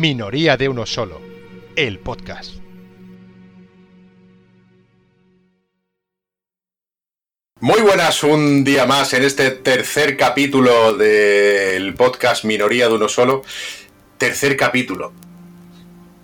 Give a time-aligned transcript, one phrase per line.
[0.00, 1.20] Minoría de uno solo,
[1.76, 2.54] el podcast.
[7.60, 13.42] Muy buenas, un día más en este tercer capítulo del podcast Minoría de uno solo.
[14.16, 15.12] Tercer capítulo.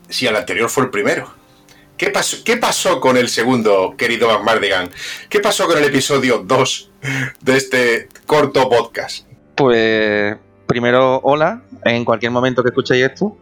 [0.09, 1.35] Si el anterior fue el primero.
[1.99, 4.89] ¿Qué pasó, ¿Qué pasó con el segundo, querido McMardigan?
[5.29, 6.91] ¿Qué pasó con el episodio 2
[7.43, 9.27] de este corto podcast?
[9.55, 10.35] Pues
[10.67, 13.37] primero, hola, en cualquier momento que escuchéis esto.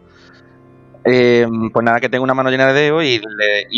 [1.05, 3.21] Eh, pues nada, que tengo una mano llena de dedos y,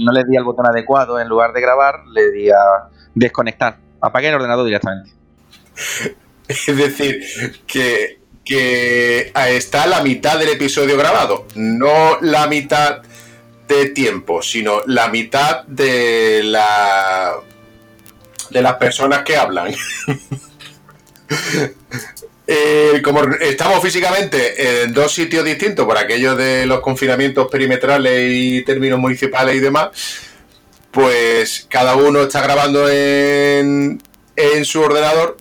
[0.02, 1.20] no le di al botón adecuado.
[1.20, 3.78] En lugar de grabar, le di a desconectar.
[4.02, 5.12] Apagué el ordenador directamente.
[6.48, 7.20] Es decir,
[7.68, 13.02] que, que está la mitad del episodio grabado, no la mitad
[13.68, 17.34] de tiempo, sino la mitad de la
[18.50, 19.74] de las personas que hablan.
[22.50, 28.64] Eh, como estamos físicamente en dos sitios distintos por aquello de los confinamientos perimetrales y
[28.64, 29.90] términos municipales y demás,
[30.92, 34.02] pues cada uno está grabando en,
[34.38, 35.36] en su ordenador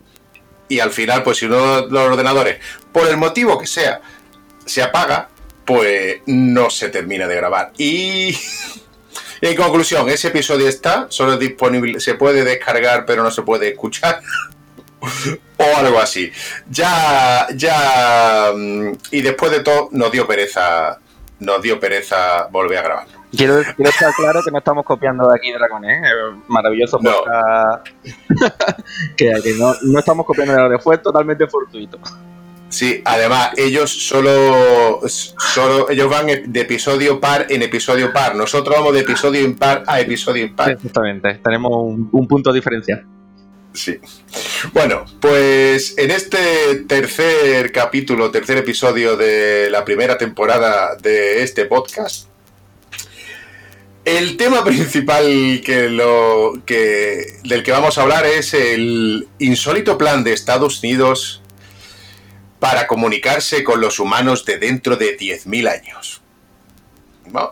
[0.69, 2.59] y al final, pues si uno de los ordenadores,
[2.93, 4.01] por el motivo que sea,
[4.65, 5.29] se apaga,
[5.65, 7.73] pues no se termina de grabar.
[7.79, 8.37] Y
[9.41, 13.69] en conclusión, ese episodio está, solo es disponible, se puede descargar, pero no se puede
[13.69, 14.23] escuchar.
[15.59, 16.31] o algo así.
[16.71, 18.53] Ya, ya.
[18.55, 20.99] Mm, y después de todo, nos dio pereza.
[21.39, 23.07] Nos dio pereza volver a grabar.
[23.37, 26.07] Quiero, quiero estar claro que no estamos copiando de aquí Dragones, ¿eh?
[26.49, 27.13] maravilloso no.
[29.17, 31.99] que, no, no, estamos copiando de la fue totalmente fortuito.
[32.69, 38.35] Sí, además ellos solo, solo ellos van de episodio par en episodio par.
[38.35, 40.71] Nosotros vamos de episodio impar a episodio impar.
[40.71, 43.05] Exactamente, tenemos un, un punto diferencial.
[43.77, 44.01] Sí.
[44.73, 52.29] Bueno, pues en este tercer capítulo, tercer episodio de la primera temporada de este podcast,
[54.07, 60.25] el tema principal que lo, que, del que vamos a hablar es el insólito plan
[60.25, 61.43] de Estados Unidos
[62.59, 66.23] para comunicarse con los humanos de dentro de 10.000 años.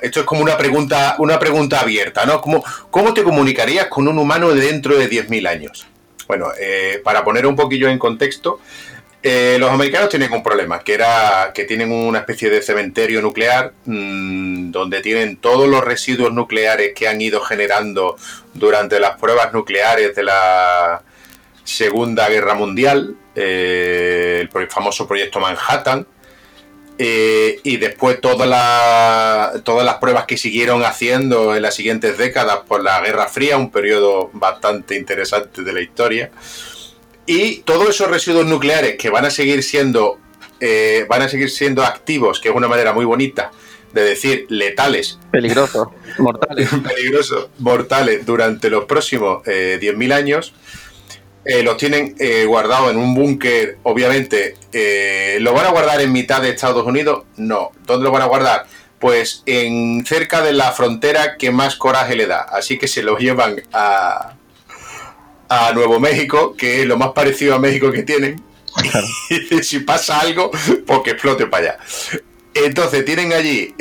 [0.01, 2.41] esto es como una pregunta, una pregunta abierta, ¿no?
[2.41, 5.87] ¿Cómo, ¿Cómo te comunicarías con un humano de dentro de 10.000 años?
[6.27, 8.61] Bueno, eh, para poner un poquillo en contexto,
[9.27, 13.73] eh, los americanos tienen un problema, que era que tienen una especie de cementerio nuclear
[13.87, 18.17] mm, donde tienen todos los residuos nucleares que han ido generando
[18.53, 21.03] durante las pruebas nucleares de la
[21.65, 26.07] Segunda Guerra Mundial, eh, el famoso proyecto Manhattan,
[26.97, 33.01] eh, y después todas las pruebas que siguieron haciendo en las siguientes décadas por la
[33.01, 36.31] Guerra Fría, un periodo bastante interesante de la historia.
[37.27, 40.19] Y todos esos residuos nucleares que van a seguir siendo,
[40.61, 43.51] eh, van a seguir siendo activos, que es una manera muy bonita
[43.93, 45.19] de decir letales.
[45.33, 45.89] Peligrosos,
[46.19, 46.69] mortales.
[46.89, 50.55] peligrosos, mortales durante los próximos 10.000 eh, años
[51.45, 54.57] eh, los tienen eh, guardados en un búnker, obviamente.
[54.73, 57.25] Eh, ¿Lo van a guardar en mitad de Estados Unidos?
[57.37, 57.73] No.
[57.87, 58.67] ¿Dónde lo van a guardar?
[58.99, 62.41] Pues en cerca de la frontera que más coraje le da.
[62.41, 64.35] Así que se lo llevan a,
[65.49, 68.43] a Nuevo México, que es lo más parecido a México que tienen.
[69.51, 70.51] y si pasa algo,
[70.87, 71.79] pues que explote para allá.
[72.55, 73.75] Entonces tienen allí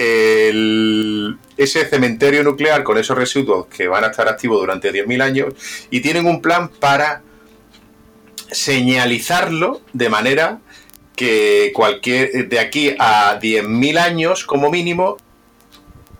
[1.55, 5.53] ese cementerio nuclear con esos residuos que van a estar activos durante 10.000 años
[5.91, 7.21] y tienen un plan para
[8.53, 10.59] señalizarlo de manera
[11.15, 15.17] que cualquier de aquí a 10.000 años como mínimo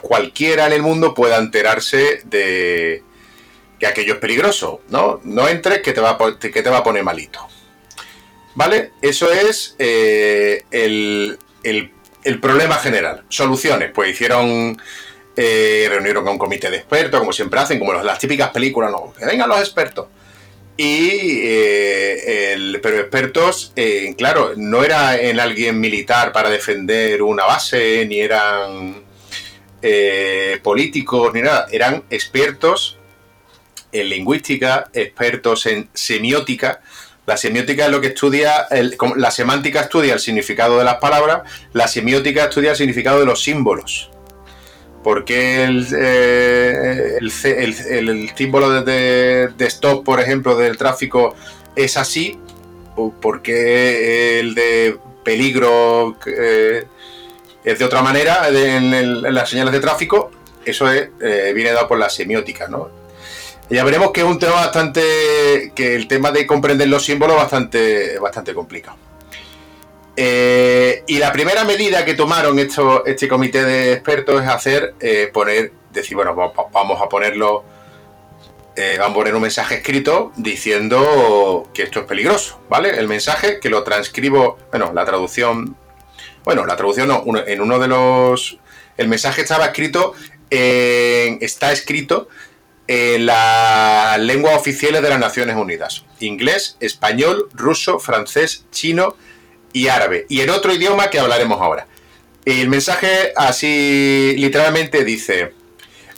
[0.01, 3.03] cualquiera en el mundo pueda enterarse de
[3.79, 5.21] que aquello es peligroso, ¿no?
[5.23, 7.47] No entres que te va a, que te va a poner malito.
[8.55, 8.91] ¿Vale?
[9.01, 11.39] Eso es eh, el,
[12.39, 13.23] problema general.
[13.29, 14.79] Soluciones, pues hicieron,
[15.35, 19.13] eh, reunieron con un comité de expertos, como siempre hacen, como las típicas películas, no,
[19.19, 20.07] vengan los expertos.
[20.75, 28.05] Y, eh, pero expertos, eh, claro, no era en alguien militar para defender una base,
[28.07, 29.03] ni eran
[29.81, 31.67] eh, políticos, ni nada.
[31.71, 32.97] Eran expertos
[33.91, 36.81] en lingüística, expertos en semiótica.
[37.27, 38.67] La semiótica es lo que estudia,
[39.15, 43.43] la semántica estudia el significado de las palabras, la semiótica estudia el significado de los
[43.43, 44.09] símbolos.
[45.03, 47.19] ¿Por qué el, eh,
[48.35, 51.35] símbolo de, stop, por ejemplo, del tráfico
[51.75, 52.39] es así?
[52.95, 56.85] ¿Por qué el de peligro eh,
[57.63, 60.31] es de otra manera en, las señales de tráfico?
[60.63, 62.89] Eso es, eh, viene dado por la semiótica, ¿no?
[63.69, 65.73] Ya veremos que es un tema bastante.
[65.75, 68.97] que el tema de comprender los símbolos es bastante, bastante complicado.
[70.15, 75.29] Eh, y la primera medida que tomaron esto, este comité de expertos es hacer, eh,
[75.33, 77.63] poner, decir, bueno, vamos a ponerlo,
[78.75, 82.91] eh, vamos a poner un mensaje escrito diciendo que esto es peligroso, ¿vale?
[82.91, 85.75] El mensaje que lo transcribo, bueno, la traducción,
[86.43, 88.59] bueno, la traducción no, en uno de los,
[88.97, 90.13] el mensaje estaba escrito,
[90.51, 92.27] está escrito
[92.85, 99.15] en las lenguas oficiales de las Naciones Unidas, inglés, español, ruso, francés, chino,
[99.73, 101.87] y árabe, y en otro idioma que hablaremos ahora.
[102.45, 105.53] El mensaje así literalmente dice,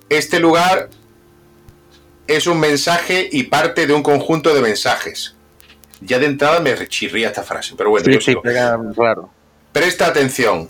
[0.09, 0.89] este lugar
[2.27, 5.35] es un mensaje y parte de un conjunto de mensajes.
[6.01, 8.35] Ya de entrada me rechirría esta frase, pero bueno, sí,
[8.95, 9.29] claro.
[9.71, 10.69] Presta atención.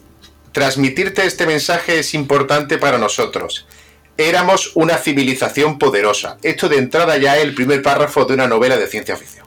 [0.52, 3.68] Transmitirte este mensaje es importante para nosotros.
[4.18, 6.38] Éramos una civilización poderosa.
[6.44, 9.45] Esto de entrada ya es el primer párrafo de una novela de ciencia ficción.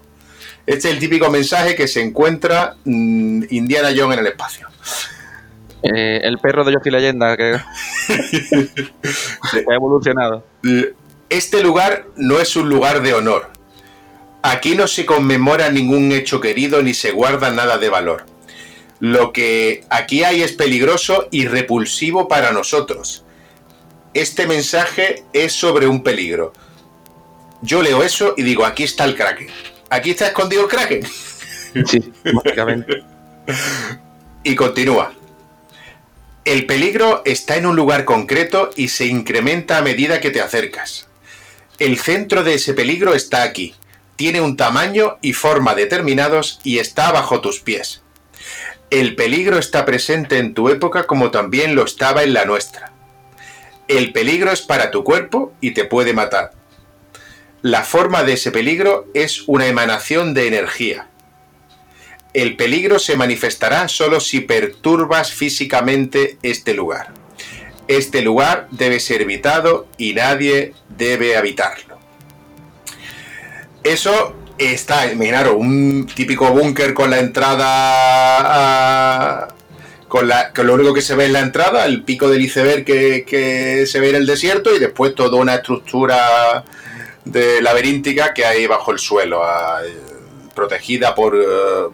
[0.68, 4.68] Este es el típico mensaje que se encuentra mm, Indiana Jones en el espacio.
[5.82, 7.54] Eh, el perro de Yoshi Leyenda, que,
[9.66, 10.44] ha evolucionado.
[11.30, 13.48] Este lugar no es un lugar de honor.
[14.42, 18.26] Aquí no se conmemora ningún hecho querido ni se guarda nada de valor.
[19.00, 23.24] Lo que aquí hay es peligroso y repulsivo para nosotros.
[24.12, 26.52] Este mensaje es sobre un peligro.
[27.62, 29.48] Yo leo eso y digo, aquí está el Kraken
[29.90, 31.06] aquí está escondido el Kraken.
[31.86, 33.04] Sí, básicamente.
[34.42, 35.12] y continúa.
[36.44, 41.06] El peligro está en un lugar concreto y se incrementa a medida que te acercas.
[41.78, 43.74] El centro de ese peligro está aquí.
[44.16, 48.02] Tiene un tamaño y forma determinados y está bajo tus pies.
[48.90, 52.92] El peligro está presente en tu época como también lo estaba en la nuestra.
[53.86, 56.52] El peligro es para tu cuerpo y te puede matar.
[57.62, 61.08] La forma de ese peligro es una emanación de energía.
[62.32, 67.14] El peligro se manifestará solo si perturbas físicamente este lugar.
[67.88, 71.98] Este lugar debe ser evitado y nadie debe habitarlo.
[73.82, 78.28] Eso está, imaginaros, un típico búnker con la entrada
[80.06, 83.84] con, la, lo único que se ve en la entrada, el pico del iceberg que
[83.86, 86.64] se ve en el desierto y después toda una estructura
[87.30, 89.42] de laberíntica que hay bajo el suelo,
[90.54, 91.88] protegida por, eh,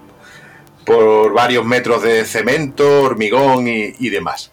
[0.84, 4.52] por varios metros de cemento, hormigón y, demás.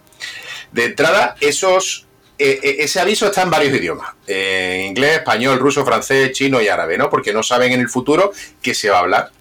[0.71, 2.07] De entrada, esos,
[2.37, 6.67] e, e, ese aviso está en varios idiomas, en inglés, español, ruso, francés, chino y
[6.67, 7.09] árabe, ¿no?
[7.09, 8.31] Porque no saben en el futuro
[8.61, 9.31] qué se va a hablar.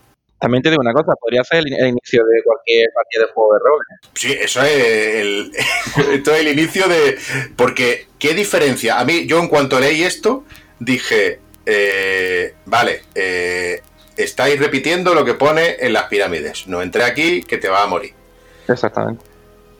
[0.41, 3.61] También te digo una cosa, podría ser el, inicio de cualquier partida de juego de
[3.61, 3.81] rol.
[3.81, 4.09] ¿eh?
[4.15, 5.53] Sí, eso es el,
[6.15, 7.19] esto es el inicio de...
[7.57, 8.99] Porque, ¿qué diferencia?
[8.99, 10.45] A mí, yo en cuanto leí esto,
[10.81, 13.81] dije, eh, vale, eh,
[14.17, 16.67] estáis repitiendo lo que pone en las pirámides.
[16.67, 18.13] No entré aquí, que te va a morir.
[18.67, 19.25] Exactamente.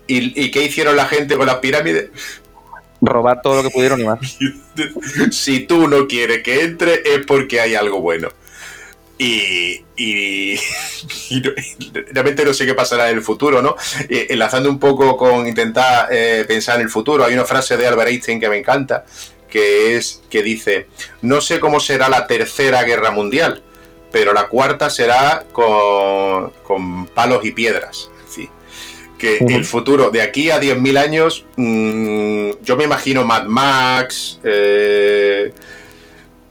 [0.07, 2.11] ¿Y, qué hicieron la gente con las pirámides?
[3.01, 4.39] Robar todo lo que pudieron y más.
[5.31, 8.29] si tú no quieres que entre, es porque hay algo bueno.
[9.17, 9.85] Y,
[12.13, 13.77] realmente no sé qué pasará en el futuro, ¿no?
[14.09, 16.09] enlazando un poco con intentar
[16.49, 19.05] pensar en el futuro, hay una frase de Albert Einstein que me encanta,
[19.51, 20.87] que es que dice,
[21.23, 23.63] no sé cómo será la tercera guerra mundial,
[24.13, 28.11] pero la cuarta será con, con palos y piedras.
[28.29, 28.49] Sí.
[29.19, 35.53] Que el futuro, de aquí a 10.000 años, mm, yo me imagino Mad Max, eh,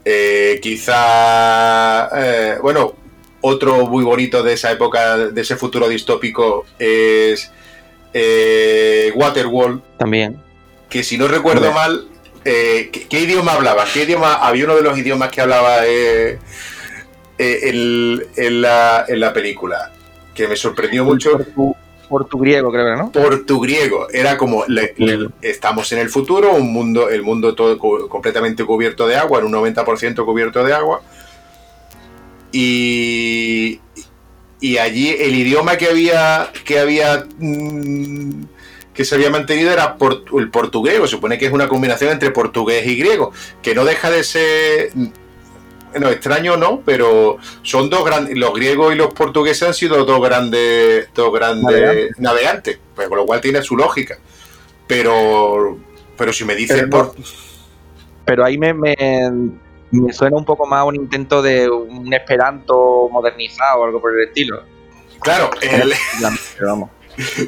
[0.06, 2.94] eh, quizá, eh, bueno,
[3.42, 7.52] otro muy bonito de esa época, de ese futuro distópico, es
[9.16, 9.82] Waterworld.
[9.98, 10.40] También.
[10.90, 12.08] Que si no recuerdo mal,
[12.46, 13.86] eh, ¿qué, idioma hablaba?
[13.92, 14.36] ¿Qué idioma?
[14.36, 16.40] Había uno de los idiomas que hablaba eh,
[17.38, 19.92] eh, en, la, película
[20.34, 21.40] que me sorprendió mucho.
[22.08, 23.12] Portugriego, creo, ¿no?
[23.12, 24.10] Portugriego.
[24.10, 24.64] Era como
[25.42, 29.54] estamos en el futuro, un mundo, el mundo todo completamente cubierto de agua, en un
[29.54, 31.02] 90% cubierto de agua.
[32.52, 33.80] Y,
[34.60, 38.44] y allí el idioma que había que había mm,
[39.00, 39.96] que se había mantenido era
[40.38, 44.12] el portugués, se supone que es una combinación entre portugués y griego, que no deja
[44.12, 44.92] de ser
[45.98, 50.22] no, extraño no, pero son dos grandes, los griegos y los portugueses han sido dos
[50.22, 54.18] grandes, dos grandes navegantes, pues con lo cual tiene su lógica.
[54.86, 55.78] Pero,
[56.18, 57.16] pero si me dices pero,
[58.26, 58.98] pero ahí me, me,
[60.12, 64.62] suena un poco más un intento de un esperanto modernizado o algo por el estilo.
[65.22, 65.94] Claro, el,
[66.66, 66.90] vamos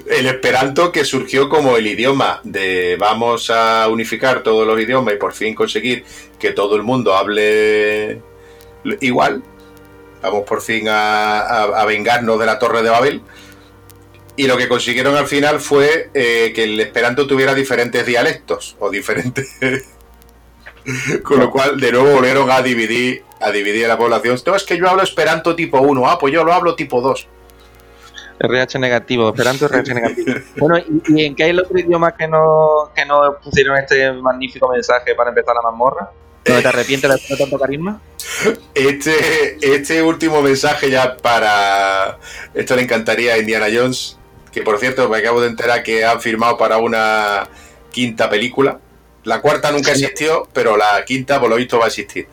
[0.10, 5.18] el esperanto que surgió como el idioma de vamos a unificar todos los idiomas y
[5.18, 6.04] por fin conseguir
[6.40, 8.22] que todo el mundo hable
[9.00, 9.44] igual.
[10.22, 13.22] Vamos por fin a, vengarnos de la Torre de Babel.
[14.36, 18.90] Y lo que consiguieron al final fue eh, que el esperanto tuviera diferentes dialectos o
[18.90, 19.58] diferentes.
[21.24, 24.40] Con lo cual, de nuevo volvieron a dividir, a dividir la población.
[24.46, 27.28] No, es que yo hablo esperanto tipo 1, ah, pues yo lo hablo tipo 2.
[28.42, 30.34] RH negativo, Esperanto RH negativo.
[30.58, 34.70] Bueno, ¿y, en qué hay el otro idioma que no, que no pusieron este magnífico
[34.70, 36.12] mensaje para empezar la mazmorra?
[36.48, 38.02] ¿No te arrepientes de tanto carisma?
[38.74, 42.18] Este, este último mensaje ya para...
[42.56, 44.18] Esto le encantaría a Indiana Jones,
[44.52, 47.48] que por cierto me acabo de enterar que han firmado para una
[47.92, 48.80] quinta película.
[49.24, 52.28] La cuarta nunca existió, pero la quinta por lo visto va a existir.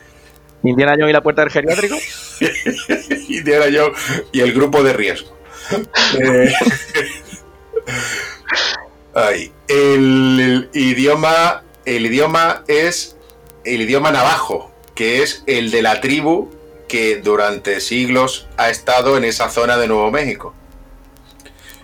[0.62, 1.96] Indiana Jones y la puerta del geriátrico.
[3.28, 3.98] Indiana Jones
[4.32, 5.37] y el grupo de riesgo.
[6.18, 6.52] Eh,
[9.68, 13.16] el, idioma, el idioma es
[13.64, 16.50] el idioma navajo, que es el de la tribu
[16.88, 20.54] que durante siglos ha estado en esa zona de Nuevo México.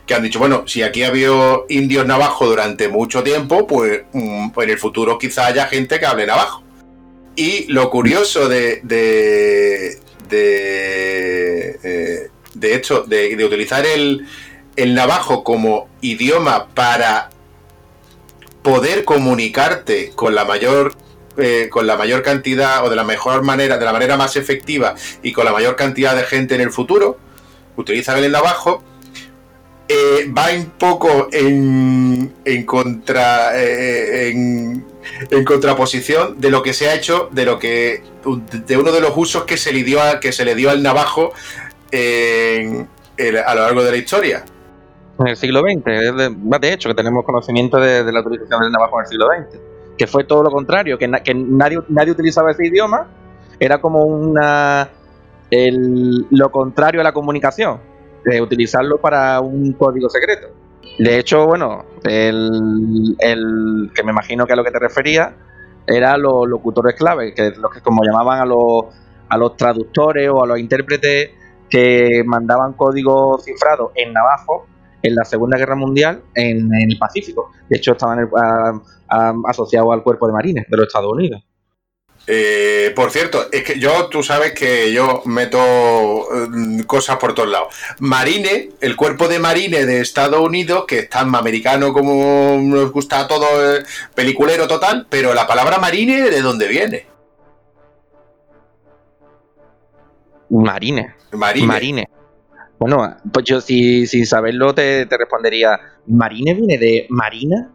[0.06, 4.48] Que han dicho, bueno, si aquí ha habido indios navajo durante mucho tiempo, pues, mm,
[4.56, 6.62] en el futuro quizá haya gente que hable navajo.
[7.36, 9.98] Y lo curioso de, de,
[10.28, 14.26] de, eh, de hecho, de, utilizar el,
[14.76, 17.30] navajo como idioma para
[18.62, 20.96] poder comunicarte con la mayor
[21.36, 24.94] eh, con la mayor cantidad o de la mejor manera, de la manera más efectiva
[25.22, 27.18] y con la mayor cantidad de gente en el futuro,
[27.76, 28.84] utilizar el navajo,
[29.88, 34.86] eh, va un poco en, en contra eh, en,
[35.30, 38.02] en, contraposición de lo que se ha hecho, de lo que
[38.66, 41.34] de uno de los usos que se le dio que se le dio al navajo
[43.44, 44.44] a lo largo de la historia.
[45.18, 49.04] En el siglo XX, de, hecho, que tenemos conocimiento de, la utilización del navajo en
[49.04, 49.60] el siglo XX,
[49.96, 53.06] que fue todo lo contrario, que, nadie, nadie utilizaba ese idioma,
[53.60, 54.90] era como una
[56.30, 57.78] lo contrario a la comunicación,
[58.24, 60.48] de utilizarlo para un código secreto.
[60.98, 65.34] De hecho, bueno, el, que me imagino que a lo que te refería
[65.86, 68.86] era los locutores clave, que los que como llamaban a los,
[69.28, 71.30] a los traductores o a los intérpretes
[71.68, 74.66] que mandaban código cifrado en navajo
[75.02, 77.50] en la Segunda Guerra Mundial en, el Pacífico.
[77.68, 78.28] De hecho, estaban
[79.46, 81.42] asociados al cuerpo de marines de los Estados Unidos.
[82.26, 85.58] Eh, por cierto, es que yo, tú sabes que yo meto
[86.48, 87.74] mm, cosas por todos lados.
[88.00, 93.20] Marine, el cuerpo de marine de Estados Unidos, que es tan americano como nos gusta
[93.20, 97.13] a todos, eh, peliculero total, pero la palabra marine, ¿de dónde viene?
[100.50, 101.14] Marine.
[101.32, 102.08] Marine.
[102.78, 107.70] Bueno, pues yo si, sin saberlo te, respondería, ¿Marine viene de Marina?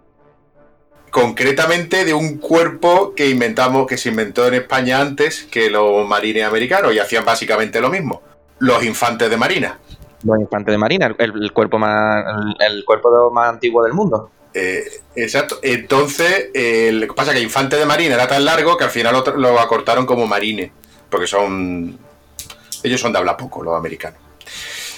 [1.09, 6.43] Concretamente de un cuerpo que inventamos, que se inventó en España antes que los marines
[6.43, 8.21] americanos y hacían básicamente lo mismo.
[8.59, 9.79] Los infantes de marina.
[10.23, 12.23] Los infantes de marina, el, cuerpo más
[12.59, 14.29] el, cuerpo más antiguo del mundo.
[14.53, 14.83] Eh,
[15.15, 15.57] exacto.
[15.63, 16.49] Entonces,
[16.93, 19.38] lo que pasa es que infante de marina era tan largo que al final lo,
[19.38, 20.71] lo acortaron como marine,
[21.09, 21.97] porque son
[22.83, 24.19] ellos son de habla poco, los americanos.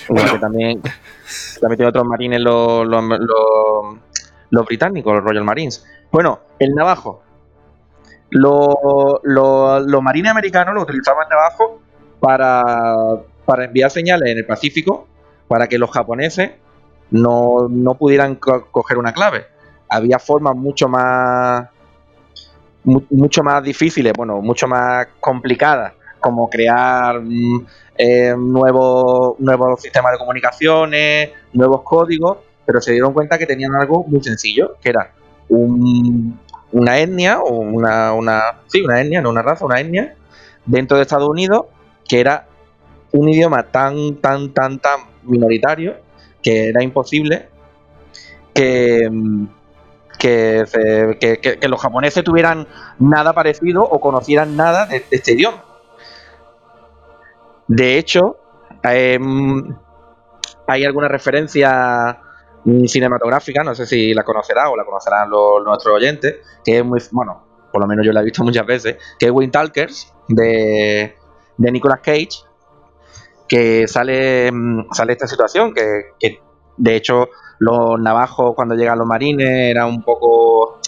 [0.10, 0.82] Bueno, también,
[1.60, 5.86] también tiene otros marines los, los, británicos, los Royal Marines.
[6.12, 7.24] Bueno, el navajo.
[8.30, 9.22] Los,
[10.02, 11.82] marines americanos lo utilizaban navajo
[12.20, 12.64] para,
[13.46, 15.08] para enviar señales en el Pacífico
[15.48, 16.52] para que los japoneses
[17.12, 19.46] no, no pudieran coger una clave.
[19.90, 21.68] Había formas mucho más
[22.84, 27.66] mucho más difíciles, bueno, mucho más complicadas como crear mm,
[27.98, 34.06] eh, nuevos, nuevos sistemas de comunicaciones, nuevos códigos, pero se dieron cuenta que tenían algo
[34.08, 35.12] muy sencillo, que era
[35.50, 40.16] una etnia, o una, una, sí, una etnia, no una raza, una etnia,
[40.66, 41.66] dentro de Estados Unidos,
[42.08, 42.46] que era
[43.12, 45.96] un idioma tan, tan, tan, tan minoritario
[46.42, 47.50] que era imposible
[48.54, 49.10] que,
[50.18, 52.68] que, los japoneses tuvieran
[53.00, 55.63] nada parecido o conocieran nada de este idioma.
[57.74, 58.36] De hecho,
[58.84, 59.78] em,
[60.68, 62.20] hay alguna referencia
[62.86, 66.36] cinematográfica, no sé si la conocerá o la conocerán los, nuestros oyentes,
[66.66, 69.32] que es muy, bueno, por lo menos yo la he visto muchas veces, que es
[69.32, 71.16] Wind Talkers de,
[71.56, 72.44] de Nicolas Cage,
[73.48, 76.42] que sale, em, sale esta situación, que,
[76.75, 80.82] de hecho los navajos cuando llegan los marines eran un poco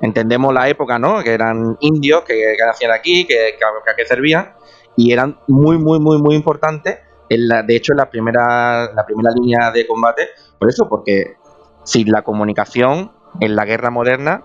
[0.00, 1.24] entendemos la época, ¿no?
[1.24, 4.54] Que eran indios que, hacían aquí, que, que, que servían,
[4.96, 6.98] y eran muy, muy, muy, muy importantes.
[7.28, 11.36] En la, de hecho, en la primera, la primera línea de combate, por eso, porque
[11.84, 14.44] sin la comunicación en la guerra moderna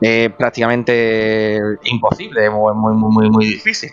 [0.00, 3.90] es prácticamente imposible, es muy, muy, muy, muy difícil.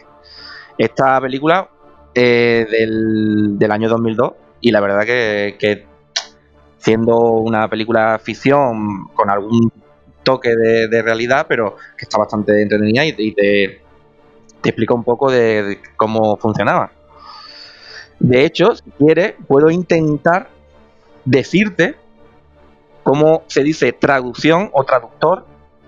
[0.77, 1.69] Esta película
[2.13, 5.85] es del, del año 2002 y la verdad que,
[6.77, 9.71] siendo una película ficción con algún
[10.23, 13.81] toque de, realidad, pero que está bastante entretenida y, te,
[14.65, 16.91] te, explica un poco de, cómo funcionaba.
[18.19, 20.49] De hecho, si quieres, puedo intentar
[21.25, 21.95] decirte
[23.03, 25.45] cómo se dice traducción o traductor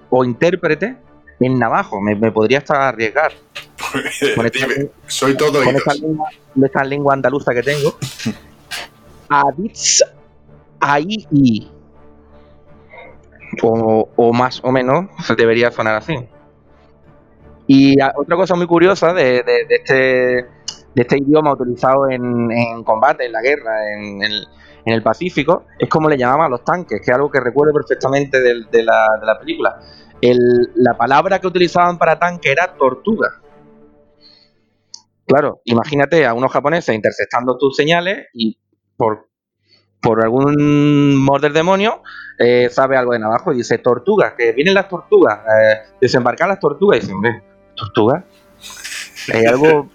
[0.10, 0.96] o intérprete
[1.39, 2.01] en navajo.
[2.01, 3.31] Me, podría estar arriesgar.
[5.07, 6.29] soy todo con esta lengua,
[6.63, 7.98] esta lengua andaluza que tengo.
[9.29, 10.03] Aditz
[10.79, 11.72] ahí y
[13.63, 15.05] o, más o menos
[15.36, 16.15] debería sonar así.
[17.67, 23.41] Y otra cosa muy curiosa de, este, de este idioma utilizado en, combate, en la
[23.41, 27.41] guerra, en el, Pacífico, es como le llamaban a los tanques, que es algo que
[27.41, 29.81] recuerdo perfectamente de, la, película.
[30.21, 33.33] la palabra que utilizaban para tanque era tortuga.
[35.25, 38.57] Claro, imagínate a unos japoneses interceptando tus señales y
[38.95, 39.27] por,
[40.01, 42.01] por algún morder demonio
[42.39, 46.62] eh, sabe algo de navajo y dice tortugas, que vienen las tortugas, eh, desembarcar las
[46.62, 47.43] tortugas y dice, hombre,
[47.77, 48.24] tortugas.
[49.34, 49.89] Hay algo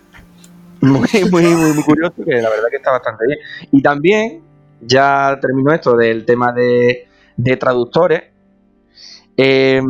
[0.81, 3.39] muy, muy, muy, curioso que la verdad que está bastante bien.
[3.71, 4.43] Y también,
[4.81, 7.07] ya terminó esto del tema de,
[7.59, 8.23] traductores,
[9.37, 9.85] em,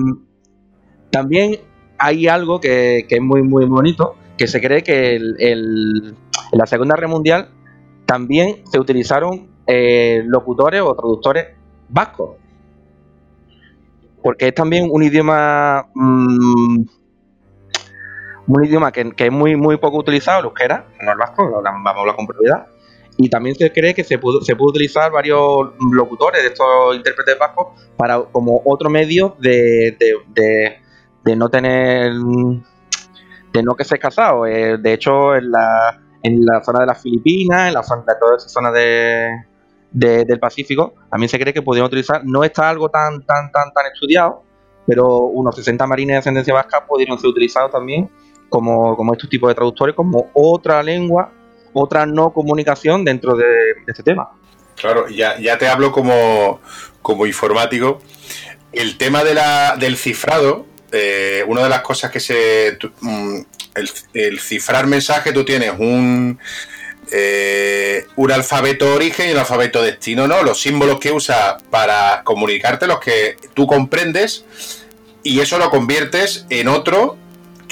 [1.10, 1.58] también
[1.98, 6.16] hay algo que, es muy, muy bonito, que se cree que en
[6.52, 7.48] la Segunda Guerra Mundial
[8.06, 11.46] también se utilizaron eh, locutores o traductores
[11.88, 12.36] vascos.
[14.22, 16.82] Porque es también un idioma mm,
[18.46, 22.00] un idioma que, es muy, muy poco utilizado, el euskera, no el vasco, vamos a
[22.00, 22.66] hablar con propiedad.
[23.18, 27.38] Y también se cree que se puede, se puede utilizar varios locutores de estos intérpretes
[27.38, 29.96] vascos para como otro medio de,
[30.34, 32.12] de, no tener
[33.52, 34.46] de no que ser casado.
[34.46, 38.14] Eh, de hecho, en la, en la zona de las Filipinas, en la zona de
[38.18, 39.44] toda esa zona de,
[39.90, 43.86] del Pacífico, también se cree que podrían utilizar, no está algo tan, tan, tan, tan
[43.92, 44.42] estudiado,
[44.86, 48.10] pero unos 60 marines de ascendencia vasca pudieron ser utilizados también
[48.52, 51.32] como, como estos tipos de traductores, como otra lengua,
[51.72, 53.46] otra no comunicación dentro de,
[53.86, 54.28] este tema.
[54.76, 56.60] Claro, ya, ya te hablo como,
[57.00, 58.00] como informático.
[58.72, 62.78] El tema de la, del cifrado, eh, una de las cosas que se...
[63.00, 63.40] Mm,
[64.12, 66.38] el, cifrar mensaje, tú tienes un,
[67.10, 70.42] eh, un alfabeto origen y un alfabeto destino, ¿no?
[70.42, 74.44] Los símbolos que usa para comunicarte, los que tú comprendes,
[75.22, 77.16] y eso lo conviertes en otro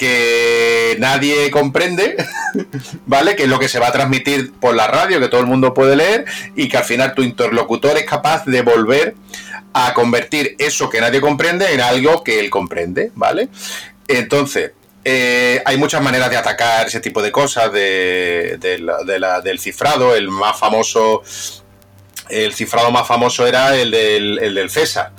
[0.01, 2.15] que nadie comprende,
[3.05, 3.35] ¿vale?
[3.35, 5.75] Que es lo que se va a transmitir por la radio, que todo el mundo
[5.75, 9.13] puede leer, y que al final tu interlocutor es capaz de volver
[9.73, 13.49] a convertir eso que nadie comprende en algo que él comprende, ¿vale?
[14.07, 14.71] Entonces,
[15.05, 20.15] eh, hay muchas maneras de atacar ese tipo de cosas de, del cifrado.
[20.15, 21.21] El más famoso,
[22.27, 25.11] el cifrado más famoso era el del, el del César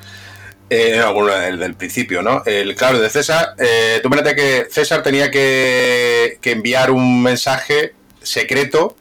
[0.70, 1.02] eh,
[1.48, 2.42] el del principio, ¿no?
[2.46, 8.96] El, claro, de César, eh, tú fíjate que César tenía que, enviar un mensaje secreto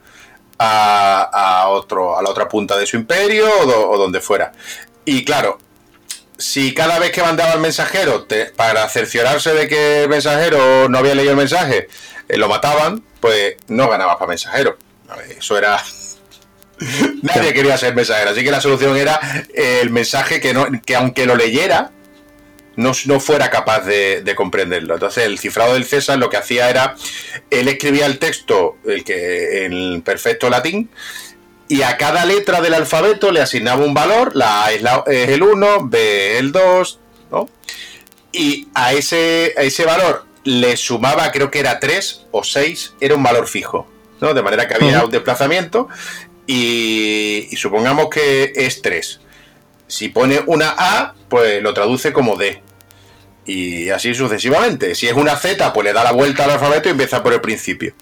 [0.58, 4.52] a, otro, a la otra punta de su imperio o, donde fuera.
[5.04, 5.58] Y claro,
[6.38, 11.14] si cada vez que mandaba el mensajero, para cerciorarse de que el mensajero no había
[11.14, 11.88] leído el mensaje,
[12.28, 14.76] eh, lo mataban, pues no ganaba para mensajero.
[15.38, 15.82] Eso era
[17.22, 19.20] Nadie quería ser mensajero, así que la solución era
[19.54, 21.90] el mensaje que, no, que aunque lo leyera,
[22.76, 24.94] no, no fuera capaz de, comprenderlo.
[24.94, 26.96] Entonces, el cifrado del César lo que hacía era,
[27.50, 30.90] él escribía el texto el que, en perfecto latín,
[31.68, 35.88] y a cada letra del alfabeto le asignaba un valor, la A es, el 1,
[35.88, 37.48] B el 2, ¿no?
[38.32, 43.14] Y a ese, a ese valor le sumaba, creo que era 3 o 6, era
[43.14, 43.86] un valor fijo.
[44.20, 44.34] ¿no?
[44.34, 45.88] De manera que había un desplazamiento
[46.46, 49.20] y, supongamos que es 3.
[49.86, 52.62] Si pone una A, pues lo traduce como D.
[53.44, 54.94] Y así sucesivamente.
[54.94, 57.40] Si es una Z, pues le da la vuelta al alfabeto y empieza por el
[57.40, 57.94] principio.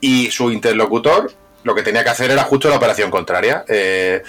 [0.00, 1.32] Y su interlocutor
[1.64, 3.64] lo que tenía que hacer era justo la operación contraria.
[3.68, 4.22] Eh,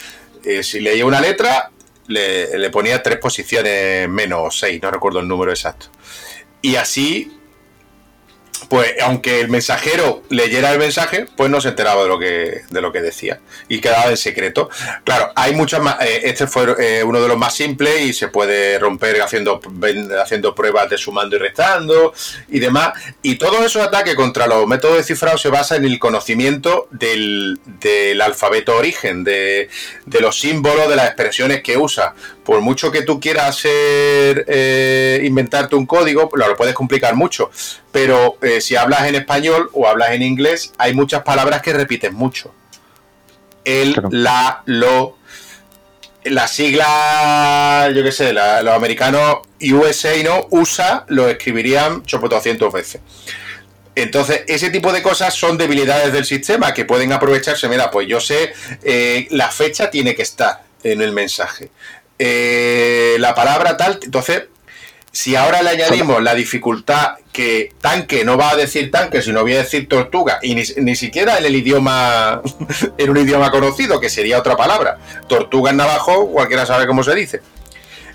[0.43, 1.69] eh, si leía una letra,
[2.07, 5.87] le, le, ponía tres posiciones menos seis, no recuerdo el número exacto.
[6.61, 7.37] Y así
[8.69, 12.81] pues aunque el mensajero leyera el mensaje, pues no se enteraba de lo que, de
[12.81, 14.69] lo que decía y quedaba en secreto.
[15.03, 18.27] Claro, hay muchas más, eh, este fue eh, uno de los más simples y se
[18.27, 19.59] puede romper haciendo,
[20.21, 22.13] haciendo pruebas de sumando y restando
[22.49, 22.93] y demás.
[23.21, 27.59] Y todos esos ataques contra los métodos de cifrado se basa en el conocimiento del,
[27.79, 29.69] del alfabeto origen, de,
[30.05, 32.13] de los símbolos, de las expresiones que usa
[32.45, 37.49] por mucho que tú quieras hacer, eh, inventarte un código, pues lo puedes complicar mucho.
[37.91, 42.13] Pero eh, si hablas en español o hablas en inglés, hay muchas palabras que repites
[42.13, 42.53] mucho.
[43.65, 45.17] El, la, lo.
[46.23, 50.45] la sigla, yo qué sé, los americanos USA, ¿no?
[50.51, 53.01] USA lo escribirían 800 veces.
[53.95, 57.67] Entonces, ese tipo de cosas son debilidades del sistema que pueden aprovecharse.
[57.69, 58.53] Mira, pues yo sé,
[58.83, 61.71] eh, la fecha tiene que estar en el mensaje.
[62.17, 64.43] Eh, la palabra tal, entonces,
[65.11, 69.53] si ahora le añadimos la dificultad que tanque no va a decir tanque, sino voy
[69.53, 72.41] a decir tortuga, y ni, siquiera en el idioma,
[72.97, 74.97] en un idioma conocido, que sería otra palabra.
[75.27, 77.41] Tortuga en navajo, cualquiera sabe cómo se dice.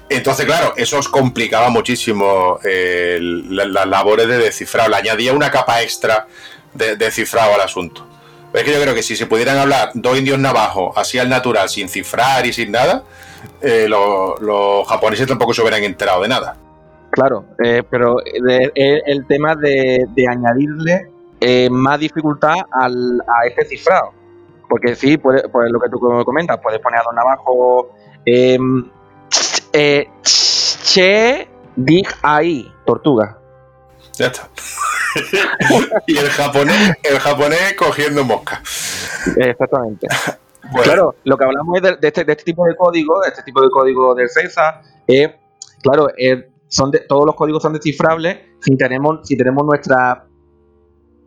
[0.08, 4.88] Entonces, claro, eso os complicaba muchísimo eh, las labores de descifrado.
[4.88, 6.26] Le añadía una capa extra
[6.74, 8.06] de, de cifrado al asunto.
[8.52, 11.68] es que yo creo que si se pudieran hablar dos indios navajos así al natural,
[11.68, 13.04] sin cifrar y sin nada,
[13.61, 16.57] eh, los, japoneses tampoco se hubieran enterado de nada.
[17.11, 21.11] Claro, eh, pero el tema de, añadirle
[21.70, 24.12] más dificultad al, a este cifrado.
[24.68, 27.87] Porque sí, pues lo que tú comentas, puedes poner a dos navajos
[28.24, 28.88] em,
[29.72, 33.38] eh, che, dig ahí, tortuga.
[34.14, 34.48] Ya está.
[36.07, 38.62] y el japonés, el japonés cogiendo mosca.
[39.37, 40.07] Exactamente.
[40.83, 43.70] Claro, lo que hablamos es este, de, este, tipo de código, de este tipo de
[43.70, 45.30] código del CESA, es,
[45.83, 46.09] claro,
[46.68, 50.26] son todos los códigos son descifrables si tenemos, si tenemos nuestra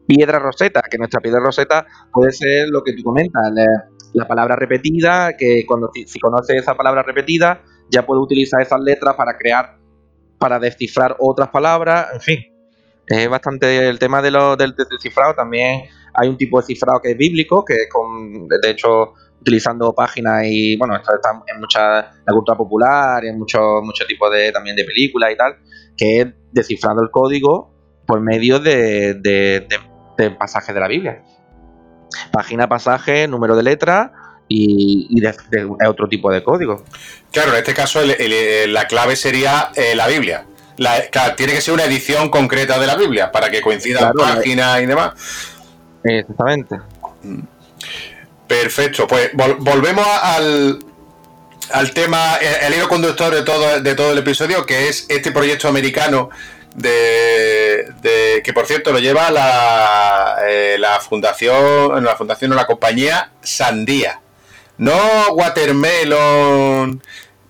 [0.08, 3.51] piedra roseta, que nuestra piedra roseta puede ser lo que tú comentas,
[4.13, 9.15] la, palabra repetida, que cuando si, conoces esa palabra repetida, ya puedo utilizar esas letras
[9.15, 9.77] para crear,
[10.38, 12.39] para descifrar otras palabras, en fin.
[13.06, 15.34] Es bastante el tema de lo, del descifrado.
[15.34, 19.93] También hay un tipo de cifrado que es bíblico, que es con, de hecho, utilizando
[19.93, 24.51] páginas y, bueno, esto está en mucha la cultura popular, en muchos mucho tipos de,
[24.51, 25.58] también de películas y tal,
[25.95, 27.71] que es descifrando el código
[28.08, 29.67] por medio de, de,
[30.17, 31.21] de pasajes de la Biblia.
[32.32, 34.13] Página, pasaje, número de letra
[34.47, 36.84] y, de, otro tipo de código.
[37.32, 37.99] Claro, en este caso
[38.67, 40.45] la clave sería eh, la Biblia.
[41.36, 45.13] tiene que ser una edición concreta de la Biblia para que coincida páginas y demás.
[46.03, 46.77] Exactamente.
[47.23, 47.39] Mm.
[48.47, 50.79] Perfecto, pues volvemos al,
[51.71, 55.67] al tema, el, hilo conductor de todo, de todo el episodio, que es este proyecto
[55.67, 56.29] americano
[56.75, 63.32] de, que por cierto lo lleva la, eh, la fundación, la fundación o la compañía
[63.41, 64.19] Sandía.
[64.77, 64.95] No
[65.34, 67.01] watermelon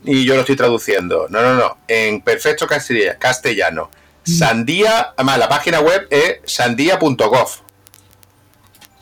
[0.04, 1.28] y yo lo estoy traduciendo.
[1.30, 1.78] No, no, no.
[1.88, 3.90] En perfecto castellano.
[4.26, 4.32] Mm.
[4.32, 7.50] Sandía, además la página web es sandía.gov.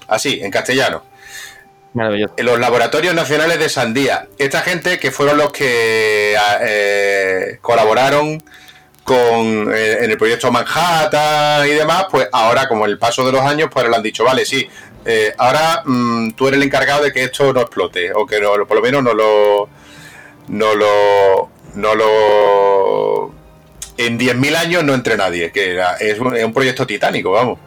[0.08, 1.04] Así, en castellano.
[1.94, 4.28] En los laboratorios nacionales de Sandía.
[4.38, 8.42] Esta gente que fueron los que eh, colaboraron
[9.04, 13.42] con eh, en el proyecto Manhattan y demás, pues ahora, como el paso de los
[13.42, 14.70] años, pues le han dicho, vale, sí,
[15.04, 18.76] eh, ahora mm, tú eres el encargado de que esto no explote, o que por
[18.76, 19.70] lo menos no lo.
[20.48, 21.50] No lo.
[21.76, 23.34] No lo.
[23.98, 27.60] En 10.000 años no entre nadie, que es, un, proyecto titánico, vamos.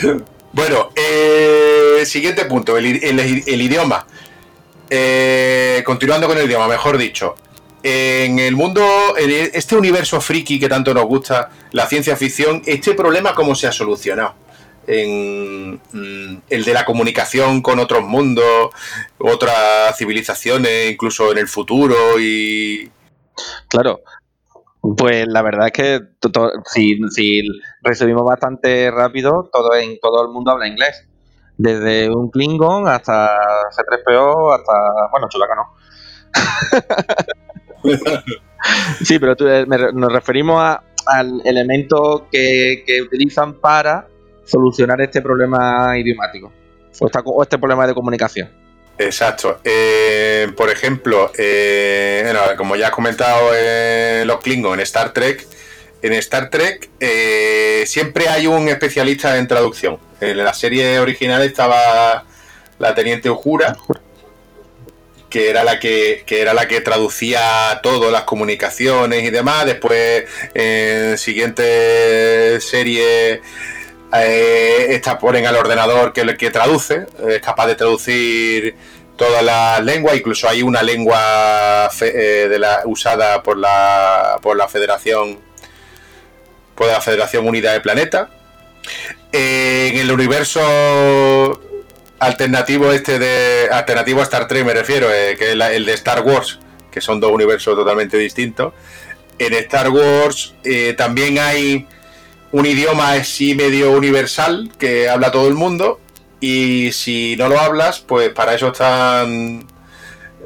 [0.52, 4.06] Bueno, eh, siguiente punto, el, idioma.
[4.88, 7.34] Eh, continuando con el idioma, mejor dicho.
[7.82, 12.94] En el mundo, en este universo friki que tanto nos gusta, la ciencia ficción, ¿este
[12.94, 14.34] problema cómo se ha solucionado?
[14.86, 18.70] en mm, el de la comunicación con otros mundos,
[19.18, 22.90] otras civilizaciones, incluso en el futuro y...
[23.68, 24.00] Claro,
[24.80, 26.00] pues la verdad es que
[26.66, 27.42] si, si,
[27.82, 31.06] resumimos bastante rápido, todo en todo el mundo habla inglés.
[31.56, 33.38] Desde un Klingon hasta
[33.70, 34.72] C3PO, hasta.
[35.10, 35.74] Bueno, Chulaca no.
[39.04, 40.62] sí, pero eh, nos referimos
[41.06, 44.06] al elemento que, que utilizan para
[44.44, 46.52] solucionar este problema idiomático
[47.24, 48.48] o, este problema de comunicación.
[49.00, 49.60] Exacto.
[49.64, 55.46] Eh, por ejemplo, eh, como ya has comentado eh, los Klingon en Star Trek,
[56.02, 56.90] en Star Trek
[57.86, 59.98] siempre hay un especialista en traducción.
[60.20, 62.26] En la serie original estaba
[62.78, 63.74] la teniente Ujura,
[65.30, 69.64] que era la que, que, era la que traducía todo, las comunicaciones y demás.
[69.64, 73.40] Después, en siguiente serie
[74.12, 78.74] eh, esta ponen al ordenador que, que traduce, es capaz de traducir
[79.16, 84.66] todas las lenguas, incluso hay una lengua eh, de la, usada por la, por la
[84.66, 85.38] Federación
[86.74, 88.30] por la Federación Unida de Planeta.
[89.30, 91.60] en el universo
[92.20, 96.22] alternativo este de alternativo a Star Trek me refiero, eh, que es el de Star
[96.22, 96.58] Wars,
[96.90, 98.72] que son dos universos totalmente distintos.
[99.38, 101.86] En Star Wars eh, también hay
[102.52, 106.00] un idioma así medio universal que habla todo el mundo
[106.40, 109.66] y si no lo hablas, pues para eso están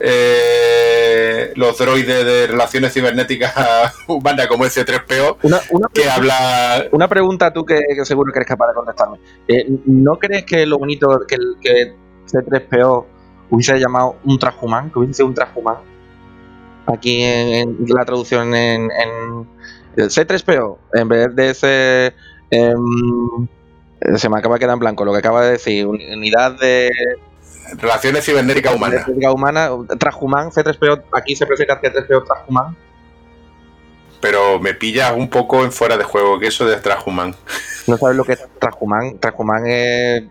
[0.00, 6.86] eh, los droides de relaciones cibernéticas humanas como ese 3PO una, una que habla...
[6.90, 9.18] Una pregunta tú que, que, seguro que eres capaz de contestarme.
[9.46, 11.94] Eh, ¿No crees que lo bonito que, que
[12.26, 13.06] C3PO
[13.50, 15.76] hubiese llamado un transhumán, que hubiese sido un transhumán?
[16.86, 19.48] Aquí en, en la traducción en, en,
[19.96, 22.14] el C3PO, en vez de ese...
[22.50, 23.48] Em,
[24.16, 26.90] se me acaba de quedar en blanco lo que acaba de decir, unidad de
[27.72, 29.04] Relaciones cibernéticas humanas.
[29.04, 32.76] Cibernética humana, transhumán, C3PO, aquí se presenta C3PO transhumán.
[34.20, 37.34] Pero me pillas un poco en fuera de juego, que eso de transhumán.
[37.86, 39.18] No sabes lo que es transhumán.
[39.18, 40.24] Transhumán es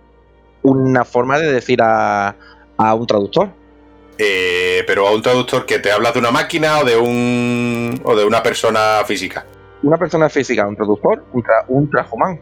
[0.63, 2.35] una forma de decir a,
[2.77, 3.49] a un traductor.
[4.17, 8.15] Eh, pero a un traductor que te habla de una máquina o de un o
[8.15, 9.45] de una persona física.
[9.81, 12.39] Una persona física, un traductor, un, tra, un transhumán.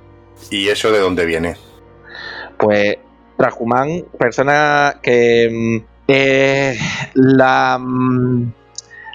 [0.50, 1.56] ¿Y eso de dónde viene?
[2.58, 2.98] Pues
[3.38, 6.78] Transhumán, persona que eh,
[7.14, 7.80] la,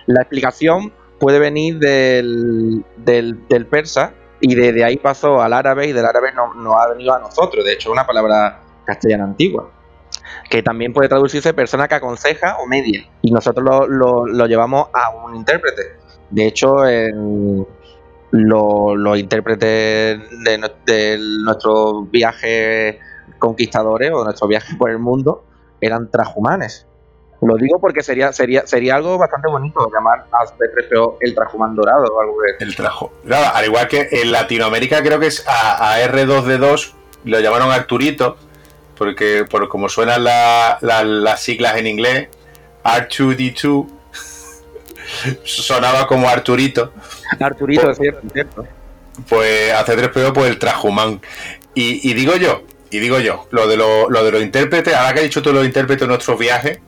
[0.07, 5.93] la explicación puede venir del, del, del persa y desde ahí pasó al árabe y
[5.93, 7.65] del árabe no, no ha venido a nosotros.
[7.65, 9.71] De hecho, es una palabra castellana antigua
[10.49, 13.07] que también puede traducirse persona que aconseja o media.
[13.23, 15.83] Y nosotros lo, lo, llevamos a un intérprete.
[16.31, 17.67] De hecho, en
[18.31, 22.97] los, intérpretes de, de nuestros viajes
[23.39, 25.45] conquistadores o nuestros viajes por el mundo
[25.81, 26.87] eran transhumanes.
[27.43, 32.07] Lo digo porque sería sería sería algo bastante bonito llamar a C3PO el trajumán dorado
[32.07, 33.13] o algo de El trajo.
[33.27, 38.37] Claro, al igual que en Latinoamérica creo que es a, a R2D2 lo llamaron Arturito
[38.97, 42.29] porque por como suenan la, la, las siglas en inglés
[42.85, 43.89] R2D2
[45.45, 46.93] sonaba como Arturito.
[47.41, 48.67] Arturito, pues, es cierto, es cierto.
[49.29, 51.21] Pues a C3PO pues el trajumán.
[51.75, 55.15] Y, y digo yo, y digo yo, lo de, lo, lo de los intérpretes, ahora
[55.15, 56.79] que ha dicho tú los intérpretes de nuestros viajes,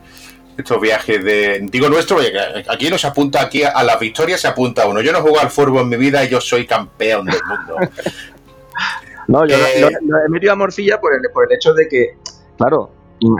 [0.56, 1.60] estos viajes de.
[1.62, 2.18] Digo nuestro,
[2.68, 5.00] aquí no se apunta, aquí a las victorias se apunta uno.
[5.00, 7.76] Yo no juego al fútbol en mi vida y yo soy campeón del mundo.
[9.28, 11.88] no, yo eh, lo, lo, he metido a morcilla por el, por el hecho de
[11.88, 12.16] que,
[12.56, 12.90] claro,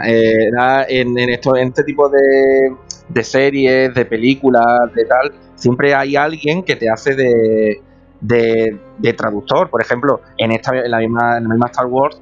[0.05, 0.49] eh,
[0.87, 2.75] en, en, esto, en este tipo de,
[3.09, 7.81] de series, de películas, de tal, siempre hay alguien que te hace de,
[8.21, 9.69] de, de traductor.
[9.69, 12.21] Por ejemplo, en esta en la misma, en la misma Star Wars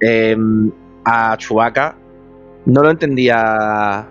[0.00, 0.36] eh,
[1.04, 1.96] a Chewbacca
[2.66, 4.08] no lo entendía.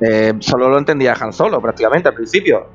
[0.00, 2.66] Eh, solo lo entendía Han Solo prácticamente al principio.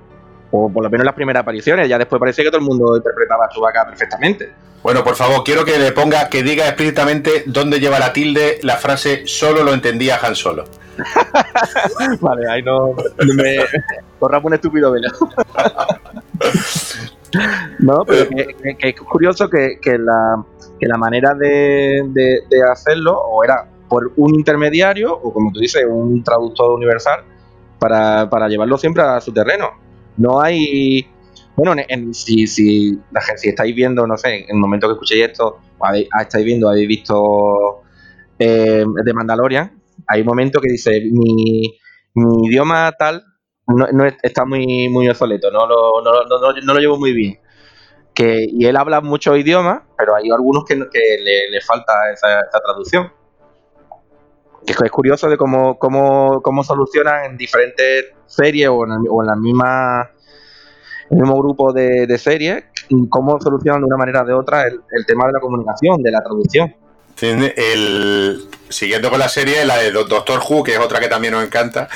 [0.52, 1.88] O por lo menos en las primeras apariciones.
[1.88, 4.52] Ya después parecía que todo el mundo interpretaba a Chewbacca perfectamente.
[4.82, 8.78] Bueno, por favor, quiero que le ponga, que diga explícitamente dónde lleva la tilde la
[8.78, 10.64] frase solo lo entendía Han Solo.
[12.22, 12.94] vale, ahí no.
[13.36, 13.58] Me
[14.20, 15.10] corramos un estúpido velo.
[17.80, 20.44] no, pero que, que, que, es curioso que, que la
[20.80, 25.60] que la manera de, de, de, hacerlo o era por un intermediario o como tú
[25.60, 27.22] dices, un traductor universal
[27.78, 29.72] para, para llevarlo siempre a su terreno.
[30.20, 31.08] No hay...
[31.56, 34.94] Bueno, en, si, si, la gente, si estáis viendo, no sé, en el momento que
[34.94, 37.82] escuchéis esto, habéis, estáis viendo, habéis visto
[38.38, 41.78] eh, de Mandalorian, hay un momento que dice, mi,
[42.14, 43.26] mi idioma tal
[43.68, 46.12] no, no, está muy, muy obsoleto, no lo, no,
[46.64, 47.40] no lo llevo muy bien
[48.20, 52.42] que, y él habla muchos idiomas, pero hay algunos que, que le, le, falta esa,
[52.42, 53.14] esa traducción.
[54.66, 59.28] Que es curioso de cómo, cómo, cómo solucionan en diferentes series o en, o en
[59.28, 60.10] la misma
[61.10, 62.64] el mismo grupo de, de series,
[63.10, 66.12] cómo solucionan de una manera o de otra el, el tema de la comunicación, de
[66.12, 66.76] la traducción.
[67.22, 71.44] El, siguiendo con la serie, la de Doctor Who, que es otra que también nos
[71.44, 71.90] encanta,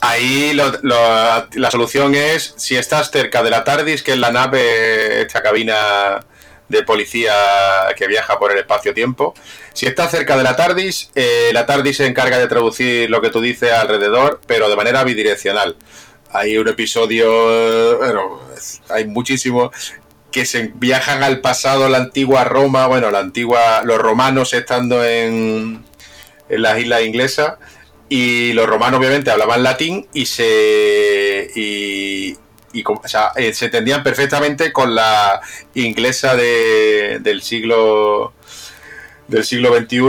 [0.00, 5.42] ahí la solución es si estás cerca de la TARDIS, que es la nave, esta
[5.42, 6.20] cabina
[6.70, 7.34] de policía
[7.96, 9.34] que viaja por el espacio-tiempo.
[9.74, 13.28] Si estás cerca de la TARDIS, eh, la TARDIS se encarga de traducir lo que
[13.28, 15.76] tú dices alrededor, pero de manera bidireccional.
[16.32, 18.40] Hay un episodio, bueno,
[18.88, 19.72] hay muchísimo
[20.30, 25.84] que se viajan al pasado, la antigua Roma, bueno, la antigua, los romanos estando en,
[26.48, 27.54] en las islas inglesas,
[28.08, 32.36] y los romanos obviamente hablaban latín y se y,
[32.72, 35.40] y o sea, eh, se entendían perfectamente con la
[35.74, 38.32] inglesa de, del siglo
[39.28, 40.00] del siglo XXI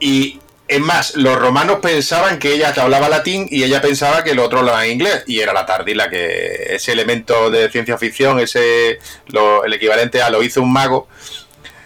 [0.00, 4.38] y es más, los romanos pensaban que ella hablaba latín y ella pensaba que el
[4.38, 5.24] otro hablaba inglés.
[5.26, 8.98] Y era la TARDIS la que ese elemento de ciencia ficción, ese
[9.28, 11.06] lo, el equivalente a lo hizo un mago.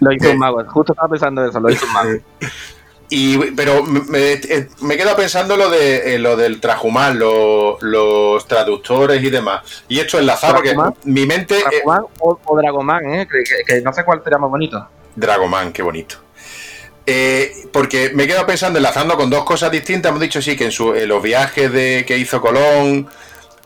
[0.00, 2.18] Lo hizo eh, un mago, justo estaba pensando eso, lo hizo un mago.
[3.11, 4.40] Y, pero me,
[4.81, 9.85] me quedo pensando lo de eh, lo del Trajumán, lo, los traductores y demás.
[9.88, 11.59] Y esto enlazado porque mi mente.
[11.61, 13.29] Trajumán eh, o, o, Dragomán, ¿eh?
[13.31, 14.87] Que, que, que, no sé cuál sería más bonito.
[15.16, 16.16] Dragomán, qué bonito.
[17.11, 20.66] Eh, porque me he quedado pensando, enlazando con dos cosas distintas, hemos dicho sí que
[20.66, 23.09] en, los viajes de, que hizo Colón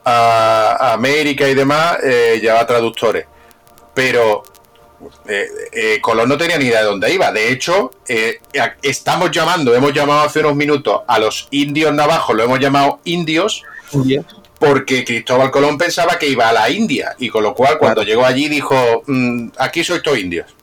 [0.05, 3.27] a, América y demás, eh, llevaba traductores.
[3.95, 4.45] Pero
[5.27, 7.33] eh, eh, Colón no tenía ni idea de dónde iba.
[7.33, 7.91] De hecho,
[8.83, 13.63] estamos llamando, hemos llamado hace unos minutos a los indios navajos, lo hemos llamado indios,
[14.59, 17.15] porque Cristóbal Colón pensaba que iba a la India.
[17.19, 18.75] Y con lo cual, cuando llegó allí, dijo:
[19.07, 20.55] mm, Aquí sois todos indios.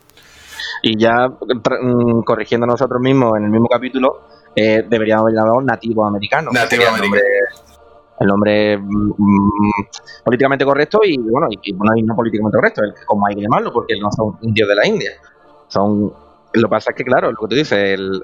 [0.82, 4.22] Y ya mm, corrigiendo nosotros mismos en el mismo capítulo,
[4.56, 6.50] eh, deberíamos llamarlo nativo americano.
[6.52, 7.22] Nativo americano.
[8.20, 9.70] El nombre, mm,
[10.24, 13.98] políticamente correcto y bueno, y, bueno, no políticamente correcto, el, como hay que llamarlo, porque
[13.98, 15.10] no son indios de la India.
[15.68, 16.12] Son,
[16.52, 18.22] lo que pasa es que, claro, lo que tú dices, el,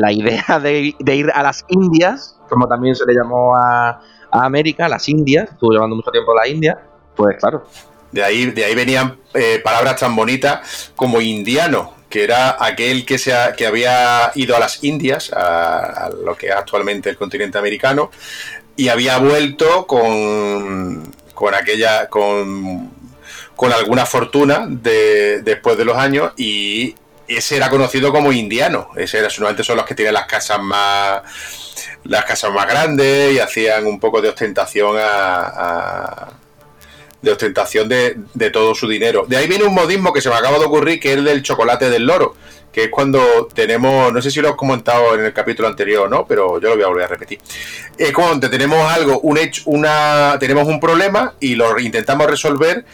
[0.00, 4.00] la idea de, ir a las Indias, como también se le llamó a,
[4.32, 6.78] América, las Indias, estuvo llevando mucho tiempo a la India,
[7.16, 7.64] pues claro,
[8.12, 13.18] de ahí, de ahí venían eh, palabras tan bonitas como indiano, que era aquel que,
[13.18, 18.10] se que había ido a las Indias, a, lo que es actualmente el continente americano,
[18.80, 22.90] y había vuelto con, con aquella, con,
[23.54, 26.94] con alguna fortuna de, después de los años, y
[27.28, 28.88] ese era conocido como indiano.
[28.96, 31.20] Ese era, solamente son los que tienen las casas más
[32.04, 36.28] las casas más grandes y hacían un poco de ostentación a
[37.22, 39.24] de ostentación de, todo su dinero.
[39.28, 41.42] De ahí viene un modismo que se me acaba de ocurrir, que es el del
[41.42, 42.34] chocolate del loro,
[42.72, 46.24] que es cuando tenemos, no sé si lo he comentado en el capítulo anterior, ¿no?
[46.26, 47.38] Pero yo lo voy a volver a repetir.
[47.96, 52.84] Es cuando tenemos algo, un hecho, una, tenemos un problema y lo intentamos resolver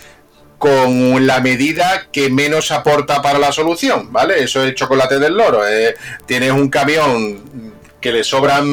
[0.58, 4.42] con la medida que menos aporta para la solución, ¿vale?
[4.42, 5.66] Eso es el chocolate del loro.
[5.68, 8.66] Eh, tienes un camión que le sobran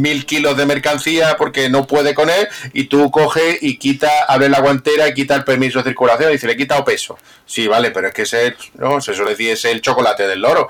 [0.00, 4.48] mil kilos de mercancía porque no puede con él y tú coges y quita, abre
[4.48, 7.18] la guantera y quita el permiso de circulación y dice, le he quitado peso.
[7.44, 10.68] Sí, vale, pero es que ese, no, se suele decir, es el chocolate del loro.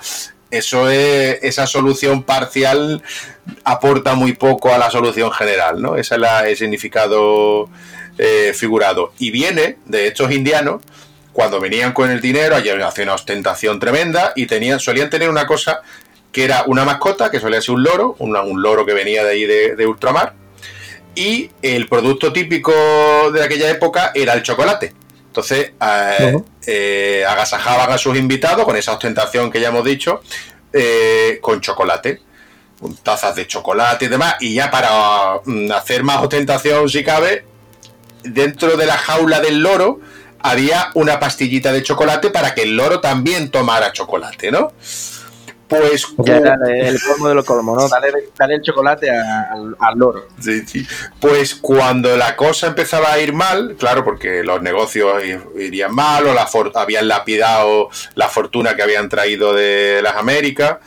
[0.51, 3.03] Eso es, esa solución parcial
[3.65, 5.97] aporta muy poco a la solución general, ¿no?
[5.97, 7.69] Ese es el significado
[8.17, 9.13] eh, figurado.
[9.19, 10.83] Y viene de estos indianos,
[11.33, 15.47] cuando venían con el dinero, allí hacía una ostentación tremenda y tenían, solían tener una
[15.47, 15.83] cosa
[16.39, 19.45] que era una mascota, que solía ser un loro, un loro que venía de ahí
[19.45, 20.35] de, ultramar,
[21.17, 22.73] y el producto típico
[23.33, 24.95] de aquella época era el chocolate.
[25.27, 30.21] Entonces, eh, eh, agasajaban a sus invitados con esa ostentación que ya hemos dicho,
[30.73, 32.21] eh, con chocolate,
[32.81, 37.47] con tazas de chocolate y demás, y ya para mm, hacer más ostentación, si cabe,
[38.23, 39.99] dentro de la jaula del loro
[40.39, 44.71] había una pastillita de chocolate para que el loro también tomara chocolate, ¿no?
[45.69, 46.07] Pues.
[46.25, 47.89] Ya el colmo de los colmos, ¿no?
[47.89, 50.29] Dale, el chocolate al, loro.
[50.41, 50.87] Sí, sí.
[51.21, 55.23] Pues cuando la cosa empezaba a ir mal, claro, porque los negocios
[55.57, 60.79] irían mal o la habían lapidado la fortuna que habían traído de las Américas.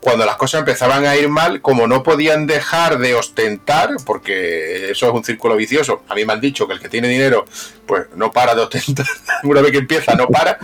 [0.00, 5.06] Cuando las cosas empezaban a ir mal, como no podían dejar de ostentar, porque eso
[5.08, 7.44] es un círculo vicioso, a mí me han dicho que el que tiene dinero,
[7.86, 9.06] pues no para de ostentar,
[9.42, 10.58] una vez que empieza no para.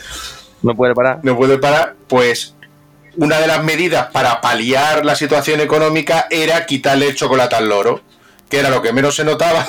[0.63, 1.21] No puede parar.
[1.23, 2.55] No puede parar, pues
[3.17, 8.01] una de las medidas para paliar la situación económica era quitarle el chocolate al loro,
[8.49, 9.67] que era lo que menos se notaba.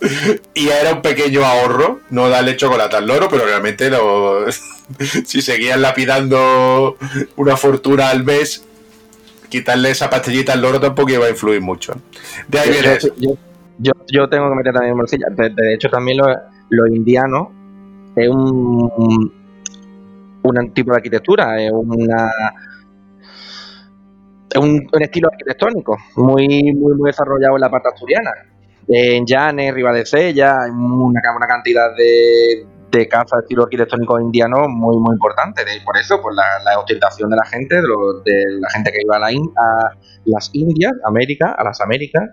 [0.54, 4.46] y era un pequeño ahorro no darle chocolate al loro, pero realmente lo,
[5.26, 6.96] si seguían lapidando
[7.36, 8.64] una fortuna al mes,
[9.48, 11.94] quitarle esa pastillita al loro tampoco iba a influir mucho.
[12.48, 12.98] De ahí viene
[13.82, 15.26] yo, yo, tengo que meter también bolsilla.
[15.30, 16.36] De, hecho, también los
[16.68, 17.48] lo indianos
[18.14, 19.32] es un,
[20.42, 22.30] un tipo de arquitectura, es una
[24.58, 28.32] un, estilo arquitectónico muy, muy, muy desarrollado en la parte asturiana.
[28.88, 34.96] En Llanes, Ribadesella, hay una, una cantidad de, de casas de estilo arquitectónico indiano muy,
[34.96, 35.62] muy importante.
[35.84, 39.28] por eso, pues la, la, ostentación de la gente, de, la gente que iba a,
[39.28, 42.30] a las Indias, América, a las Américas,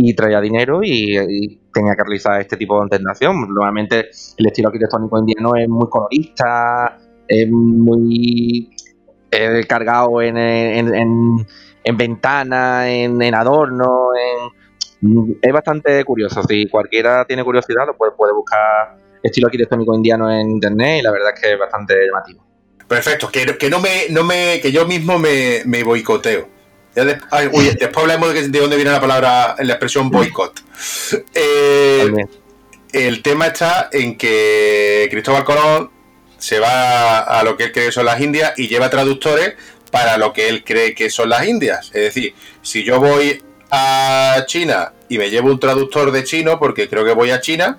[0.00, 3.40] y traía dinero y, tenía que realizar este tipo de ostentación.
[3.40, 6.98] Normalmente el estilo arquitectónico indiano es muy colorista,
[7.28, 8.70] es muy
[9.68, 11.46] cargado en, en, en,
[11.84, 14.10] en ventana, en, en adorno,
[15.40, 16.42] es bastante curioso.
[16.42, 21.10] Si cualquiera tiene curiosidad, lo puede, puede buscar estilo arquitectónico indiano en internet y la
[21.10, 22.44] verdad es que es bastante llamativo.
[22.86, 26.48] Perfecto, que, que no me, no me, que yo mismo me, me boicoteo.
[26.94, 30.64] después hablamos de, de, dónde viene la palabra, la expresión boicot.
[31.34, 32.12] Eh,
[32.92, 35.90] el tema está en que Cristóbal Colón
[36.38, 39.54] se va a lo que él cree que son las Indias y lleva traductores
[39.90, 41.86] para lo que él cree que son las Indias.
[41.88, 46.88] Es decir, si yo voy a China y me llevo un traductor de chino porque
[46.88, 47.76] creo que voy a China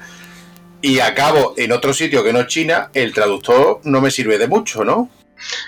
[0.81, 4.47] y acabo en otro sitio que no es China, el traductor no me sirve de
[4.47, 5.09] mucho, ¿no?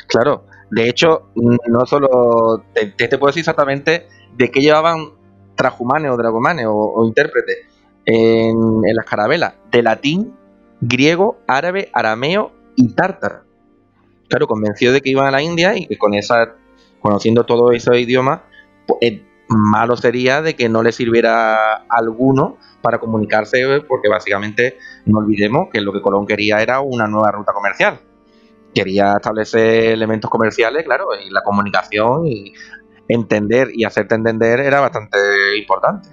[0.07, 5.11] Claro, de hecho, no solo te, te puedo decir exactamente de qué llevaban
[5.55, 7.57] trajumanes o dragomanes o, intérpretes
[8.05, 10.33] en, en, las carabelas, de latín,
[10.81, 13.43] griego, árabe, arameo y tártaro.
[14.29, 16.55] Claro, convencido de que iban a la India y que con esa,
[17.01, 18.41] conociendo todos esos idiomas,
[18.87, 25.67] pues, malo sería de que no le sirviera alguno para comunicarse, porque básicamente no olvidemos
[25.71, 27.99] que lo que Colón quería era una nueva ruta comercial.
[28.73, 32.53] Quería establecer elementos comerciales, claro, y la comunicación y
[33.07, 35.17] entender y hacerte entender era bastante
[35.57, 36.09] importante.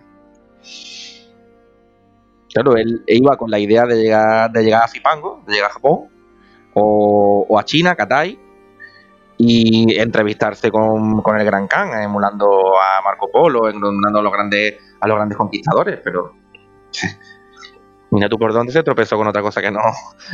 [2.53, 5.75] Claro, él iba con la idea de llegar, de llegar a Zipango, de llegar a
[5.75, 6.09] Japón,
[6.81, 8.39] o, a China, Katai,
[9.37, 15.07] y entrevistarse con, el Gran Khan, emulando a Marco Polo, emulando a los grandes, a
[15.07, 16.33] los grandes conquistadores, pero
[18.11, 19.81] mira tú por dónde se tropezó con otra cosa que no,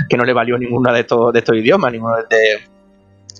[0.09, 2.63] que no le valió ninguno de estos, de estos idiomas, ninguno de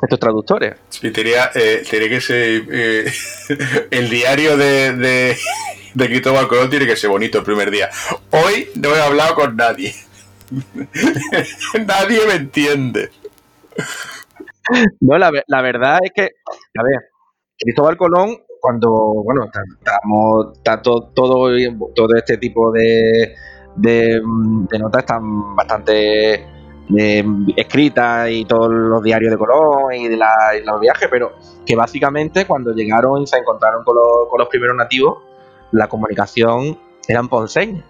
[0.03, 0.75] estos traductores.
[0.91, 3.13] Sí, tenía, eh, que ser eh,
[3.91, 5.37] el diario de, de,
[5.95, 7.89] de Cristóbal Colón tiene que ser bonito el primer día.
[8.31, 9.95] Hoy no he hablado con nadie.
[11.87, 13.11] nadie me entiende.
[15.01, 17.11] No, la, verdad es que, a ver,
[17.59, 18.91] Cristóbal Colón, cuando,
[19.23, 21.51] bueno, estamos, está todo, todo,
[22.17, 23.35] este tipo de,
[23.77, 24.23] de,
[24.79, 26.35] notas están bastante
[26.97, 27.25] eh,
[27.57, 31.33] escritas y todos los diarios de Colón y de, los viajes, pero
[31.67, 35.19] que básicamente cuando llegaron y se encontraron con los, con los primeros nativos,
[35.73, 37.85] la comunicación eran ponceñas.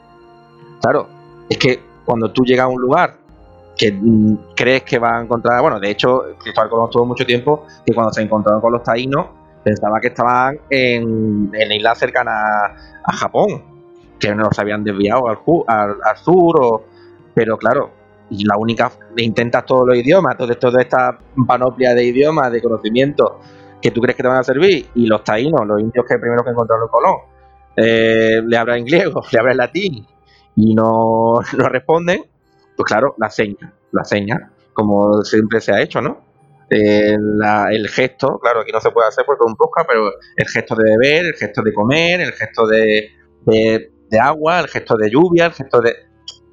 [0.80, 1.09] Claro,
[1.48, 3.16] es que cuando tú llegas a un lugar
[3.76, 7.66] que mm, crees que va a encontrar, bueno, de hecho, Cristóbal Colón estuvo mucho tiempo
[7.84, 9.26] que cuando se encontraron con los taínos
[9.62, 12.32] pensaba que estaban en, en la isla cercana
[13.02, 13.62] a Japón,
[14.20, 15.38] que no los habían desviado al,
[16.16, 16.84] sur,
[17.34, 17.90] pero claro,
[18.30, 23.40] y la única, intentas todos los idiomas, toda, toda esta panoplia de idiomas, de conocimiento
[23.80, 26.44] que tú crees que te van a servir, y los taínos, los indios que primero
[26.44, 27.16] que encontraron Colón,
[27.76, 30.07] eh, le hablan griego, le hablan latín,
[30.57, 32.24] y no, no responden,
[32.76, 36.24] pues claro, la seña, la seña, como siempre se ha hecho, ¿no?
[36.70, 37.14] Eh,
[37.70, 40.96] el gesto, claro, aquí no se puede hacer porque un podcast, pero el gesto de
[40.96, 43.11] beber, el gesto de comer, el gesto de,
[43.44, 45.94] de, agua, el gesto de lluvia, el gesto de...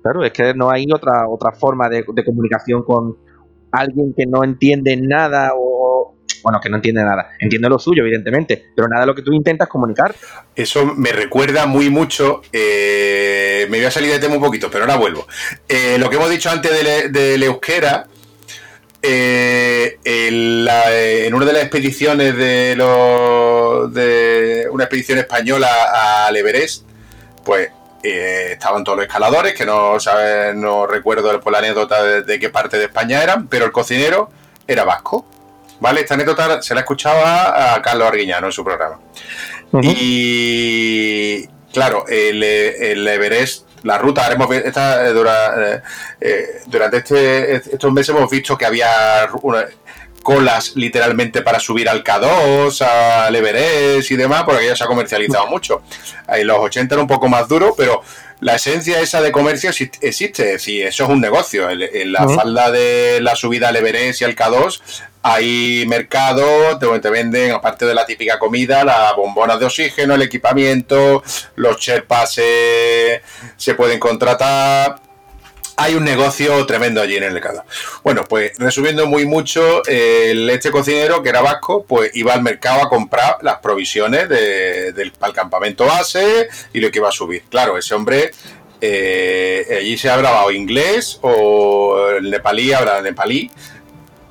[0.04, 3.18] Claro, es que no hay otra, otra forma de, de comunicación con
[3.72, 5.71] alguien que no entiende nada o,
[6.44, 7.32] bueno, que no entiende nada.
[7.40, 10.14] Entiende lo suyo, evidentemente, pero nada de lo que tú intentas comunicar.
[10.56, 12.42] Eso me recuerda muy mucho.
[12.52, 15.28] Eh, me voy a salir de tema un poquito, pero ahora vuelvo.
[15.68, 18.08] Eh, lo que hemos dicho antes del euskera.
[19.04, 26.86] Eh, en, una de las expediciones de los de una expedición española al Everest,
[27.44, 27.70] pues
[28.04, 32.78] estaban todos los escaladores, que no saben, no recuerdo por la anécdota de, qué parte
[32.78, 34.30] de España eran, pero el cocinero
[34.68, 35.26] era vasco.
[35.82, 36.02] ¿Vale?
[36.02, 39.00] Esta anécdota se la escuchaba a Carlos Arguiñano en su programa.
[39.82, 45.82] Y claro, el, Everest, la ruta, haremos esta, eh, eh,
[46.22, 49.28] eh, durante este, estos meses hemos visto que había
[50.22, 55.48] colas literalmente para subir al K2, al Everest y demás, porque ya se ha comercializado
[55.48, 55.82] mucho.
[56.28, 58.04] En los 80 era un poco más duro, pero
[58.40, 60.20] la esencia esa de comercio existe, es
[60.54, 61.70] decir, eso es un negocio.
[61.70, 64.82] En, la falda de la subida al Everest y al K2
[65.24, 70.24] hay mercados donde te venden, aparte de la típica comida, las bombonas de oxígeno, el
[70.24, 71.24] equipamiento,
[71.56, 73.22] los Sherpas se,
[73.56, 74.96] se pueden contratar.
[75.78, 77.64] Hay un negocio tremendo allí en el mercado.
[78.04, 82.84] Bueno, pues resumiendo muy mucho, el este cocinero, que era vasco, pues iba al mercado
[82.84, 87.44] a comprar las provisiones del, campamento base y lo que iba a subir.
[87.50, 88.32] Claro, ese hombre
[88.82, 93.50] eh, allí se hablaba o inglés o nepalí hablaba nepalí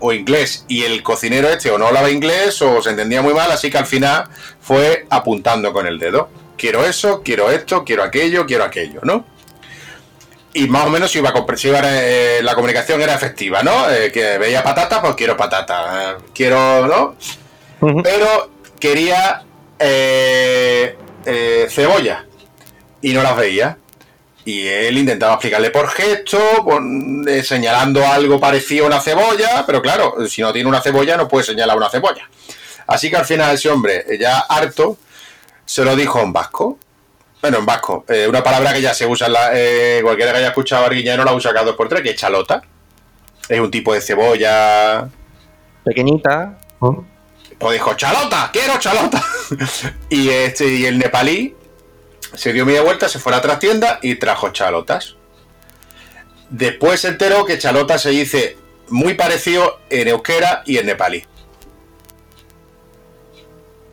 [0.01, 3.51] o inglés y el cocinero este o no hablaba inglés o se entendía muy mal,
[3.51, 4.25] así que al final
[4.61, 6.29] fue apuntando con el dedo.
[6.57, 9.25] Quiero eso, quiero esto, quiero aquello, quiero aquello, ¿no?
[10.53, 11.33] Y más o menos si iba,
[11.85, 13.89] eh, la comunicación era efectiva, ¿no?
[13.91, 16.13] Eh, que veía patata, pues quiero patata.
[16.13, 17.17] Eh, quiero, ¿no?
[18.03, 19.45] Pero quería
[21.69, 22.27] cebolla
[23.01, 23.79] y no las veía.
[24.45, 26.38] Y él intentaba explicarle por gesto,
[27.28, 31.28] eh, señalando algo parecido a una cebolla, pero claro, si no tiene una cebolla no
[31.28, 32.28] puede señalar una cebolla.
[32.86, 34.97] Así que al final ese hombre, ya harto,
[35.64, 36.78] se lo dijo en vasco.
[37.41, 40.38] Bueno, en vasco, eh, una palabra que ya se usa, en la, eh, cualquiera que
[40.38, 42.62] haya escuchado a no la usa cada dos por tres, que es chalota.
[43.49, 45.09] Es un tipo de cebolla...
[45.84, 46.59] Pequeñita.
[47.59, 49.22] Pues dijo, chalota, quiero chalota.
[50.11, 51.55] y, este, y el nepalí
[52.35, 55.16] se dio media vuelta, se fue a la trastienda y trajo chalotas.
[56.51, 58.57] Después se enteró que chalota se dice
[58.89, 61.24] muy parecido en euskera y en nepalí.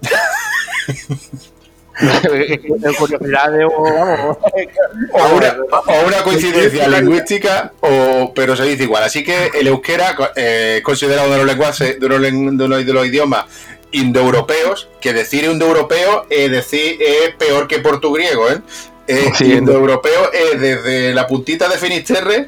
[5.13, 5.35] o,
[6.05, 9.03] una, coincidencia lingüística, o, pero se dice igual.
[9.03, 13.45] Así que el euskera eh, es considerado uno de los lenguajes, de los, idiomas
[13.99, 18.61] indoeuropeos, que decir indoeuropeo es decir es peor que portugriego, ¿eh?
[19.07, 22.47] Eh, indoeuropeo es desde la puntita de Finisterre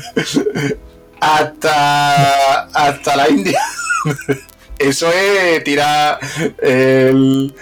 [1.20, 3.60] hasta, hasta la India.
[4.78, 6.18] Eso es tirar
[6.58, 7.54] el,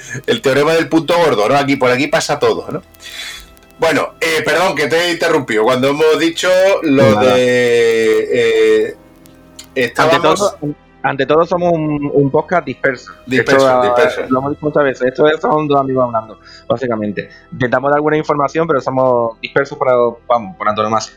[0.42, 1.56] teorema del punto gordo, ¿no?
[1.56, 2.82] Aquí, por aquí pasa todo, ¿no?
[3.78, 5.64] Bueno, eh, perdón que te he interrumpido.
[5.64, 6.48] Cuando hemos dicho
[6.82, 8.28] lo de.
[8.32, 8.96] Eh,
[9.74, 10.54] estábamos...
[10.54, 10.81] ante, todo,
[11.46, 13.12] somos un, podcast disperso.
[13.26, 14.22] Disperso, disperso.
[14.28, 15.08] Lo hemos dicho muchas veces.
[15.08, 16.38] Esto son dos amigos hablando,
[16.68, 17.28] básicamente.
[17.50, 21.14] Intentamos dar alguna información, pero somos dispersos por, vamos, por antonomasia.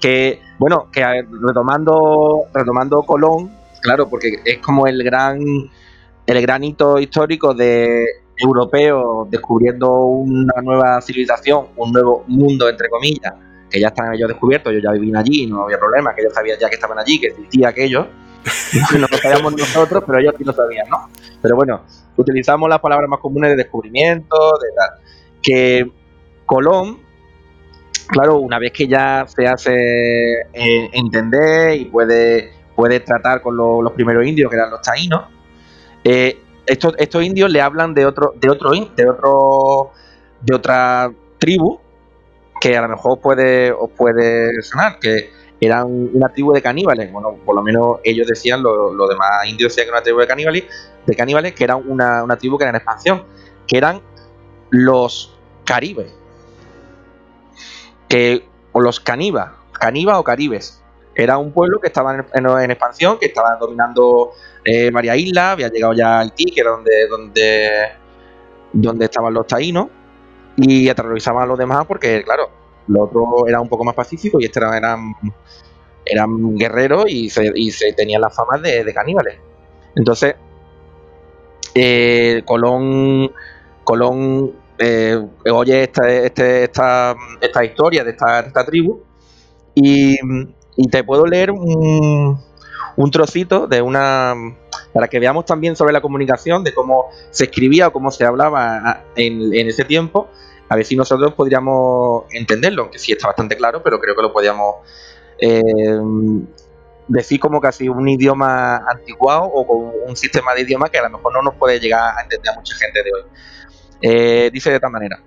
[0.00, 1.02] Que, bueno, que
[1.42, 3.50] retomando, retomando Colón,
[3.80, 5.40] claro, porque es como el gran,
[6.26, 8.06] el gran hito histórico de
[8.36, 13.32] europeos descubriendo una nueva civilización, un nuevo mundo, entre comillas,
[13.70, 16.58] que ya están ellos descubiertos, ellos ya vivían allí, no había problema, que ellos sabían
[16.58, 18.06] ya que estaban allí, que existía aquello,
[18.98, 21.10] no lo sabíamos nosotros, pero ellos sí lo sabían, ¿no?
[21.40, 21.82] Pero bueno,
[22.16, 24.90] utilizamos las palabras más comunes de descubrimiento, de tal.
[25.42, 25.90] Que
[26.46, 26.98] Colón,
[28.08, 33.92] claro, una vez que ya se hace eh, entender y puede puede tratar con los
[33.92, 35.24] primeros indios, que eran los taínos.
[36.02, 39.90] Eh, estos, estos indios le hablan de otro, de otro, de otro,
[40.40, 41.78] de otra tribu
[42.60, 45.30] que a lo mejor puede, os puede sonar, que
[45.66, 47.12] eran una tribu de caníbales.
[47.12, 50.26] Bueno, por lo menos ellos decían, los demás indios decían que era una tribu de
[50.26, 50.64] caníbales,
[51.06, 53.24] de caníbales, que era una, una tribu que era en expansión,
[53.66, 54.00] que eran
[54.70, 56.12] los caribes.
[58.08, 60.80] Que, o los caníbas, caníbas o caribes.
[61.14, 64.32] Era un pueblo que estaba en, expansión, que estaba dominando
[64.64, 67.70] eh, varias había llegado ya a Haití, que era donde, donde,
[68.72, 69.88] donde estaban los taínos,
[70.56, 72.50] y aterrorizaban a los demás porque, claro,
[72.88, 75.14] los otros eran un poco más pacíficos y estos eran,
[76.04, 77.52] eran guerreros y se,
[77.96, 79.38] tenían la fama de, caníbales.
[79.96, 80.34] Entonces,
[81.74, 83.30] eh, Colón,
[83.84, 85.18] Colón eh,
[85.50, 89.00] oye esta, este, esta, esta, historia de esta, tribu
[89.74, 90.18] y,
[90.76, 92.40] y te puedo leer un,
[93.12, 94.34] trocito de una
[94.92, 99.04] para que veamos también sobre la comunicación, de cómo se escribía o cómo se hablaba
[99.16, 100.28] en, ese tiempo,
[100.68, 104.32] a ver si nosotros podríamos entenderlo, aunque sí está bastante claro, pero creo que lo
[104.32, 104.76] podríamos
[105.38, 106.00] eh,
[107.08, 111.10] decir como casi un idioma antiguado o con un sistema de idioma que a lo
[111.10, 113.22] mejor no nos puede llegar a entender a mucha gente de hoy.
[114.00, 115.20] Eh, dice de esta manera,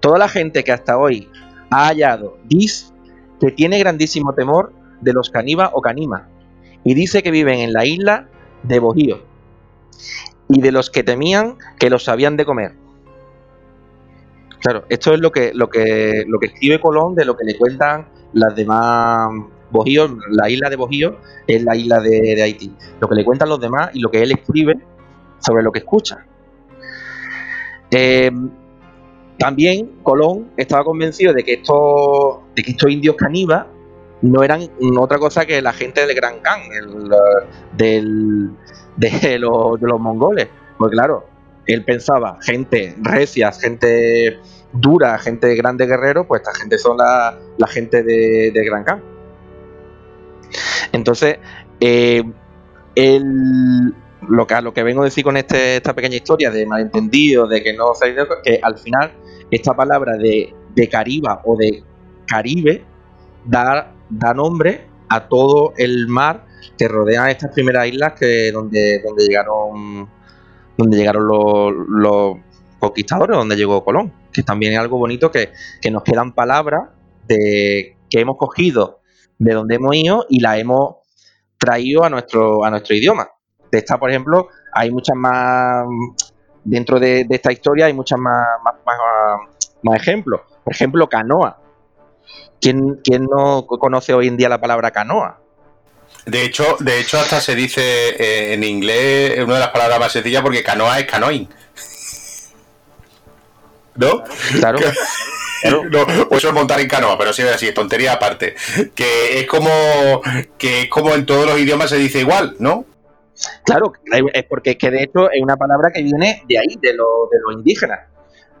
[0.00, 1.30] toda la gente que hasta hoy
[1.70, 2.92] ha hallado dis
[3.40, 6.28] que tiene grandísimo temor de los Caniba o Canima,
[6.84, 8.28] y dice que viven en la isla
[8.62, 9.22] de Bojío,
[10.48, 12.74] y de los que temían que los habían de comer.
[14.60, 17.56] Claro, esto es lo que, lo que, lo que escribe Colón de lo que le
[17.56, 19.30] cuentan las demás
[19.70, 22.74] Bojío, la isla de Bojío es la isla de, Haití.
[23.00, 24.78] Lo que le cuentan los demás y lo que él escribe
[25.38, 26.26] sobre lo que escucha.
[27.90, 28.30] Eh,
[29.38, 33.66] también Colón estaba convencido de que estos, de que estos indios caníbas
[34.22, 36.60] no eran otra cosa que la gente del Gran Khan,
[37.76, 38.50] del,
[38.96, 40.48] de, los, de los mongoles.
[40.76, 41.29] Porque claro,
[41.72, 44.38] él pensaba, gente recia, gente
[44.72, 49.02] dura, gente grande guerrero, pues esta gente son la, gente de, Gran Khan.
[50.92, 51.38] Entonces,
[51.80, 52.22] eh,
[54.28, 57.62] lo, que, lo que vengo a decir con este, esta pequeña historia de malentendido, de
[57.62, 58.14] que no se
[58.44, 59.12] que al final
[59.50, 61.82] esta palabra de, de Cariba o de
[62.26, 62.84] Caribe
[63.44, 66.44] da da nombre a todo el mar
[66.76, 70.08] que rodea estas primeras islas que donde, donde llegaron
[70.76, 72.36] donde llegaron los,
[72.78, 75.52] conquistadores, donde llegó Colón, que también es algo bonito que,
[75.90, 76.88] nos quedan palabras
[77.28, 79.00] de que hemos cogido
[79.38, 80.96] de donde hemos ido y la hemos
[81.58, 83.28] traído a nuestro, a nuestro idioma.
[83.70, 85.86] De esta, por ejemplo, hay muchas más,
[86.64, 88.74] dentro de, esta historia hay muchas más, más,
[89.82, 90.40] más ejemplos.
[90.64, 91.60] Por ejemplo, canoa.
[92.60, 93.00] ¿Quién,
[93.30, 95.39] no conoce hoy en día la palabra canoa?
[96.30, 100.12] De hecho, de hecho hasta se dice eh, en inglés, una de las palabras más
[100.12, 101.48] sencillas porque canoa es canoing.
[103.96, 104.22] ¿No?
[104.58, 104.78] Claro.
[105.62, 108.54] No, eso es montar en canoa, pero sí, así, es tontería aparte.
[108.94, 109.68] Que es como
[110.56, 112.86] que es como en todos los idiomas se dice igual, ¿no?
[113.66, 113.92] Claro,
[114.32, 117.28] es porque es que de hecho es una palabra que viene de ahí, de, lo,
[117.30, 118.00] de los indígenas.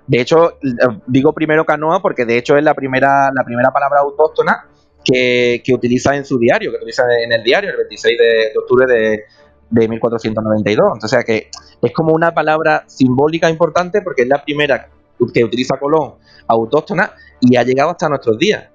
[0.06, 0.58] De hecho,
[1.06, 4.66] digo primero canoa porque de hecho es la primera, la primera palabra autóctona
[5.04, 9.24] que, utiliza en su diario, que utiliza en el diario el 26 de, octubre de,
[9.70, 10.98] de 1492.
[11.02, 11.48] O sea que
[11.82, 14.88] es como una palabra simbólica importante porque es la primera
[15.32, 16.14] que utiliza Colón
[16.46, 18.68] autóctona y ha llegado hasta nuestros días.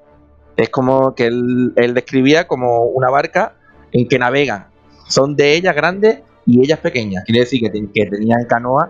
[0.56, 3.56] Es como que él, describía como una barca
[3.92, 4.68] en que navegan.
[5.08, 7.24] Son de ellas grandes y ellas pequeñas.
[7.26, 8.90] Quiere decir que, tenían canoas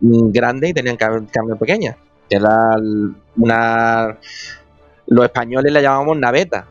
[0.00, 1.96] grandes y tenían canoas pequeñas.
[2.28, 2.76] Era
[3.36, 4.18] una.
[5.10, 6.66] Los españoles la llamamos naveta,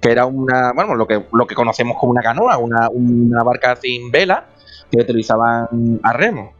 [0.00, 3.76] que era una, bueno, lo que, lo que conocemos como una canoa, una, una barca
[3.76, 4.46] sin vela
[4.90, 6.54] que utilizaban a remo.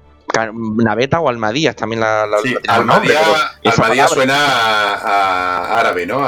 [0.53, 6.21] Naveta o Almadías también la, la sí, Almadía, suena a, árabe, ¿no?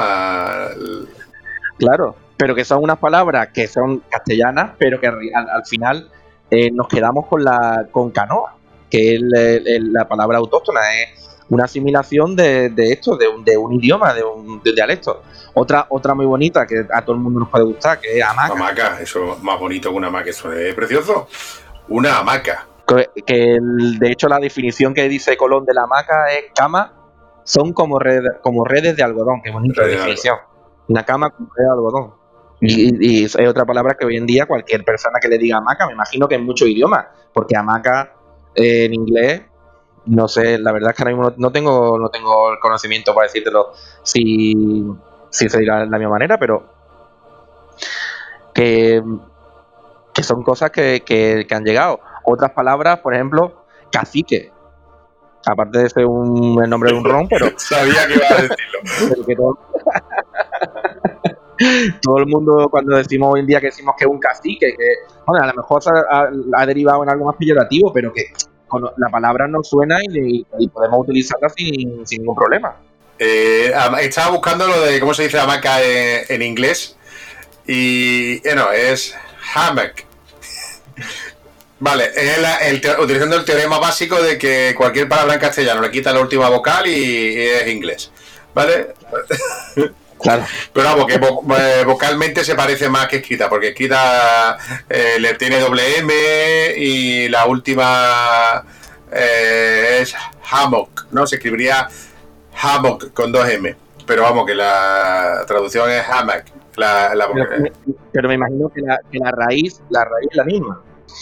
[1.77, 6.09] Claro, pero que son unas palabras que son castellanas, pero que al, final
[6.51, 8.55] eh, nos quedamos con la con canoa,
[8.89, 14.13] que es la palabra autóctona, es una asimilación de, esto, de un, de un idioma,
[14.13, 15.23] de un dialecto.
[15.53, 18.53] Otra, otra muy bonita que a todo el mundo nos puede gustar, que es hamaca.
[18.53, 21.27] Hamaca, eso es más bonito que una hamaca, eso es precioso.
[21.89, 22.67] Una hamaca
[23.25, 23.59] que,
[23.99, 26.93] de hecho la definición que dice Colón de la hamaca es cama
[27.43, 27.99] son como,
[28.41, 30.37] como redes de algodón, qué bonita definición.
[30.87, 32.13] Una cama con redes de algodón.
[32.61, 35.93] Y, es otra palabra que hoy en día cualquier persona que le diga hamaca, me
[35.93, 38.13] imagino que en muchos idiomas, porque hamaca
[38.55, 39.41] eh, en inglés,
[40.05, 43.27] no sé, la verdad es que ahora mismo no, tengo, no tengo el conocimiento para
[43.27, 43.73] decírtelo
[44.03, 44.85] si,
[45.29, 46.65] si se dirá de la misma manera, pero
[48.53, 49.01] que,
[50.13, 51.99] que son cosas que, que han llegado.
[52.25, 54.51] Otras palabras, por ejemplo, cacique.
[55.45, 57.47] Aparte de ser un, el nombre de un ron, pero.
[57.57, 59.59] Sabía que iba a decirlo.
[62.01, 64.95] todo, el mundo, cuando decimos hoy en día que decimos que es un cacique, que
[65.25, 65.81] bueno, a lo mejor
[66.55, 68.31] ha, derivado en algo más peyorativo, pero que
[68.97, 72.75] la palabra no suena y, podemos utilizarla sin, ningún problema.
[73.19, 73.71] Eh,
[74.01, 76.97] estaba buscando lo de cómo se dice hamaca en, en inglés
[77.67, 79.15] y bueno, es
[79.53, 80.03] hammock
[81.79, 86.13] Vale, es el, utilizando el teorema básico de que cualquier palabra en castellano le quita
[86.13, 88.09] la última vocal y, es inglés.
[88.53, 88.93] ¿Vale?
[90.23, 90.45] Claro.
[90.71, 94.57] Pero vamos, que eh, vocalmente se parece más que escrita, porque escrita
[94.89, 96.13] eh, le tiene doble M
[96.77, 98.63] y la última
[99.11, 100.15] eh, es
[100.49, 101.27] hammock, ¿no?
[101.27, 101.89] Se escribiría
[102.61, 103.75] hammock con dos M.
[104.07, 106.43] Pero vamos, que la traducción es hammock.
[108.13, 110.81] pero, me imagino que la, que la raíz, la raíz es la misma.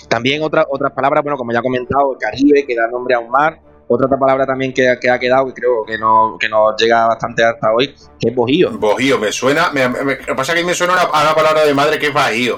[0.10, 3.20] También otra, otras palabras, bueno, como ya he comentado, el Caribe, que da nombre a
[3.20, 3.60] un mar.
[3.94, 7.08] Otra, otra palabra también que, que, ha quedado, que creo que, no, que nos llega
[7.08, 8.72] bastante hasta hoy, que es bojío.
[8.78, 11.74] Bojío, me suena, me, lo que pasa es que me suena a una palabra de
[11.74, 12.58] madre que es bajío.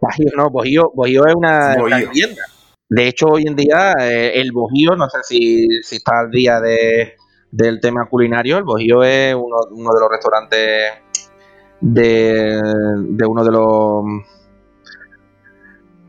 [0.00, 2.42] Bajío, no, bojío, bojío es una, vivienda.
[2.88, 6.60] De hecho, hoy en día, eh, el bojío, no sé si, si está al día
[6.60, 7.14] de,
[7.50, 10.92] del tema culinario, el bojío es uno, uno de los restaurantes
[11.78, 12.58] de,
[13.06, 14.04] de uno de los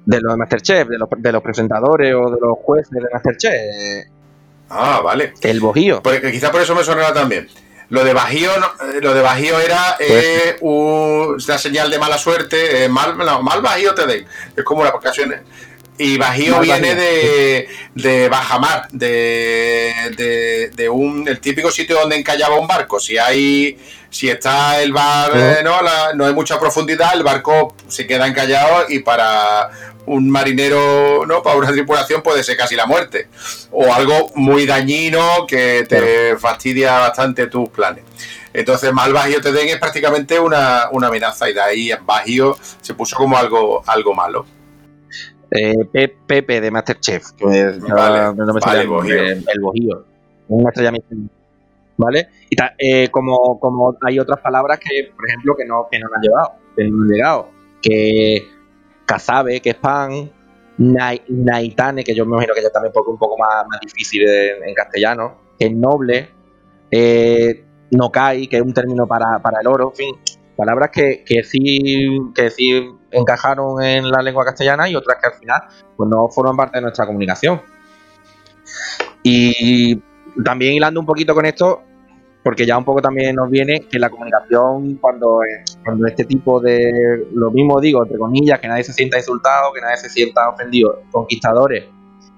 [0.06, 4.21] de los Masterchef, de los, de los presentadores o de los jueces de Masterchef.
[4.72, 5.34] Ah, vale.
[5.42, 6.02] El Bojío.
[6.02, 7.50] Porque quizá por eso me sonaba también.
[7.90, 12.86] Lo de Bajío, eh, lo de Bajío era pues eh, una señal de mala suerte,
[12.86, 14.26] eh, mal, mal Bajío te den.
[14.56, 15.42] Es como las ocasiones.
[15.98, 22.58] Y Bajío viene de, de bajamar, de, de, de, un el típico sitio donde encallaba
[22.58, 22.98] un barco.
[22.98, 23.78] Si hay
[24.12, 25.32] si está el bar,
[25.64, 25.82] no,
[26.14, 29.72] no hay mucha profundidad, el barco se queda encallado y para
[30.06, 31.42] un marinero, ¿no?
[31.42, 33.28] Para una tripulación puede ser casi la muerte.
[33.72, 38.04] O algo muy dañino que te fastidia bastante tus planes.
[38.54, 42.94] Entonces, mal Bajío te den es prácticamente una, amenaza y de ahí en Bajío se
[42.94, 44.46] puso como algo, algo malo.
[45.50, 45.74] Eh,
[46.28, 50.06] Pepe de Masterchef, que vale, no me vale, el Bojío.
[50.50, 50.92] Una estrella
[52.02, 52.30] ¿Vale?
[52.50, 56.22] Y eh, como, como hay otras palabras que, por ejemplo, que no, que no han
[56.22, 57.50] llevado, que no han llegado,
[57.80, 58.48] que
[59.06, 60.32] cazabe, que es pan,
[60.80, 64.74] naitane, que yo me imagino que ya también porque un poco más, más difícil en,
[64.74, 66.30] castellano, que es noble,
[66.90, 70.16] eh, nokai, que es un término para, el oro, en fin,
[70.58, 75.34] palabras que, que, sí, que sí encajaron en la lengua castellana y otras que al
[75.36, 75.62] final
[75.96, 77.62] pues no forman parte de nuestra comunicación.
[79.22, 80.02] Y
[80.44, 81.84] también hilando un poquito con esto,
[82.44, 85.40] porque ya un poco también nos viene que la comunicación cuando,
[85.84, 89.82] cuando este tipo de, lo mismo digo, entre comillas, que nadie se sienta insultado, que
[89.82, 91.86] nadie se sienta ofendido, conquistadores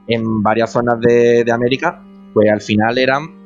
[0.08, 3.44] en varias zonas de, América, pues al final eran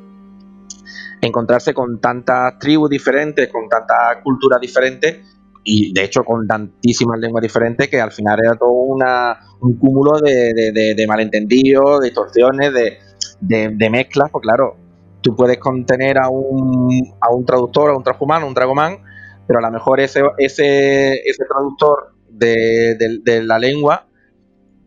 [1.20, 7.42] encontrarse con tantas tribus diferentes, con tantas culturas diferentes y de hecho con tantísimas lenguas
[7.42, 12.72] diferentes que al final era todo una, un cúmulo de, de, de malentendidos, de distorsiones,
[12.72, 12.98] de,
[13.40, 14.76] de, mezclas, pues claro,
[15.22, 16.88] tú puedes contener a un,
[17.20, 18.98] a un traductor, a un transhumano, un dragomán,
[19.46, 24.06] pero a lo mejor ese, ese, ese traductor de, la lengua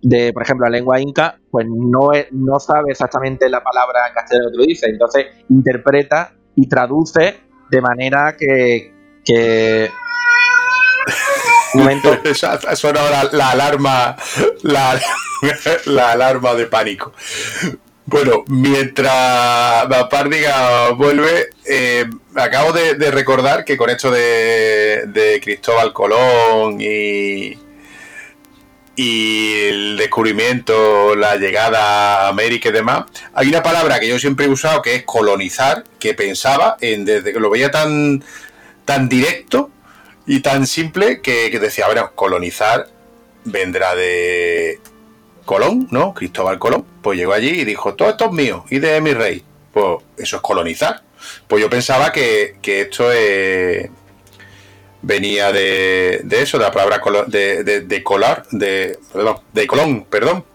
[0.02, 4.50] de, por ejemplo, la lengua inca, pues no, no sabe exactamente la palabra en castellano
[4.52, 8.94] que lo dice, entonces interpreta y traduce de manera que...
[9.24, 9.90] que...
[11.74, 12.10] Un momento.
[12.68, 14.16] Ha sonado la, alarma,
[14.64, 15.00] la,
[15.86, 17.14] la alarma de pánico.
[18.12, 22.06] Bueno, mientras Bapárdiga vuelve, eh,
[22.36, 27.58] acabo de, recordar que con esto de, Cristóbal Colón y,
[28.98, 34.46] y el descubrimiento, la llegada a América y demás, hay una palabra que yo siempre
[34.46, 38.26] he usado que es colonizar, que pensaba en desde que lo veía tan,
[38.84, 39.72] tan directo
[40.28, 42.88] y tan simple que decía, bueno, colonizar
[43.46, 44.82] vendrá de
[45.52, 46.14] Colón, ¿no?
[46.14, 49.44] Cristóbal Colón, pues llegó allí y dijo, todo esto es mío y de mi rey.
[49.74, 51.02] Pues eso es colonizar.
[51.46, 53.90] Pues yo pensaba que, esto es
[55.02, 60.46] venía de, eso, de la palabra de, de, colar, de, perdón, de Colón, perdón.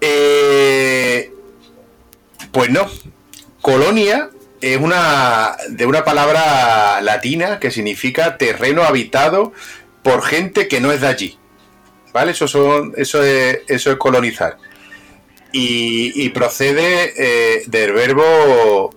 [0.00, 1.32] Eh,
[2.52, 2.88] pues no,
[3.60, 4.30] colonia
[4.60, 9.52] es una de una palabra latina que significa terreno habitado
[10.04, 11.38] por gente que no es de allí.
[12.14, 12.30] ¿Vale?
[12.30, 14.56] Eso, son, eso, es, eso es colonizar.
[15.50, 18.94] Y, procede eh, del verbo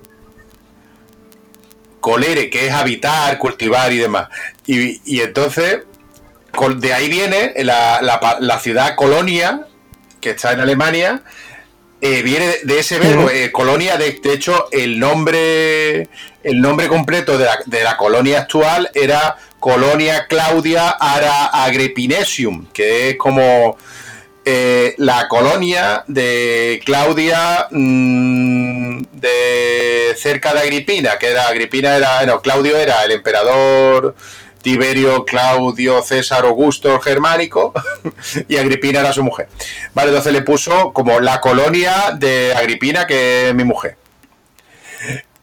[1.99, 4.30] colere, que es habitar, cultivar y demás.
[4.68, 5.80] Y, entonces,
[6.76, 9.65] de ahí viene la, ciudad Colonia,
[10.22, 11.24] que está en Alemania,
[12.01, 16.07] eh, viene de ese verbo, eh, colonia, de, hecho, el nombre,
[16.43, 19.38] el nombre completo de la, de la, colonia actual era
[19.68, 23.76] Colonia Claudia Ara Agripinesium, que es como
[24.45, 32.41] eh, la colonia de Claudia mm, de cerca de Agripina, que era Agripina era, no,
[32.41, 34.15] Claudio era el emperador
[34.61, 37.74] Tiberio Claudio César Augusto Germánico
[38.47, 39.49] y Agripina era su mujer.
[39.93, 43.97] Vale, entonces le puso como la colonia de Agripina, que es mi mujer.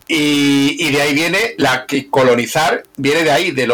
[0.06, 3.72] Y, de ahí viene la que colonizar, viene de ahí, de,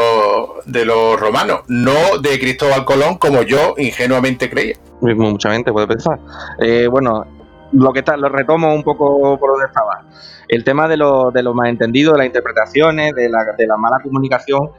[0.66, 4.76] de los romanos, no de Cristóbal Colón, como yo ingenuamente creía.
[5.00, 6.20] Mucha gente puede pensar.
[6.60, 7.26] Eh, bueno,
[7.72, 10.04] lo que está, lo retomo un poco por donde estaba.
[10.46, 13.98] El tema de los de lo malentendidos, de las interpretaciones, de la, de la mala
[14.02, 14.70] comunicación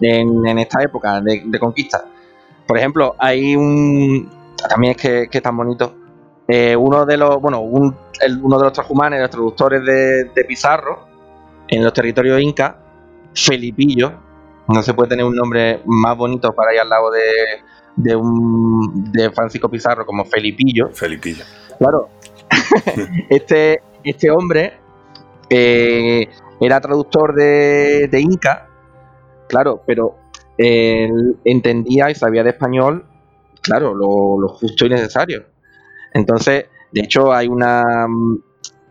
[0.00, 2.04] en, esta época de, conquista.
[2.66, 4.30] Por ejemplo, hay un.
[4.68, 5.94] También es que, que es tan bonito.
[6.50, 7.40] Eh, uno de los.
[7.40, 7.96] Bueno, un,
[8.42, 11.06] uno de los transhumanes, los traductores de, Pizarro,
[11.68, 12.74] en los territorios incas,
[13.34, 14.12] Felipillo.
[14.68, 17.20] No se puede tener un nombre más bonito para ir al lado de,
[17.96, 20.90] de, un, de Francisco Pizarro como Felipillo.
[20.92, 21.44] Felipillo.
[21.78, 22.08] Claro.
[23.30, 24.74] este, este hombre
[25.48, 26.28] eh,
[26.60, 28.70] era traductor de, de Inca
[29.50, 30.14] Claro, pero
[30.56, 33.04] él entendía y sabía de español,
[33.62, 35.44] claro, lo, justo y necesario.
[36.12, 38.06] Entonces, de hecho, hay una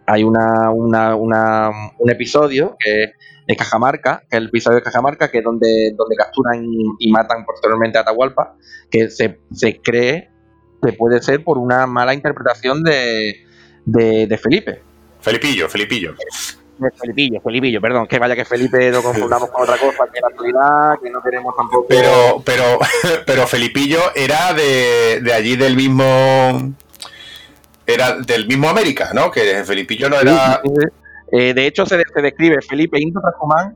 [0.10, 3.14] hay una, un episodio que
[3.46, 6.64] es Cajamarca, que es el episodio de Cajamarca, que es donde, donde capturan
[7.00, 8.56] y, matan posteriormente a Atahualpa,
[8.90, 9.40] que se,
[9.84, 10.30] cree
[10.82, 13.46] que puede ser por una mala interpretación de,
[13.86, 14.82] de, de Felipe.
[15.20, 16.16] Felipillo, Felipillo.
[16.96, 21.00] Felipillo, Felipillo, perdón, que vaya que Felipe lo confundamos con otra cosa que la actualidad,
[21.04, 21.88] que no queremos tampoco.
[21.90, 22.80] Pero, pero,
[23.26, 26.74] pero Felipillo era de, de allí del mismo.
[27.90, 29.32] Era del mismo América, ¿no?
[29.32, 30.62] Que Felipillo no era.
[31.32, 33.76] Eh, de hecho, se, describe Felipe Into Trajumán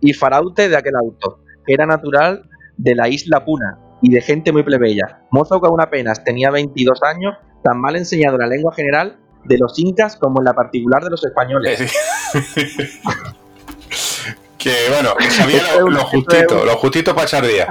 [0.00, 2.48] y Faraute de aquel auto, que era natural
[2.78, 5.20] de la isla Puna y de gente muy plebeya.
[5.30, 9.58] Mozo que aún apenas tenía 22 años, tan mal enseñado en la lengua general de
[9.58, 11.78] los incas como en la particular de los españoles.
[14.56, 17.66] que bueno, que sabía lo, justito, lo justito para echar día.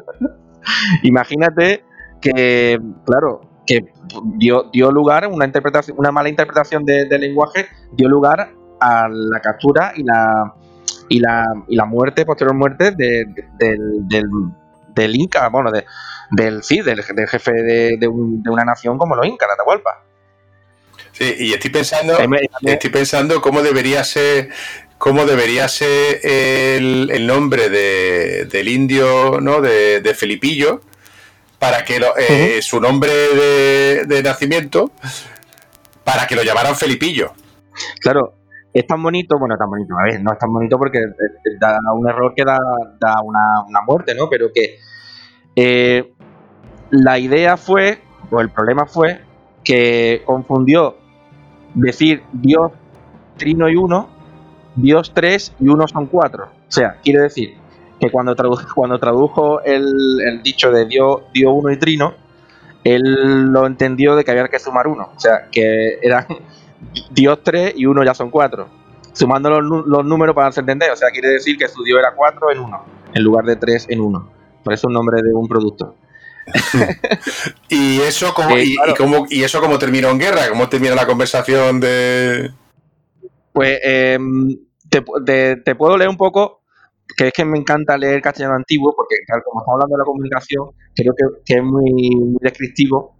[1.02, 1.84] Imagínate
[2.20, 3.92] que, claro, que
[4.36, 9.92] dio, dio lugar una interpretación, una mala interpretación del lenguaje, dio lugar a la captura
[9.94, 10.54] y la
[11.10, 15.70] y la, y la muerte, posterior muerte del, del, Inca, bueno,
[16.30, 20.04] del sí, del, jefe de, de, una nación como los Incas, Atahualpa.
[21.12, 22.16] Sí, y estoy pensando,
[22.62, 24.50] estoy pensando cómo debería ser,
[24.98, 29.60] cómo debería ser el, nombre de, del indio, ¿no?
[29.60, 30.80] De, de Felipillo,
[31.60, 33.12] para que eh, su nombre
[34.06, 34.92] de, nacimiento,
[36.02, 37.32] para que lo llamaran Felipillo.
[38.00, 38.32] Claro,
[38.72, 40.98] es tan bonito, bueno, tan bonito, a ver, no es tan bonito porque
[41.60, 42.56] da un error que da,
[43.22, 44.30] una, una, muerte, ¿no?
[44.30, 44.78] Pero que
[45.54, 46.14] eh,
[46.90, 48.00] la idea fue,
[48.30, 49.20] o el problema fue,
[49.62, 50.96] que confundió
[51.74, 52.72] decir Dios
[53.36, 54.08] trino y uno,
[54.76, 56.46] Dios tres y uno son cuatro.
[56.46, 57.59] O sea, quiere decir
[58.00, 62.14] que cuando, tradujo, cuando tradujo el, dicho de Dios, Dios uno y trino,
[62.82, 65.10] él lo entendió de que había que sumar uno.
[65.14, 66.26] O sea, que eran
[67.10, 68.68] Dios tres y uno ya son cuatro.
[69.12, 70.90] Sumando los, los números para hacerse entender.
[70.90, 73.86] O sea, quiere decir que su Dios era cuatro en uno, en lugar de tres
[73.90, 74.30] en uno.
[74.64, 75.94] Por eso el nombre de un producto.
[77.68, 78.76] y eso como, y,
[79.28, 82.50] y, eso como terminó en guerra, cómo termina la conversación de.
[83.52, 84.56] Pues em,
[84.90, 86.59] te, puedo leer un poco,
[87.16, 90.70] que es que me encanta leer castellano antiguo, porque como estamos hablando de la comunicación,
[90.94, 93.16] creo que, es muy, descriptivo.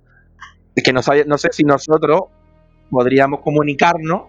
[0.74, 2.22] Que no, no sé si nosotros
[2.90, 4.22] podríamos comunicarnos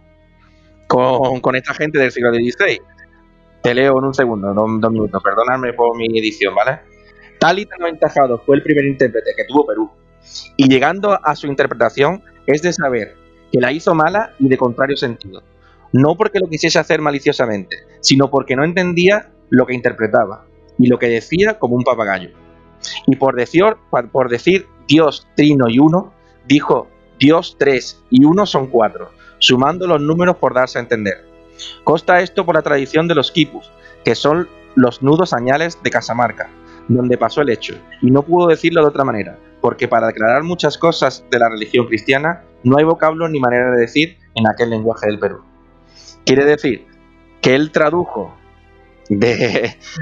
[0.88, 2.82] con, esta gente del siglo XVI.
[3.62, 6.80] Te leo en un segundo, dos, minutos, perdóname por mi edición, ¿vale?
[7.39, 9.89] Tal y tan aventajado fue el primer intérprete que tuvo Perú,
[10.57, 13.16] y llegando a su interpretación es de saber
[13.51, 15.43] que la hizo mala y de contrario sentido,
[15.93, 20.45] no porque lo quisiese hacer maliciosamente, sino porque no entendía lo que interpretaba
[20.80, 22.32] y lo que decía como un papagayo.
[23.06, 23.64] Y por decir,
[24.12, 26.14] por decir Dios trino y uno,
[26.47, 26.88] dijo
[27.20, 31.24] Dios tres y uno son cuatro, sumando los números por darse a entender.
[31.84, 33.72] Costa esto por la tradición de los quipus,
[34.04, 36.49] que son los nudos añales de Casamarca,
[36.88, 40.78] donde pasó el hecho, y no pudo decirlo de otra manera, porque para declarar muchas
[40.78, 45.08] cosas de la religión cristiana no hay vocablo ni manera de decir en aquel lenguaje
[45.08, 45.41] del Perú.
[46.26, 46.88] Quiere decir
[47.41, 48.34] que él tradujo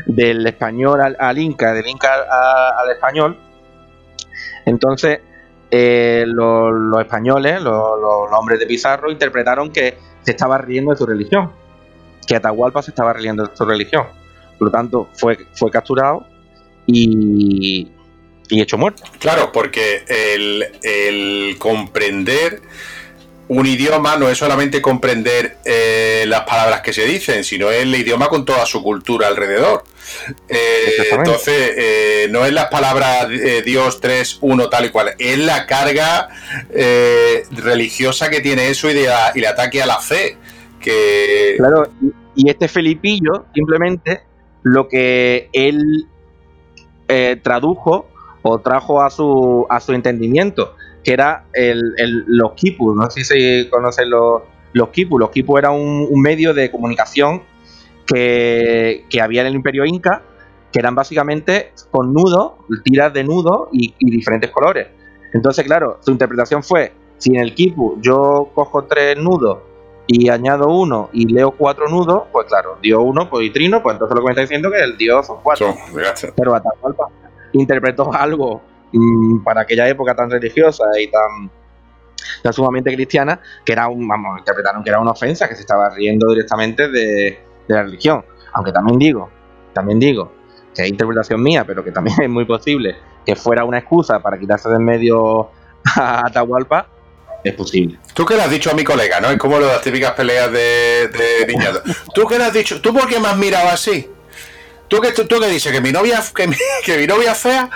[0.06, 2.10] del español al, inca, del inca
[2.78, 3.38] al, español,
[4.66, 5.20] entonces
[5.72, 11.06] eh, los, españoles, los, los, hombres de Pizarro, interpretaron que se estaba riendo de su
[11.06, 11.52] religión,
[12.28, 14.06] que Atahualpa se estaba riendo de su religión.
[14.60, 16.26] Por lo tanto, fue, fue capturado
[16.86, 17.92] y,
[18.50, 19.04] hecho muerto.
[19.20, 22.62] Claro, porque el, comprender
[23.50, 27.94] un idioma no es solamente comprender eh, las palabras que se dicen, sino es el
[27.94, 29.84] idioma con toda su cultura alrededor.
[30.48, 33.28] Eh, entonces, eh, no es las palabras
[33.66, 36.30] Dios 3, 1, tal y cual, es la carga
[37.52, 40.38] religiosa que tiene eso y, de, y el ataque a la fe.
[40.80, 41.56] Que...
[41.58, 41.92] Claro,
[42.36, 44.22] y este Felipillo simplemente
[44.64, 46.08] lo que él
[47.08, 48.08] eh, tradujo
[48.42, 52.96] o trajo a su, a su entendimiento, que era el, los quipus.
[52.96, 54.44] No sé si conocen los,
[54.74, 55.20] los quipus.
[55.20, 57.44] Los quipus era un, medio de comunicación
[58.06, 60.24] que, había en el imperio inca,
[60.72, 64.88] que eran básicamente con nudos, tiras de nudos y, diferentes colores.
[65.34, 69.60] Entonces, claro, su interpretación fue, si en el kipu yo cojo tres nudos
[70.08, 73.94] y añado uno y leo cuatro nudos, pues claro, dio uno, pues y trino, pues
[73.94, 75.76] entonces lo que me está diciendo es que el dios son cuatro.
[76.36, 77.10] Pero Atahualpa
[77.54, 81.52] interpretó algo mm, para aquella época tan religiosa y tan,
[82.54, 86.30] sumamente cristiana, que era un, vamos, interpretaron que era una ofensa, que se estaba riendo
[86.30, 88.26] directamente de, la religión.
[88.54, 89.30] Aunque también digo,
[89.74, 90.32] también digo,
[90.74, 94.40] que es interpretación mía, pero que también es muy posible que fuera una excusa para
[94.40, 95.50] quitarse de en medio
[95.96, 96.88] a Atahualpa,
[97.44, 97.98] es posible.
[98.14, 99.30] Tú que le has dicho a mi colega, ¿no?
[99.30, 101.84] Es como las típicas peleas de, de
[102.14, 102.82] ¿Tú qué le has dicho?
[102.82, 104.10] ¿Tú por qué me has mirado así?
[104.90, 105.72] ¿Tú qué, tú, qué dices?
[105.72, 107.70] ¿Que mi novia que mi, que mi novia es fea?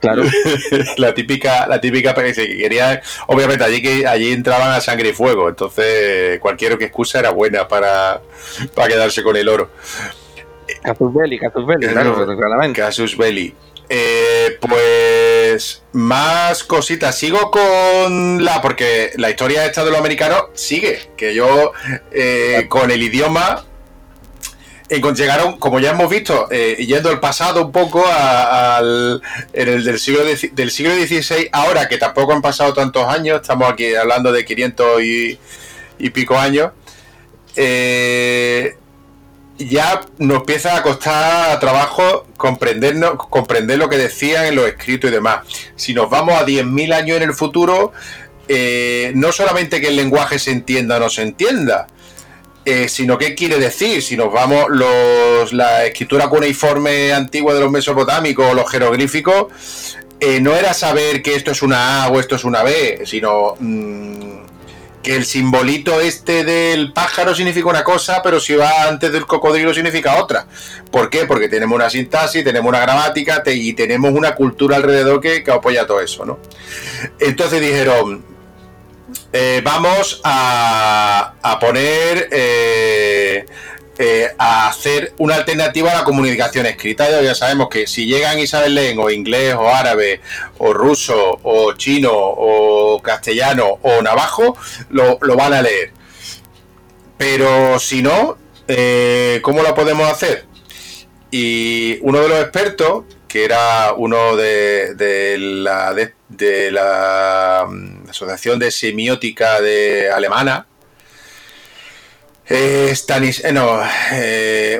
[0.00, 0.24] Claro.
[0.96, 5.48] la típica, la típica que quería, obviamente allí que allí entraban a sangre y fuego,
[5.48, 8.20] entonces cualquier excusa era buena para,
[8.74, 9.70] para quedarse con el oro.
[10.82, 12.80] Casus Belli, Casus Belli, claro, claramente.
[12.80, 13.54] Casus Belli.
[13.88, 17.16] Eh, pues más cositas.
[17.18, 18.62] Sigo con la.
[18.62, 21.10] Porque la historia esta de los americanos sigue.
[21.16, 21.72] Que yo
[22.10, 23.66] eh, con el idioma.
[25.00, 29.22] Llegaron, como ya hemos visto, eh, yendo el pasado un poco al,
[29.52, 33.70] en el del siglo, del siglo XVI, ahora que tampoco han pasado tantos años, estamos
[33.72, 35.38] aquí hablando de 500 y,
[35.98, 36.72] y pico años,
[37.56, 38.76] eh,
[39.58, 45.14] ya nos empieza a costar trabajo comprendernos, comprender lo que decían en los escritos y
[45.14, 45.46] demás.
[45.76, 47.92] Si nos vamos a 10.000 años en el futuro,
[48.48, 51.86] eh, no solamente que el lenguaje se entienda o no se entienda,
[52.64, 54.02] eh, sino qué quiere decir.
[54.02, 60.40] Si nos vamos los, la escritura cuneiforme antigua de los mesopotámicos o los jeroglíficos, eh,
[60.40, 63.56] no era saber que esto es una A o esto es una B, sino...
[63.58, 64.32] Mm,
[65.02, 69.74] que el simbolito este del pájaro significa una cosa, pero si va antes del cocodrilo
[69.74, 70.46] significa otra.
[70.90, 71.26] ¿Por qué?
[71.26, 76.00] Porque tenemos una sintaxis, tenemos una gramática y tenemos una cultura alrededor que, apoya todo
[76.00, 76.38] eso, ¿no?
[77.18, 78.24] Entonces dijeron,
[79.32, 83.46] eh, vamos a, poner eh,
[83.98, 87.22] eh, a hacer una alternativa a la comunicación escrita.
[87.22, 90.20] Ya sabemos que si llegan y saben leer o inglés o árabe
[90.58, 94.56] o ruso o chino o castellano o navajo,
[94.90, 95.92] lo, van a leer.
[97.16, 98.36] Pero si no,
[99.42, 100.44] ¿cómo lo podemos hacer?
[101.30, 104.94] Y uno de los expertos, que era uno de,
[105.38, 105.94] la,
[106.28, 110.66] de, la mm, Asociación de Semiótica de Alemana,
[112.46, 113.80] eh, Stanis, eh, no,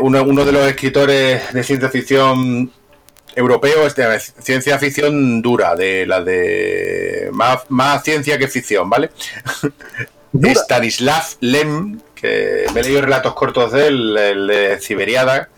[0.00, 2.70] uno, uno, de los escritores de ciencia ficción
[3.34, 9.10] europeos, de ciencia ficción dura, de la de más, más ciencia que ficción, ¿vale?
[10.34, 15.48] Stanislav Lem, que me he leído relatos cortos de él, el de Ciberiada,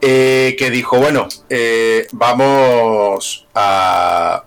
[0.00, 4.44] eh, que dijo, bueno, eh, vamos a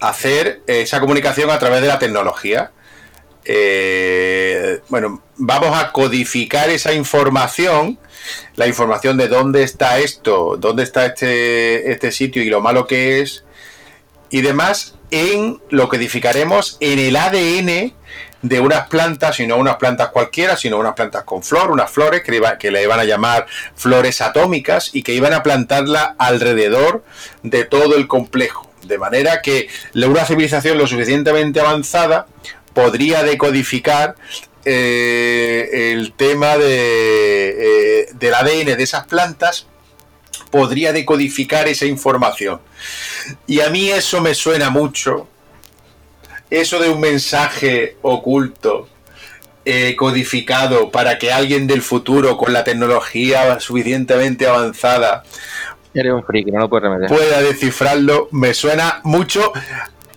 [0.00, 2.72] hacer esa comunicación a través de la tecnología.
[3.44, 7.98] Eh, bueno, vamos a codificar esa información,
[8.56, 13.20] la información de dónde está esto, dónde está este, este sitio y lo malo que
[13.20, 13.44] es,
[14.30, 17.92] y demás, en lo codificaremos en el ADN
[18.42, 22.22] de unas plantas, y no unas plantas cualquiera, sino unas plantas con flor, unas flores
[22.22, 27.04] que, que le iban a llamar flores atómicas y que iban a plantarla alrededor
[27.42, 28.69] de todo el complejo.
[28.84, 32.26] De manera que una civilización lo suficientemente avanzada
[32.72, 34.14] podría decodificar
[34.64, 39.66] eh, el tema de, eh, del ADN de esas plantas,
[40.50, 42.60] podría decodificar esa información.
[43.46, 45.28] Y a mí eso me suena mucho
[46.50, 48.88] eso de un mensaje oculto,
[49.64, 55.22] eh, codificado, para que alguien del futuro, con la tecnología suficientemente avanzada,
[57.08, 59.52] pueda descifrarlo, me suena mucho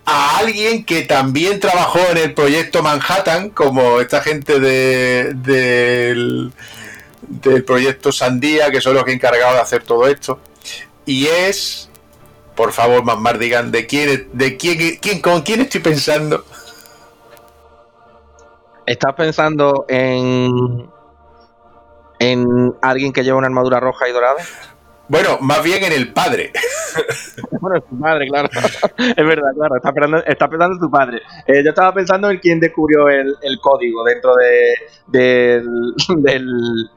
[0.05, 6.51] a alguien que también trabajó en el proyecto Manhattan, como esta gente de, del,
[7.21, 10.39] del proyecto Sandía, que son los que encargados de hacer todo esto.
[11.05, 11.89] Y es
[12.55, 16.45] por favor, Mamar, digan de quién, de quién, quién, con quién estoy pensando.
[18.85, 20.87] ¿Estás pensando en
[22.19, 24.41] en alguien que lleva una armadura roja y dorada?
[25.13, 26.51] Bueno, más bien en el padre.
[27.61, 28.49] bueno, es tu padre, claro.
[28.97, 29.75] es verdad, claro.
[29.75, 31.21] Está pensando, está pensando en tu padre.
[31.45, 34.73] Eh, yo estaba pensando en quién descubrió el, código dentro de,
[35.05, 35.93] del,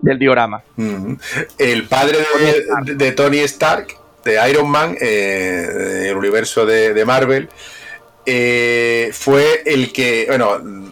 [0.00, 0.64] del, diorama.
[1.56, 2.18] El padre
[2.86, 3.86] de Tony Stark
[4.24, 7.48] de Iron Man, eh, el universo de, Marvel,
[8.26, 10.90] eh, fue el que, bueno,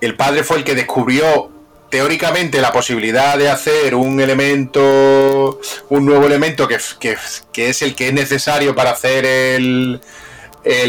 [0.00, 1.50] el padre fue el que descubrió
[1.94, 8.12] teóricamente la posibilidad de hacer un elemento, un nuevo elemento que, es el que es
[8.12, 10.00] necesario para hacer el,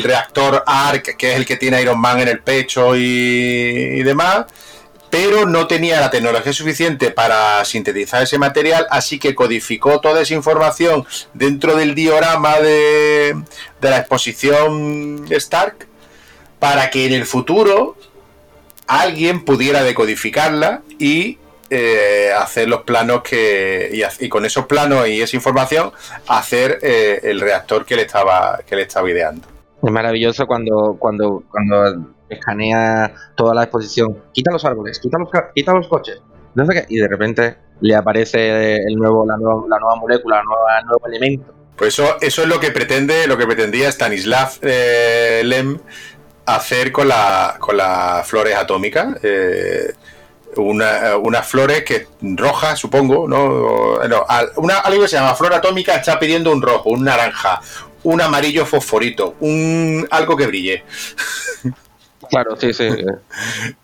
[0.03, 4.45] reactor ARC, que es el que tiene Iron Man en el pecho y demás
[5.11, 10.33] pero no tenía la tecnología suficiente para sintetizar ese material, así que codificó toda esa
[10.33, 13.43] información dentro del diorama de,
[13.79, 15.87] la exposición Stark
[16.59, 17.95] para que en el futuro
[18.87, 21.37] alguien pudiera decodificarla y
[21.69, 25.91] eh, hacer los planos que y, con esos planos y esa información
[26.27, 29.47] hacer eh, el reactor que le estaba que le estaba ideando.
[29.81, 35.73] Es maravilloso cuando cuando cuando escanea toda la exposición, quita los árboles, quita los, quita
[35.73, 36.21] los coches,
[36.53, 40.39] no sé qué, y de repente le aparece el nuevo, la, nueva, la nueva molécula,
[40.39, 41.53] el nuevo elemento.
[41.75, 45.79] Pues eso, eso es lo que pretende, lo que pretendía Stanislav eh, Lem
[46.45, 49.17] hacer con, la, con las flores atómicas.
[49.23, 49.93] Eh,
[50.57, 53.99] unas flores que rojas, supongo, ¿no?
[54.55, 57.61] una, algo que se llama flor atómica está pidiendo un rojo, un naranja,
[58.03, 60.83] un amarillo fosforito, un algo que brille.
[62.27, 62.89] Claro, sí, sí.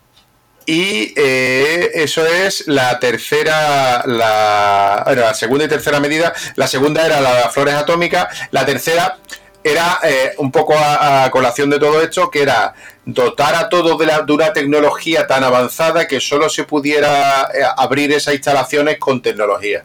[0.66, 6.34] Y eh, eso es la tercera, la, la segunda y tercera medida.
[6.56, 8.28] La segunda era las flores atómicas.
[8.52, 9.18] La tercera
[9.64, 12.74] era eh, un poco a, colación de todo esto, que era
[13.06, 18.12] dotar a todos de, de una tecnología tan avanzada que solo se pudiera eh, abrir
[18.12, 19.84] esas instalaciones con tecnología.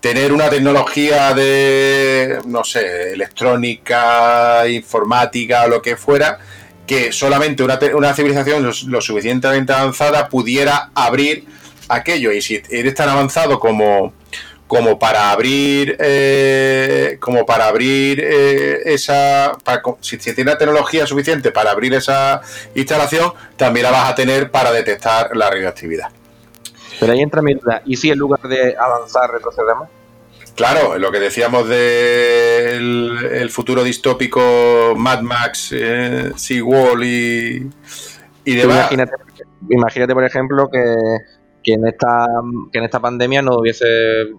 [0.00, 6.38] Tener una tecnología de, no sé, electrónica, informática lo que fuera,
[6.86, 11.46] que solamente una, civilización lo, suficientemente avanzada pudiera abrir
[11.88, 12.32] aquello.
[12.32, 14.12] Y si eres tan avanzado como,
[14.66, 19.56] como para abrir eh, como para abrir eh, esa
[20.00, 22.40] si, si tiene tecnología suficiente para abrir esa
[22.74, 26.08] instalación también la vas a tener para detectar la radioactividad
[26.98, 29.88] pero ahí entra mi duda y si en lugar de avanzar retrocedemos
[30.56, 37.70] Claro, lo que decíamos del el futuro distópico Mad Max, eh, Seawall y,
[38.42, 38.90] y demás.
[39.68, 40.78] Imagínate, por ejemplo, que,
[41.72, 42.26] en esta,
[42.72, 43.86] que en esta pandemia no hubiese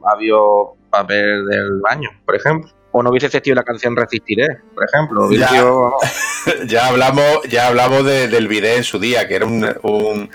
[0.06, 2.72] habido papel del baño, por ejemplo.
[2.92, 5.30] O no hubiese existido la canción Resistiré, por ejemplo.
[6.66, 10.30] Ya, hablamos, ya hablamos del video en su día, que era un,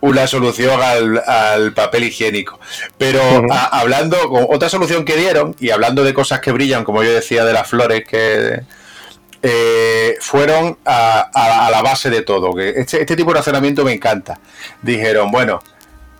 [0.00, 2.58] una solución al, papel higiénico.
[2.98, 3.20] Pero
[3.70, 7.44] hablando, con otra solución que dieron, y hablando de cosas que brillan, como yo decía,
[7.44, 8.62] de las flores que
[9.42, 12.52] eh, fueron a, la base de todo.
[12.52, 14.40] Que este, este, tipo de razonamiento me encanta.
[14.82, 15.60] Dijeron, bueno,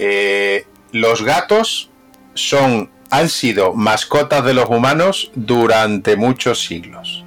[0.05, 1.89] eh, los gatos
[2.35, 7.25] son, han sido mascotas de los humanos durante muchos siglos.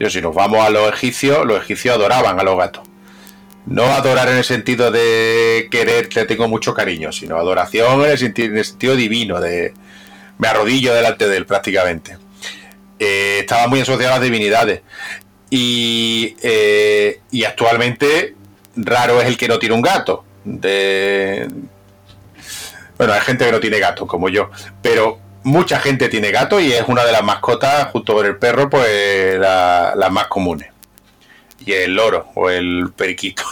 [0.00, 2.82] Yo, si nos vamos a los egipcios, los egipcios adoraban a los gatos.
[3.66, 8.18] No adorar en el sentido de querer, te tengo mucho cariño, sino adoración en el
[8.64, 9.74] sentido, divino, de
[10.38, 12.16] me arrodillo delante de él prácticamente.
[12.98, 14.80] Eh, estaba muy asociado a las divinidades.
[15.50, 18.34] Y, eh, y actualmente
[18.76, 20.25] raro es el que no tiene un gato.
[20.46, 21.50] De...
[22.96, 26.72] Bueno, hay gente que no tiene gato, como yo, pero mucha gente tiene gato y
[26.72, 30.70] es una de las mascotas, junto con el perro, pues las más comunes.
[31.64, 33.42] Y el loro o el periquito.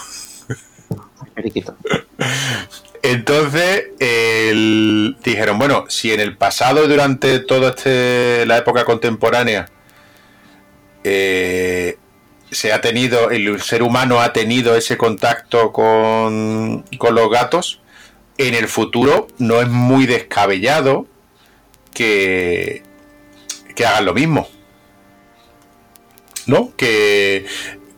[1.34, 1.76] Periquito.
[3.02, 9.66] Entonces dijeron, bueno, si en el pasado, durante toda este, la época contemporánea,
[11.02, 11.98] eh,
[12.54, 17.80] se ha tenido, el ser humano ha tenido ese contacto con, con los gatos,
[18.38, 21.06] en el futuro no es muy descabellado
[21.92, 22.82] que,
[23.74, 24.48] que hagan lo mismo.
[26.46, 26.72] ¿No?
[26.76, 27.46] Que,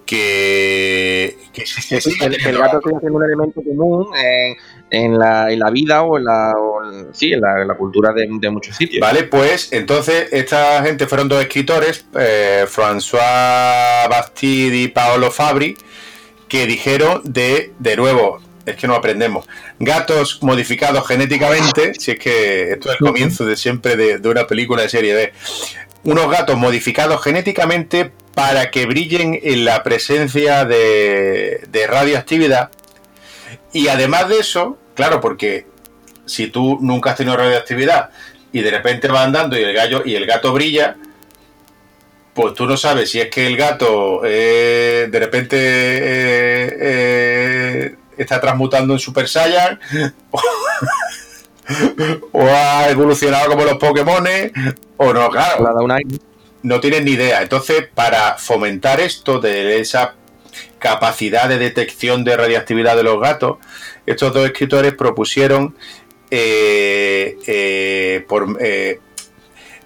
[0.06, 4.06] que, el, gato sigue siendo un elemento común
[4.90, 6.54] en, la, en la, vida o en la,
[7.12, 9.00] sí, en la, cultura de, muchos sitios.
[9.00, 15.76] Vale, pues entonces esta gente fueron dos escritores, eh, François Bastide y Paolo Fabri,
[16.48, 19.46] que dijeron de, de nuevo, es que no aprendemos,
[19.80, 24.46] gatos modificados genéticamente, si es que esto es el comienzo de siempre de, de una
[24.46, 25.32] película de serie B,
[26.06, 32.70] unos gatos modificados genéticamente para que brillen en la presencia de, radioactividad.
[33.72, 35.66] Y además de eso, claro, porque
[36.24, 38.10] si tú nunca has tenido radioactividad
[38.52, 40.96] y de repente vas andando y el gallo y el gato brilla,
[42.34, 48.40] pues tú no sabes si es que el gato eh, de repente eh, eh, está
[48.40, 49.80] transmutando en Super Saiyan
[52.32, 54.24] o, ha evolucionado como los Pokémon
[54.96, 55.86] o no, claro
[56.66, 57.42] no tienen ni idea.
[57.42, 60.14] Entonces, para fomentar esto de esa
[60.78, 63.58] capacidad de detección de radiactividad de los gatos,
[64.04, 65.76] estos dos escritores propusieron
[66.30, 68.98] eh, eh, por, eh,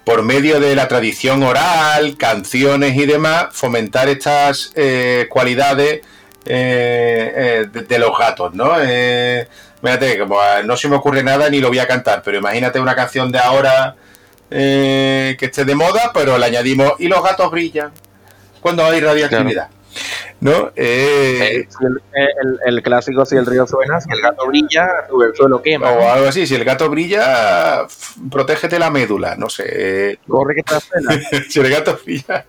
[0.03, 4.73] por medio de la tradición oral, canciones y demás, fomentar estas
[5.29, 6.01] cualidades
[6.43, 8.71] de, los gatos, ¿no?
[10.19, 13.31] Como no se me ocurre nada ni lo voy a cantar, pero imagínate una canción
[13.31, 13.95] de ahora
[14.53, 17.91] eh, que esté de moda, pero le añadimos y los gatos brillan
[18.59, 19.69] cuando hay radioactividad.
[20.41, 20.71] ¿No?
[20.75, 21.67] Eh,
[22.65, 25.91] el, clásico, si el río suena, si el gato brilla, el suelo quema.
[25.91, 27.85] O algo así, si el gato brilla,
[28.29, 30.19] protégete la médula, no sé.
[30.27, 32.45] Corre que te Si el gato brilla.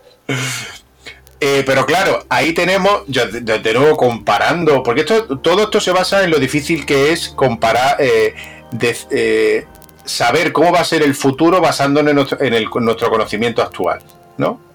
[1.39, 6.25] Eh, pero claro, ahí tenemos, yo de, nuevo comparando, porque esto, todo esto se basa
[6.25, 9.67] en lo difícil que es comparar, de,
[10.05, 14.01] saber cómo va a ser el futuro basándonos en nuestro, en nuestro conocimiento actual,
[14.37, 14.73] ¿no?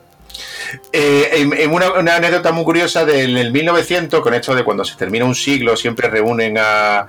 [0.91, 5.35] Eh, en, una, anécdota muy curiosa del 1900, con esto de cuando se termina un
[5.35, 7.07] siglo, siempre reúnen a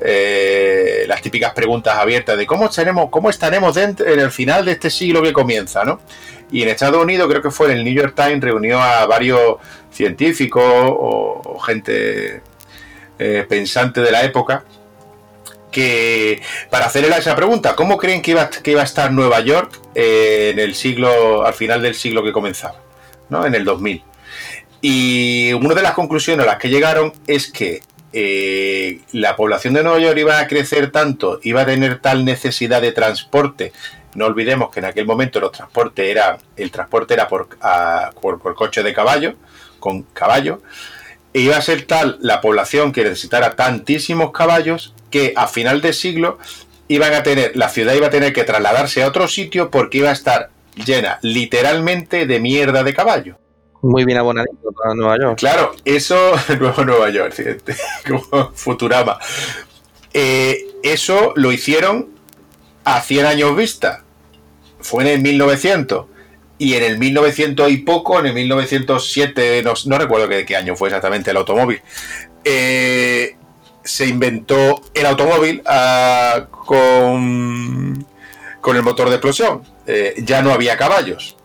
[0.00, 4.90] eh, las típicas preguntas abiertas de cómo estaremos, cómo estaremos en el final de este
[4.90, 6.00] siglo que comienza, ¿no?
[6.50, 9.56] Y en Estados Unidos, creo que fue en el New York Times, reunió a varios
[9.90, 12.42] científicos o, gente
[13.18, 14.64] eh, pensante de la época
[15.70, 16.40] que
[16.70, 20.74] para hacerle esa pregunta, ¿cómo creen que iba, a estar Nueva York eh, en el
[20.74, 22.76] siglo, al final del siglo que comenzaba,
[23.28, 23.46] ¿no?
[23.46, 24.02] en el 2000?
[24.80, 27.82] Y una de las conclusiones a las que llegaron es que
[28.12, 32.80] eh, la población de Nueva York iba a crecer tanto, iba a tener tal necesidad
[32.80, 33.72] de transporte.
[34.14, 37.48] No olvidemos que en aquel momento los transportes era, el transporte era por,
[38.20, 39.34] por coche de caballo,
[39.78, 40.62] con caballo.
[41.32, 46.38] Iba a ser tal la población que necesitara tantísimos caballos que a final de siglo
[46.88, 50.08] iban a tener, la ciudad iba a tener que trasladarse a otro sitio porque iba
[50.08, 53.36] a estar llena literalmente de mierda de caballo.
[53.82, 55.38] Muy bien abonadito para Nueva York.
[55.38, 57.34] Claro, eso, nuevo Nueva York,
[58.08, 59.18] como Futurama.
[60.12, 62.08] Eh, eso lo hicieron
[62.84, 64.04] a 100 años vista.
[64.80, 66.06] Fue en el 1900.
[66.58, 70.74] Y en el 1900 y poco, en el 1907, no, no recuerdo qué, qué, año
[70.74, 71.80] fue exactamente el automóvil,
[72.44, 73.36] eh,
[73.84, 78.04] se inventó el automóvil ah, con,
[78.60, 79.62] con el motor de explosión.
[79.86, 81.36] Eh, ya no había caballos.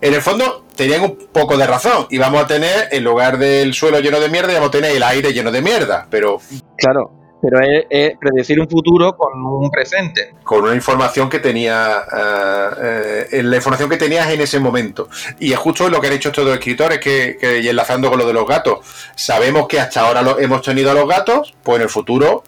[0.00, 2.06] En el fondo tenían un poco de razón.
[2.10, 5.02] Y vamos a tener, en lugar del suelo lleno de mierda, vamos a tener el
[5.02, 6.06] aire lleno de mierda.
[6.10, 6.40] Pero.
[6.76, 7.10] Claro,
[7.44, 10.32] pero es, predecir un futuro con un presente.
[10.42, 12.02] Con una información que tenía,
[12.82, 15.10] eh, la información que tenías en ese momento.
[15.38, 18.26] Y es justo lo que han hecho estos dos escritores, que, y enlazando con lo
[18.26, 18.78] de los gatos,
[19.14, 22.44] sabemos que hasta ahora lo, hemos tenido a los gatos, pues en el futuro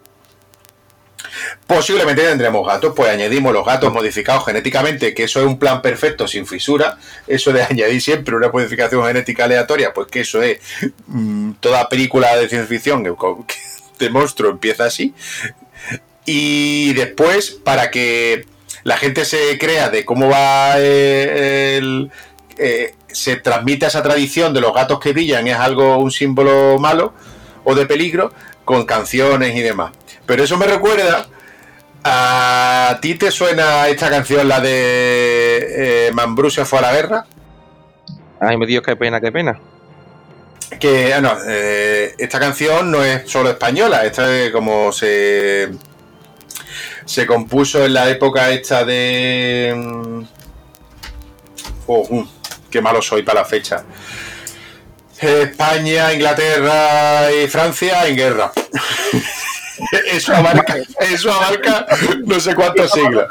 [1.67, 6.27] Posiblemente tendremos gatos, pues añadimos los gatos modificados genéticamente, que eso es un plan perfecto
[6.27, 6.97] sin fisura.
[7.27, 10.59] Eso de añadir siempre una modificación genética aleatoria, pues que eso es
[11.07, 13.03] mm, toda película de ciencia ficción
[13.99, 15.15] de monstruo empieza así.
[16.25, 18.47] Y después, para que
[18.83, 22.11] la gente se crea de cómo va eh, el,
[22.59, 27.15] eh, se transmite esa tradición de los gatos que brillan, es algo, un símbolo malo
[27.65, 28.33] o de peligro,
[28.65, 29.93] con canciones y demás.
[30.27, 31.27] Pero eso me recuerda.
[32.09, 37.27] ¿A ti te suena esta canción, la de eh, fue a la guerra?
[38.41, 39.59] Ay, me Dios, qué pena, qué pena.
[40.81, 45.71] Que, ah, no, eh, esta canción no es solo española, esta es como se.
[47.05, 49.73] Se compuso en la época esta de.
[49.77, 50.23] Mm,
[51.87, 52.29] oh, mm,
[52.69, 53.85] qué malo soy para la fecha.
[55.19, 58.53] España, Inglaterra y Francia en guerra.
[60.13, 61.87] eso, abarca, eso abarca
[62.25, 63.29] no sé cuántos siglos.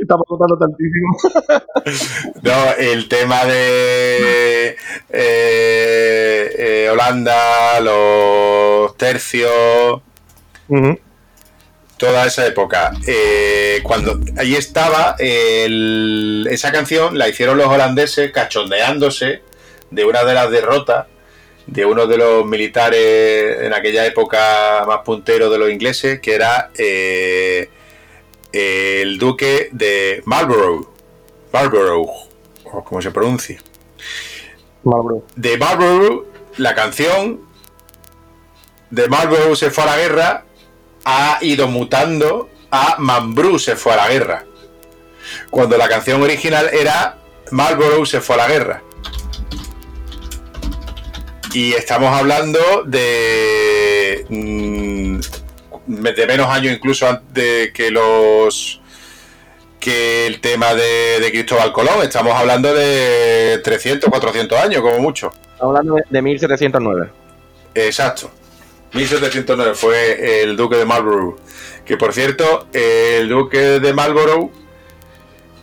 [0.00, 1.16] Estamos contando tantísimo.
[2.42, 4.76] No, el tema de
[5.10, 10.00] eh, eh, Holanda, los tercios,
[11.96, 12.92] toda esa época.
[13.06, 19.42] Eh, cuando ahí estaba, esa canción la hicieron los holandeses cachondeándose
[19.90, 21.06] de una de las derrotas
[21.66, 26.70] de uno de los militares en aquella época más puntero de los ingleses, que era
[26.76, 27.70] eh,
[28.52, 30.88] el duque de Marlborough.
[31.52, 32.10] Marlborough,
[32.64, 33.60] o como se pronuncia.
[34.84, 35.24] Marlborough.
[35.36, 36.26] De Marlborough,
[36.56, 37.40] la canción
[38.90, 40.44] de Marlborough se fue a la guerra
[41.04, 44.44] ha ido mutando a Mambrú se fue a la guerra.
[45.50, 47.18] Cuando la canción original era
[47.50, 48.82] Marlborough se fue a la guerra.
[51.52, 55.20] Y estamos hablando de, mm,
[55.86, 58.80] de menos años incluso de que los
[59.82, 62.02] que el tema de, Cristóbal Colón.
[62.02, 65.32] Estamos hablando de 300, 400 años como mucho.
[65.54, 67.10] Estamos hablando de 1709.
[67.74, 68.30] Exacto.
[68.92, 71.36] 1709 fue el duque de Marlborough.
[71.84, 74.52] Que por cierto, el duque de Marlborough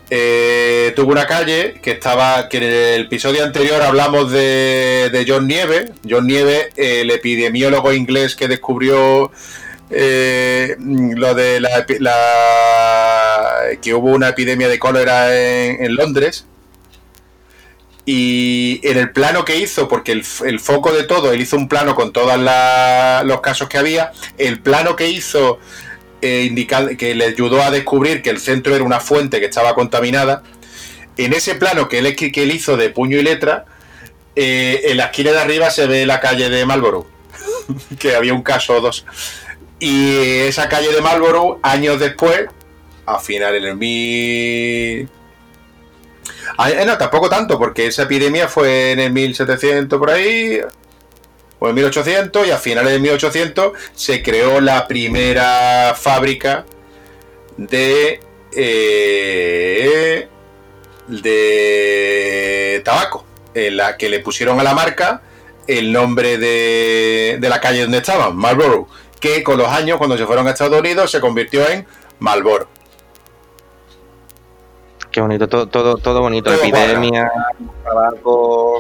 [0.09, 5.91] eh, tuvo una calle que estaba, que en el episodio anterior hablamos de, John Nieve.
[6.07, 9.31] John Nieve, el epidemiólogo inglés que descubrió
[9.89, 11.85] eh, lo de la,
[13.81, 16.45] que hubo una epidemia de cólera en, Londres.
[18.05, 21.67] Y en el plano que hizo, porque el, el foco de todo, él hizo un
[21.67, 22.39] plano con todos
[23.23, 25.59] los casos que había, el plano que hizo
[26.21, 26.67] eh,
[26.97, 30.43] que le ayudó a descubrir que el centro era una fuente que estaba contaminada.
[31.15, 33.65] En ese plano que él, que él hizo de puño y letra,
[34.35, 37.07] eh, en la esquina de arriba se ve la calle de Marlborough,
[37.99, 39.05] que había un caso o dos.
[39.80, 42.47] Y esa calle de Marlborough, años después,
[43.06, 45.10] a final en el mil...
[46.57, 50.60] Ah, eh, no, tampoco tanto, porque esa epidemia fue en el 1700 por ahí,
[51.60, 56.65] o en 1800 y a finales de 1800 se creó la primera fábrica
[57.56, 58.19] de,
[58.51, 60.27] eh,
[61.07, 65.22] de tabaco, en la que le pusieron a la marca
[65.68, 68.88] el nombre de, de la calle donde estaban, Marlboro,
[69.19, 71.85] que con los años, cuando se fueron a Estados Unidos, se convirtió en
[72.19, 72.67] Marlboro.
[75.11, 77.31] Qué bonito, todo, todo, todo bonito, epidemia,
[77.83, 78.79] tabaco,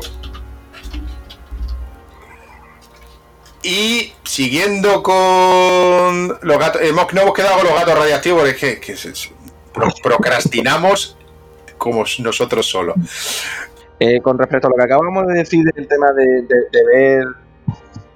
[3.61, 8.81] Y siguiendo con los gatos, hemos, no hemos quedado con los gatos radiactivos, es que,
[10.01, 11.17] procrastinamos
[11.77, 12.95] como nosotros solos.
[13.99, 16.45] Eh, con respecto a lo que acabamos de decir del tema de,
[16.93, 17.25] ver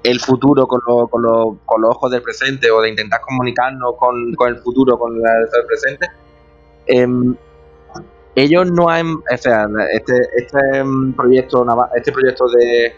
[0.04, 4.98] el futuro con, con, los ojos del presente o de intentar comunicarnos con, el futuro
[4.98, 6.08] con el presente,
[6.88, 7.36] em,
[8.36, 10.60] ellos no han, o sea, este, este
[11.16, 11.66] proyecto,
[11.96, 12.94] este proyecto de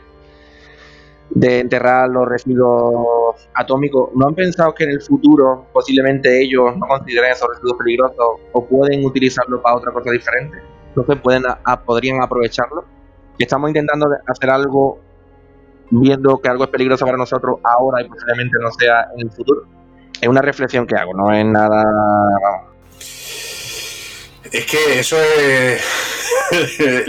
[1.30, 6.88] de enterrar los residuos atómicos, ¿no han pensado que en el futuro posiblemente ellos no
[6.88, 10.58] consideren esos residuos peligrosos o pueden utilizarlo para otra cosa diferente?
[10.90, 11.44] Entonces pueden
[11.86, 12.86] podrían aprovecharlo.
[13.38, 15.00] Estamos intentando hacer algo
[15.90, 19.64] viendo que algo es peligroso para nosotros ahora y posiblemente no sea en el futuro.
[20.20, 21.84] Es una reflexión que hago, no es nada...
[24.52, 25.84] Es que eso es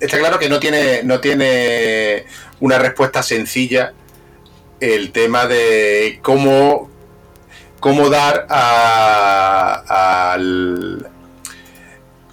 [0.00, 2.24] está claro que no tiene, no tiene
[2.60, 3.92] una respuesta sencilla
[4.80, 6.90] el tema de cómo,
[7.80, 8.46] cómo dar
[9.88, 11.10] al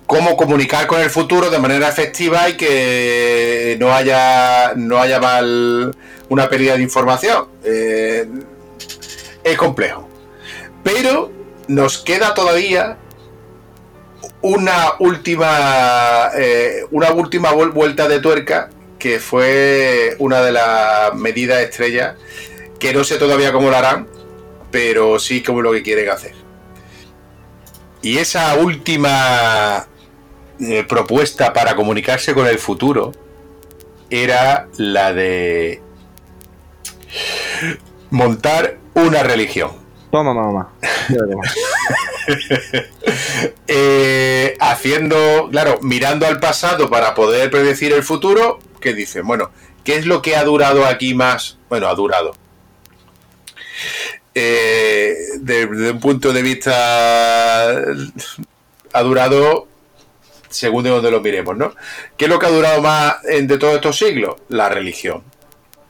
[0.08, 5.96] cómo comunicar con el futuro de manera efectiva y que no haya no haya mal
[6.30, 7.48] una pérdida de información.
[7.64, 8.28] Eh,
[9.44, 10.08] es complejo.
[10.84, 11.32] Pero
[11.68, 12.98] nos queda todavía
[14.42, 18.70] una última eh, una última vuelta de tuerca
[19.00, 22.16] que fue una de las medidas estrellas
[22.80, 24.08] que no sé todavía cómo lo harán
[24.70, 26.34] pero sí como lo que quieren hacer
[28.02, 29.88] y esa última
[30.60, 33.12] eh, propuesta para comunicarse con el futuro
[34.10, 35.82] era la de
[38.12, 39.72] montar una religión.
[40.12, 40.74] Toma, mamá.
[43.68, 49.28] Eh, haciendo, claro, mirando al pasado para poder predecir el futuro, ¿qué dicen?
[49.28, 49.52] Bueno,
[49.84, 51.58] ¿qué es lo que ha durado aquí más?
[51.68, 52.34] Bueno, ha durado.
[54.36, 57.68] Eh, desde un punto de vista
[58.94, 59.68] ha durado
[60.54, 61.74] según de donde lo miremos, ¿no?
[62.16, 64.36] ¿Qué es lo que ha durado más de todos estos siglos?
[64.50, 65.24] La religión.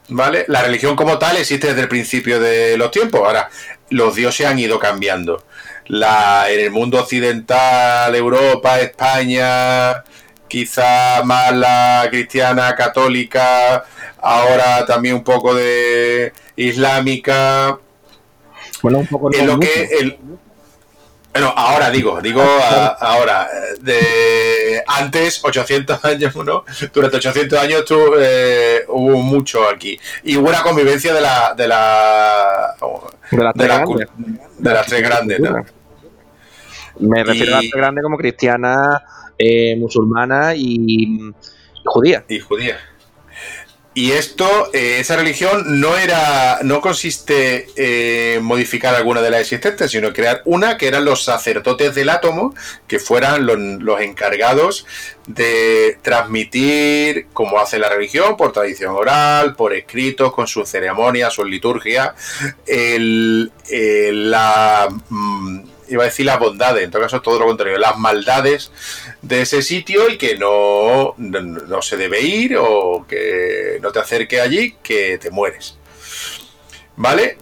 [0.10, 0.45] ¿Vale?
[0.48, 3.22] La religión como tal existe desde el principio de los tiempos.
[3.22, 3.49] Ahora,
[3.90, 5.45] los dioses han ido cambiando.
[5.88, 10.03] La, en el mundo occidental, Europa, España,
[10.48, 13.84] quizá más la cristiana católica,
[14.22, 17.80] ahora también un poco de islámica.
[18.81, 20.18] Bueno, un poco en lo que el,
[21.34, 23.50] bueno, ahora digo, digo ahora,
[23.82, 26.64] de antes, 800 años, ¿no?
[26.94, 27.84] Durante 800 años
[28.20, 30.00] eh, hubo mucho aquí.
[30.24, 31.56] Y una convivencia de la...
[31.56, 32.76] De, la,
[33.32, 35.66] de, las, tres grandes, ¿no?
[37.00, 39.02] Me refiero a las tres grandes como cristiana,
[39.38, 41.34] eh, musulmana y
[41.84, 42.24] judía.
[42.30, 42.78] Y judía.
[43.95, 49.91] Y esto, eh, esa religión no era, no consiste en modificar alguna de las existentes,
[49.91, 52.56] sino crear una que eran los sacerdotes del átomo,
[52.88, 54.88] que fueran los, encargados
[55.28, 61.45] de transmitir, como hace la religión, por tradición oral, por escritos, con sus ceremonias, sus
[61.45, 62.14] liturgias,
[62.65, 63.52] el,
[64.32, 65.60] la mm,
[65.90, 68.72] iba a decir las bondades, en todo caso todo lo contrario, las maldades
[69.24, 74.40] de ese sitio y que no, no, se debe ir o que no te acerque
[74.40, 75.78] allí, que te mueres.
[76.98, 77.38] ¿Vale?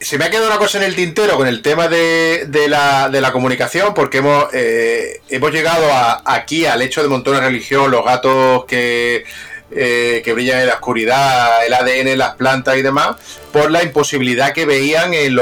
[0.00, 3.08] Se me ha quedado una cosa en el tintero con el tema de, de, la,
[3.08, 5.88] de la, comunicación, porque hemos, eh, hemos llegado
[6.24, 9.24] aquí al hecho de montar una religión, los gatos que
[9.70, 13.16] eh, que brillan en la oscuridad, el ADN, las plantas y demás,
[13.52, 15.38] por la imposibilidad que veían en,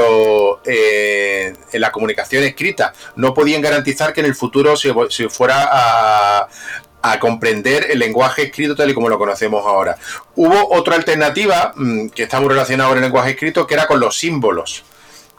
[0.65, 2.93] eh, en la comunicación escrita.
[3.15, 6.47] No podían garantizar que en el futuro se, fuera a,
[7.01, 9.97] a comprender el lenguaje escrito tal y como lo conocemos ahora.
[10.35, 13.99] Hubo otra alternativa mm, que está muy relacionada con el lenguaje escrito, que era con
[13.99, 14.83] los símbolos,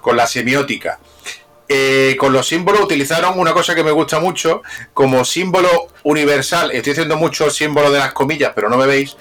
[0.00, 0.98] con la semiótica.
[1.70, 4.62] Eh, con los símbolos utilizaron una cosa que me gusta mucho
[4.94, 5.68] como símbolo
[6.04, 6.70] universal.
[6.72, 9.16] Estoy haciendo mucho símbolo de las comillas, pero no me veis.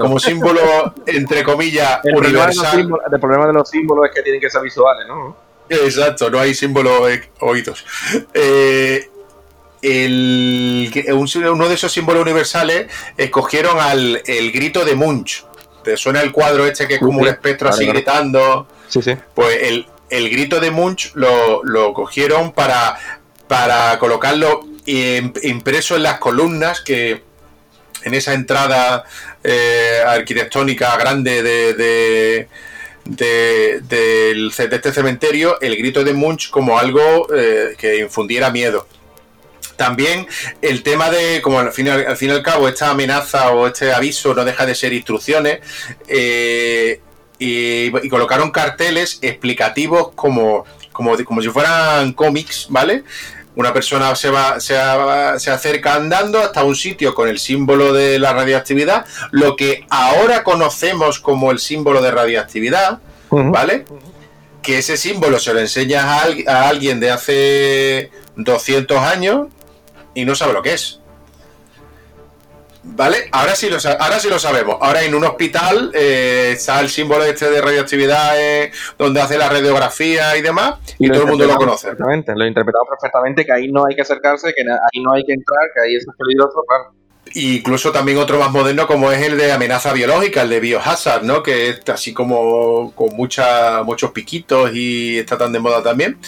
[0.00, 2.90] Como símbolo, entre comillas, universal.
[3.12, 5.36] el problema de los símbolos es que tienen que ser visuales, ¿no?
[5.68, 7.08] Exacto, no hay símbolos
[7.40, 7.84] oídos.
[8.34, 9.08] Eh,
[9.84, 15.46] uno de esos símbolos universales escogieron al el grito de Munch.
[15.82, 18.66] ¿Te suena el cuadro este que es como un espectro así gritando?
[18.88, 19.16] Sí, sí.
[19.34, 22.98] Pues el, el grito de Munch lo, cogieron para,
[23.48, 27.22] para colocarlo impreso en las columnas que
[28.04, 29.04] en esa entrada
[29.42, 32.48] eh, arquitectónica grande de, de,
[33.80, 38.86] de, este cementerio, el grito de Munch como algo eh, que infundiera miedo.
[39.76, 40.26] También
[40.60, 44.34] el tema de, como al fin, al y al cabo, esta amenaza o este aviso
[44.34, 45.60] no deja de ser instrucciones,
[46.06, 47.00] eh,
[47.42, 53.02] y, colocaron carteles explicativos como, como, como si fueran cómics, ¿vale?
[53.54, 54.74] Una persona se, va, se,
[55.38, 60.42] se, acerca andando hasta un sitio con el símbolo de la radioactividad, lo que ahora
[60.42, 63.00] conocemos como el símbolo de radioactividad,
[63.30, 63.84] ¿vale?
[64.62, 69.48] Que ese símbolo se lo enseñas a, a, alguien de hace 200 años
[70.14, 71.01] y no sabe lo que es.
[72.84, 73.28] ¿Vale?
[73.30, 74.76] Ahora sí lo, ahora sí lo sabemos.
[74.80, 79.48] Ahora en un hospital eh, está el símbolo este de radioactividad eh, donde hace la
[79.48, 81.88] radiografía y demás, y, todo el mundo lo conoce.
[81.88, 85.24] Perfectamente, lo he interpretado perfectamente, que ahí no hay que acercarse, que ahí no hay
[85.24, 86.92] que entrar, que ahí es peligroso, claro.
[87.34, 91.42] Incluso también otro más moderno como es el de amenaza biológica, el de biohazard, ¿no?
[91.42, 96.18] Que es así como con mucha, muchos piquitos y está tan de moda también.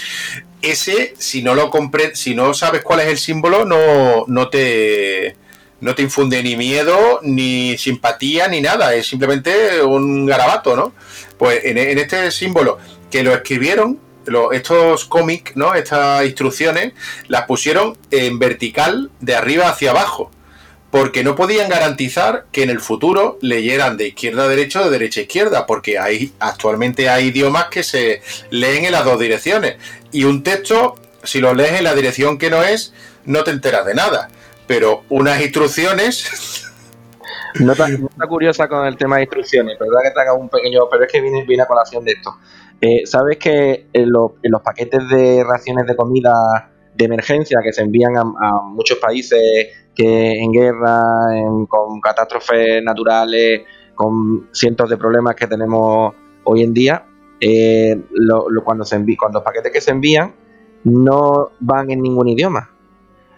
[0.62, 5.36] Ese, si no lo compre, si no sabes cuál es el símbolo, no, no te
[5.84, 8.94] no te infunde ni miedo, ni simpatía, ni nada.
[8.94, 10.94] Es simplemente un garabato, ¿no?
[11.36, 12.78] Pues en, este símbolo
[13.10, 14.00] que lo escribieron,
[14.52, 15.74] estos cómics, ¿no?
[15.74, 16.94] Estas instrucciones
[17.28, 20.30] las pusieron en vertical de arriba hacia abajo
[20.90, 24.90] porque no podían garantizar que en el futuro leyeran de izquierda a derecha o de
[24.90, 29.76] derecha a izquierda, porque hay, actualmente hay idiomas que se leen en las dos direcciones.
[30.12, 30.94] Y un texto,
[31.24, 32.94] si lo lees en la dirección que no es,
[33.26, 34.30] no te enteras de nada.
[34.66, 36.60] Pero unas instrucciones...
[37.60, 37.86] No está,
[38.28, 41.20] curiosa con el tema de instrucciones, verdad que te haga un pequeño, pero es que
[41.20, 42.34] viene, viene a colación de esto.
[42.80, 46.32] Eh, ¿Sabes que en, los paquetes de raciones de comida
[46.92, 49.40] de emergencia que se envían a muchos países
[49.94, 51.02] que en guerra,
[51.68, 53.62] con catástrofes naturales,
[53.94, 56.14] con cientos de problemas que tenemos
[56.44, 57.06] hoy en día,
[57.40, 58.00] eh,
[58.64, 60.34] cuando, se cuando los paquetes que se envían
[60.84, 62.70] no van en ningún idioma.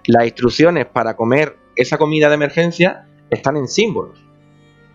[0.07, 4.19] Las instrucciones para comer esa comida de emergencia están en símbolos,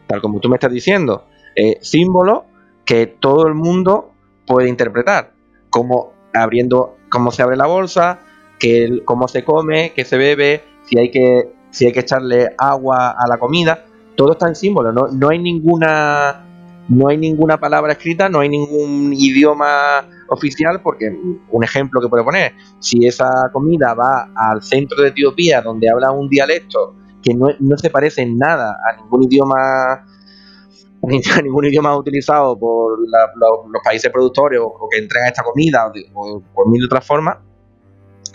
[0.07, 2.43] tal como tú me estás diciendo, eh, símbolos
[2.85, 4.13] que todo el mundo
[4.45, 5.33] puede interpretar,
[5.69, 8.19] como abriendo, cómo se abre la bolsa,
[8.59, 13.11] que, cómo se come, qué se bebe, si hay que, si hay que echarle agua
[13.11, 13.85] a la comida,
[14.15, 16.47] todo está en símbolo, no, no hay ninguna
[16.89, 20.05] no hay ninguna palabra escrita, no hay ningún idioma
[20.35, 21.11] oficial, porque
[21.49, 26.11] un ejemplo que puedo poner, si esa comida va al centro de Etiopía, donde habla
[26.11, 29.55] un dialecto que no, se parece en nada a ningún idioma
[31.35, 36.69] a ningún idioma utilizado por los, países productores o, que entregan esta comida o, por
[36.69, 37.37] mil otras formas,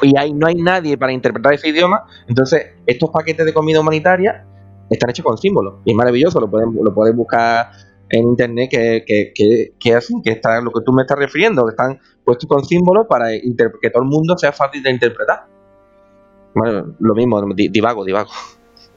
[0.03, 4.45] y ahí no hay nadie para interpretar ese idioma, entonces estos paquetes de comida humanitaria
[4.91, 5.77] están hechos con símbolos.
[5.85, 7.71] Y es maravilloso, lo pueden, lo pueden buscar
[8.09, 11.65] en internet que, que, que, que hacen, que está lo que tú me estás refiriendo,
[11.65, 15.47] que están puestos con símbolos para que todo el mundo sea fácil de interpretar.
[16.55, 18.31] Bueno, lo mismo, divago, divago.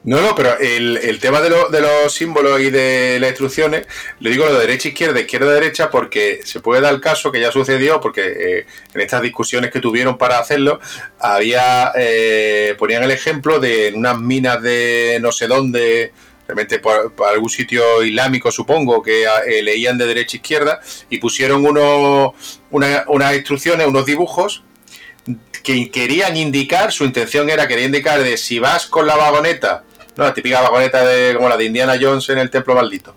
[0.02, 3.86] No, no, pero el, tema de, de, los símbolos y de las instrucciones,
[4.20, 7.38] le digo lo de derecha, izquierda, izquierda, derecha, porque se puede dar el caso que
[7.38, 10.80] ya sucedió, porque eh, en estas discusiones que tuvieron para hacerlo,
[11.18, 16.12] había eh, ponían el ejemplo de unas minas de no sé dónde,
[16.50, 21.64] realmente por, algún sitio islámico, supongo, que eh, leían de derecha a izquierda, y pusieron
[21.64, 24.64] unos, unas instrucciones, unos dibujos
[25.62, 29.84] que querían indicar, su intención era quería indicar de si vas con la vagoneta
[30.16, 33.14] la típica vagoneta de, como la de Indiana Jones en el templo maldito.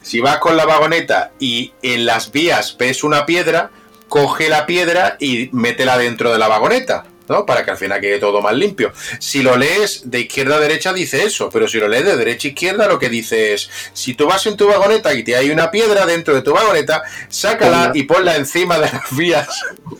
[0.00, 3.70] Si vas con la vagoneta y en las vías ves una piedra,
[4.08, 7.04] coge la piedra y métela dentro de la vagoneta.
[7.32, 7.46] ¿No?
[7.46, 8.92] Para que al final quede todo más limpio.
[9.18, 12.46] Si lo lees de izquierda a derecha dice eso, pero si lo lees de derecha
[12.46, 15.50] a izquierda lo que dice es, si tú vas en tu vagoneta y te hay
[15.50, 19.48] una piedra dentro de tu vagoneta, sácala y ponla encima de las vías,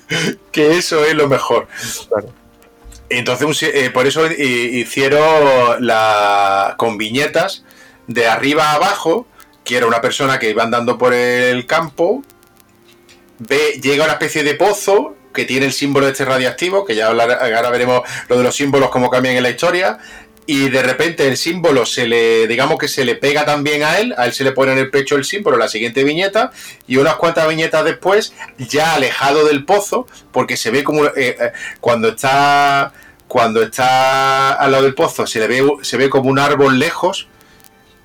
[0.53, 1.67] que eso es lo mejor.
[3.09, 7.65] Entonces, eh, por eso hicieron la, con viñetas
[8.07, 9.27] de arriba a abajo,
[9.65, 12.23] que era una persona que iba andando por el campo,
[13.39, 17.09] ve, llega a una especie de pozo que tiene el símbolo este radiactivo, que ya
[17.09, 19.99] ahora veremos lo de los símbolos, cómo cambian en la historia,
[20.47, 24.15] y de repente el símbolo se le, digamos que se le pega también a él,
[24.17, 26.51] a él se le pone en el pecho el símbolo, la siguiente viñeta,
[26.87, 31.53] y unas cuantas viñetas después, ya alejado del pozo, porque se ve como eh, eh,
[31.81, 32.93] cuando está
[33.29, 37.29] cuando está al lado del pozo, se le ve, se ve como un árbol lejos,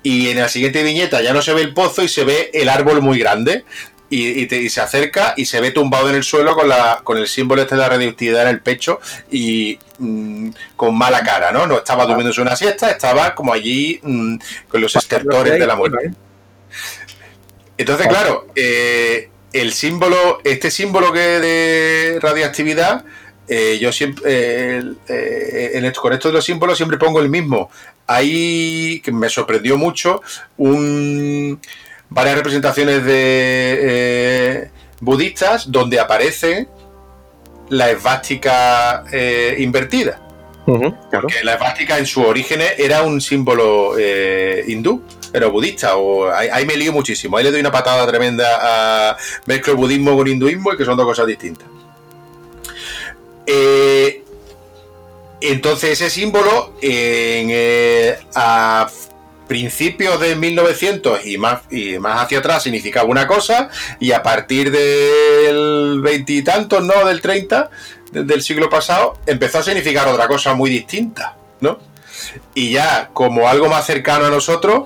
[0.02, 2.68] y en la siguiente viñeta ya no se ve el pozo y se ve el
[2.68, 3.64] árbol muy grande.
[4.10, 7.60] Y, se acerca y se ve tumbado en el suelo con, la, con el símbolo
[7.60, 11.66] este de la radioactividad en el pecho y mm, con mala cara, ¿no?
[11.66, 14.36] No estaba durmiéndose una siesta, estaba como allí mm,
[14.68, 16.10] con los estertores de la muerte.
[17.76, 23.04] Entonces, claro, eh, el símbolo, este símbolo que de radioactividad,
[23.48, 24.78] eh, yo siempre,
[25.08, 27.70] eh, en con esto de los símbolos siempre pongo el mismo.
[28.06, 30.22] Ahí, que me sorprendió mucho,
[30.56, 31.60] un
[32.10, 34.70] varias representaciones de eh,
[35.00, 36.68] budistas donde aparece
[37.68, 40.24] la esvástica eh, invertida.
[40.64, 45.02] Porque la esvástica en su origen era un símbolo eh, hindú,
[45.32, 45.96] era budista.
[45.96, 47.38] O, ahí, me lío muchísimo.
[47.38, 49.16] Ahí le doy una patada tremenda a
[49.46, 51.66] mezclo el budismo con hinduismo y que son dos cosas distintas.
[55.40, 58.88] entonces ese símbolo en, a
[59.48, 64.70] principios de 1900 y más, y más hacia atrás significaba una cosa y a partir
[64.70, 67.06] del veintitantos, ¿no?
[67.06, 67.70] Del 30,
[68.12, 71.80] del siglo pasado, empezó a significar otra cosa muy distinta, ¿no?
[72.54, 74.84] Y ya, como algo más cercano a nosotros,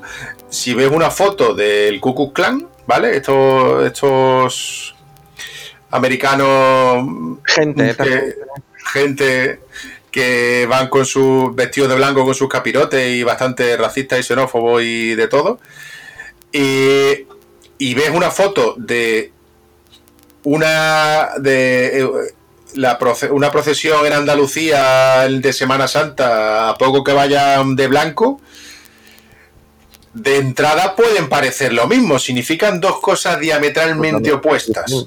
[0.48, 3.16] si ves una foto del Ku Klux Klan, ¿vale?
[3.16, 4.94] Estos, estos
[5.90, 7.38] americanos.
[7.44, 8.34] Gente, que,
[8.92, 9.60] gente
[10.12, 14.82] que van con sus vestidos de blanco, con sus capirotes y bastante racistas y xenófobos
[14.82, 15.58] y de todo.
[16.52, 17.26] Y,
[17.78, 19.32] y ves una foto de
[20.44, 22.08] una de eh,
[22.74, 22.98] la
[23.30, 28.40] una procesión en Andalucía de Semana Santa, a poco que vayan de blanco,
[30.12, 35.06] de entrada pueden parecer lo mismo, significan dos cosas diametralmente opuestas.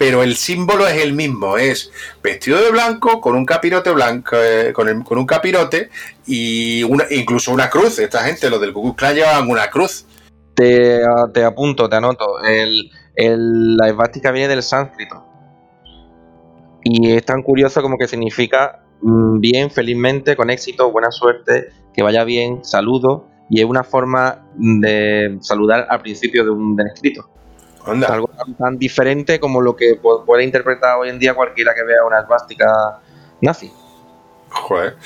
[0.00, 4.72] Pero el símbolo es el mismo, es vestido de blanco con un capirote blanco, eh,
[4.72, 5.90] con, un capirote
[6.26, 7.98] y una, incluso una cruz.
[7.98, 10.06] Esta gente, los del Google Clan, llevan una cruz.
[10.54, 11.04] Te,
[11.44, 12.38] apunto, te anoto.
[13.14, 15.22] La esvástica viene del sánscrito.
[16.82, 22.02] Y es tan curioso como que significa mm, bien, felizmente, con éxito, buena suerte, que
[22.02, 23.26] vaya bien, saludo.
[23.50, 27.28] Y es una forma de saludar al principio de un, escrito.
[27.86, 32.20] Algo tan, diferente como lo que puede interpretar hoy en día cualquiera que vea una
[32.20, 33.00] esvástica
[33.40, 33.72] nazi.
[34.50, 34.96] Joder.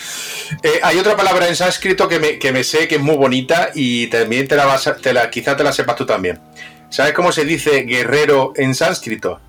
[0.62, 3.68] Eh, hay otra palabra en sánscrito que me, que me, sé que es muy bonita
[3.74, 6.40] y también te la vas te la, quizá te la sepas tú también.
[6.88, 9.40] ¿Sabes cómo se dice guerrero en sánscrito?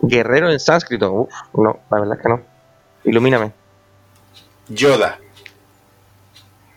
[0.00, 1.12] Guerrero en sánscrito.
[1.12, 2.40] Uf, no, la verdad es que no.
[3.04, 3.52] Ilumíname.
[4.68, 5.18] Yoda.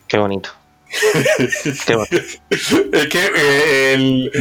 [0.07, 0.49] Qué bonito.
[1.85, 1.97] Qué
[2.49, 4.31] es que eh, el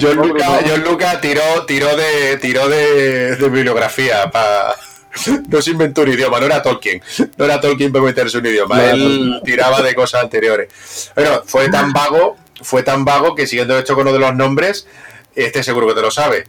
[0.00, 4.74] John, Lucas, tiró, tiró de tiró de, bibliografía para
[5.48, 7.02] no se inventó un idioma, no era Tolkien,
[7.36, 10.68] no era Tolkien para meterse un idioma, él tiraba de cosas anteriores.
[11.14, 14.86] Pero fue tan vago fue tan vago que siguiendo esto con uno de los nombres,
[15.34, 16.44] este seguro que te lo sabe.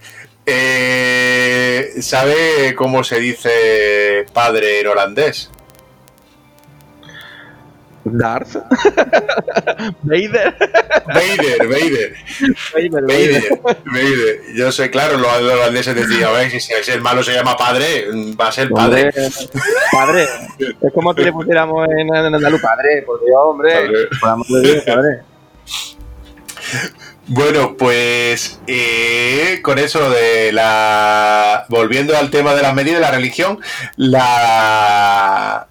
[0.46, 5.50] Eh, ¿Sabe cómo se dice padre en holandés?
[8.06, 8.56] Darth.
[10.04, 10.56] Vader.
[11.08, 12.16] Vader, Vader.
[12.74, 14.42] Vader, Vader.
[14.56, 18.08] Yo sé, claro, los holandeses decían, a ver, si, el malo se llama padre,
[18.40, 19.12] va a ser padre.
[19.92, 20.28] Padre.
[20.60, 24.08] Es como si le pusiéramos en, andaluz, padre, por Dios, hombre.
[24.20, 24.82] Padre.
[24.86, 25.22] padre.
[27.28, 31.66] Bueno, pues eh, con eso de la.
[31.70, 33.60] Volviendo al tema de las medidas de la religión,
[33.96, 35.68] la.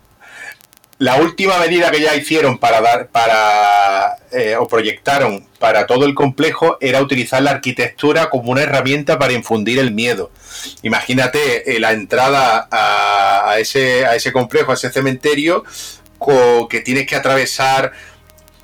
[1.02, 6.14] La última medida que ya hicieron para dar, para, eh, o proyectaron para todo el
[6.14, 10.30] complejo era utilizar la arquitectura como una herramienta para infundir el miedo.
[10.82, 15.64] Imagínate eh, la entrada a, ese, a ese complejo, a ese cementerio,
[16.70, 17.90] que tienes que atravesar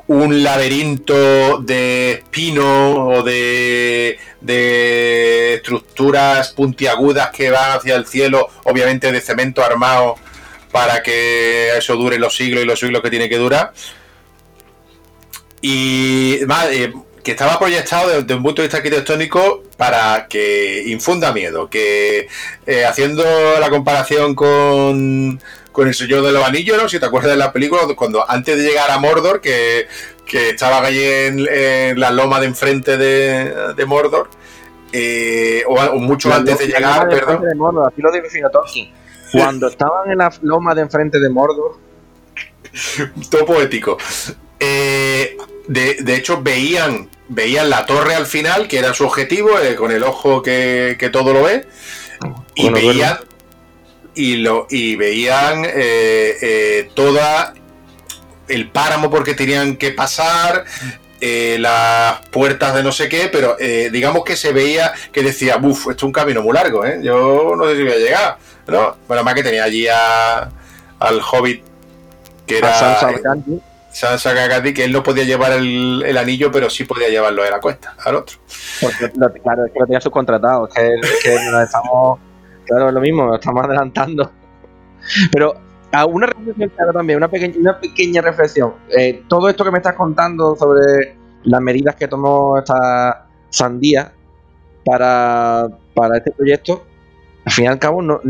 [0.07, 9.11] un laberinto de espino o de, de estructuras puntiagudas que van hacia el cielo, obviamente
[9.11, 10.15] de cemento armado
[10.71, 13.73] para que eso dure los siglos y los siglos que tiene que durar.
[15.61, 16.39] Y
[16.71, 16.93] eh,
[17.25, 22.29] que estaba proyectado desde un punto de vista arquitectónico para que infunda miedo, que
[22.67, 23.25] eh, haciendo
[23.59, 25.41] la comparación con
[25.79, 26.89] con el Señor de los Anillos, ¿no?
[26.89, 29.87] Si te acuerdas de la película, cuando antes de llegar a Mordor, que,
[30.27, 34.29] estaba allí en, la loma de enfrente de, Mordor,
[34.93, 37.43] eh, o, mucho antes de llegar, perdón.
[37.43, 38.91] De Mordor, así lo definió Tolkien.
[39.33, 41.77] Cuando estaban en la loma de enfrente de Mordor.
[43.31, 43.99] Todo poético.
[44.61, 45.37] Eh,
[45.69, 50.03] de, hecho, veían, veían la torre al final, que era su objetivo, eh, con el
[50.03, 51.67] ojo que, todo lo ve,
[52.55, 53.19] y veían,
[54.15, 57.55] y, lo, y veían eh, eh, toda
[58.49, 60.65] el páramo porque tenían que pasar,
[61.21, 63.57] eh, las puertas de no sé qué, pero
[63.93, 67.69] digamos que se veía que decía, uff, esto es un camino muy largo, yo no
[67.69, 68.39] sé si voy a llegar.
[68.69, 68.97] ¿No?
[69.07, 70.51] Bueno, más que tenía allí a,
[70.99, 71.65] al hobbit
[72.47, 72.73] que era
[73.91, 77.61] Sansa Gagati, que él no podía llevar el, anillo, pero sí podía llevarlo de la
[77.61, 78.39] cuesta, al otro.
[79.43, 82.21] claro, es que lo tenía subcontratado, que, que estamos
[82.69, 84.31] Claro, es lo mismo, estamos adelantando.
[85.33, 85.55] Pero
[85.91, 88.75] a una reflexión también, una pequeña, una pequeña reflexión.
[88.91, 94.13] Eh, todo esto que me estás contando sobre las medidas que tomó esta sandía
[94.85, 95.67] para,
[96.15, 96.85] este proyecto,
[97.49, 98.21] al fin y al cabo no,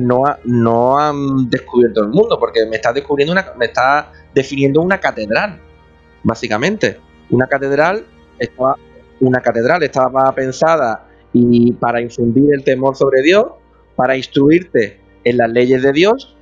[0.44, 5.58] no, han descubierto el mundo, porque me está descubriendo una, me está definiendo una catedral,
[6.22, 7.00] básicamente.
[7.28, 8.06] Una catedral
[8.38, 8.76] estaba,
[9.18, 13.46] una catedral estaba pensada y para infundir el temor sobre Dios
[13.96, 16.36] para instruirte en las leyes de Dios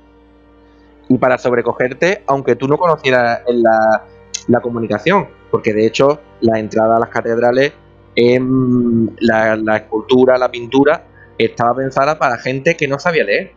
[1.09, 4.05] y para sobrecogerte aunque tú no conocieras la,
[4.47, 7.73] la comunicación, porque de hecho la entrada a las catedrales,
[8.15, 11.05] en la, escultura, la pintura,
[11.37, 13.53] estaba pensada para gente que no sabía leer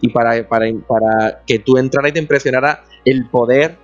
[0.00, 3.76] y para, para, para que tú entraras y te impresionara el poder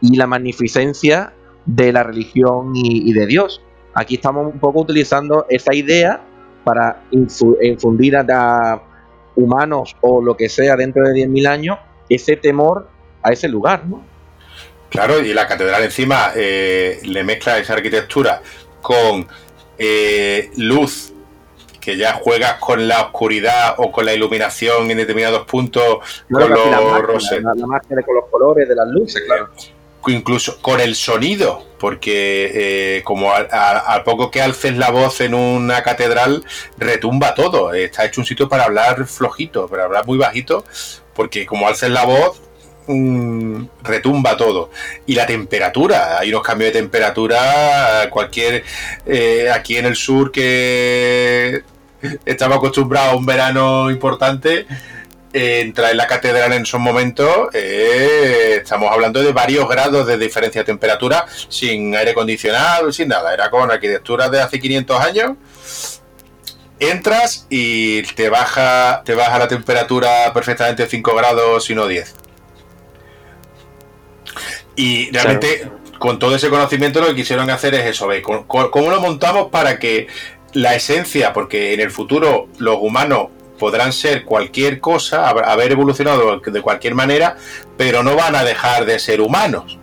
[0.00, 1.32] y la magnificencia
[1.66, 3.62] de la religión y, de Dios.
[3.94, 6.20] Aquí estamos un poco utilizando esa idea
[6.64, 8.82] para infundir a,
[9.36, 11.78] humanos o lo que sea dentro de 10.000 años
[12.08, 12.88] ese temor
[13.22, 14.04] a ese lugar, ¿no?
[14.90, 18.42] Claro, y la catedral encima eh, le mezcla esa arquitectura
[18.82, 19.26] con
[19.78, 21.14] eh, luz,
[21.80, 27.02] que ya juegas con la oscuridad o con la iluminación en determinados puntos, con los
[27.02, 27.42] roses.
[27.42, 29.50] La, la, con los colores de las luces, claro
[30.08, 32.50] incluso con el sonido, porque
[32.98, 36.44] eh, como a, poco que alces la voz en una catedral,
[36.78, 37.74] retumba todo.
[37.74, 40.64] Está hecho un sitio para hablar flojito, para hablar muy bajito,
[41.14, 42.40] porque como alces la voz,
[42.86, 44.70] mm, retumba todo.
[45.06, 48.64] Y la temperatura, hay unos cambios de temperatura, cualquier,
[49.06, 51.62] eh, aquí en el sur que
[52.24, 54.66] estamos acostumbrados a un verano importante,
[55.32, 60.62] entrar en la catedral en esos momentos, eh, estamos hablando de varios grados de diferencia
[60.62, 63.32] de temperatura, sin aire acondicionado, sin nada.
[63.32, 65.36] Era con arquitectura de hace 500 años.
[66.78, 72.14] Entras y te baja, te baja la temperatura perfectamente 5 grados, sino 10.
[74.76, 78.08] Y realmente, con todo ese conocimiento, lo que quisieron hacer es eso.
[78.46, 80.06] ¿Cómo lo montamos para que
[80.52, 83.28] la esencia, porque en el futuro los humanos
[83.58, 87.36] podrán ser cualquier cosa, haber evolucionado de cualquier manera,
[87.76, 89.78] pero no van a dejar de ser humanos.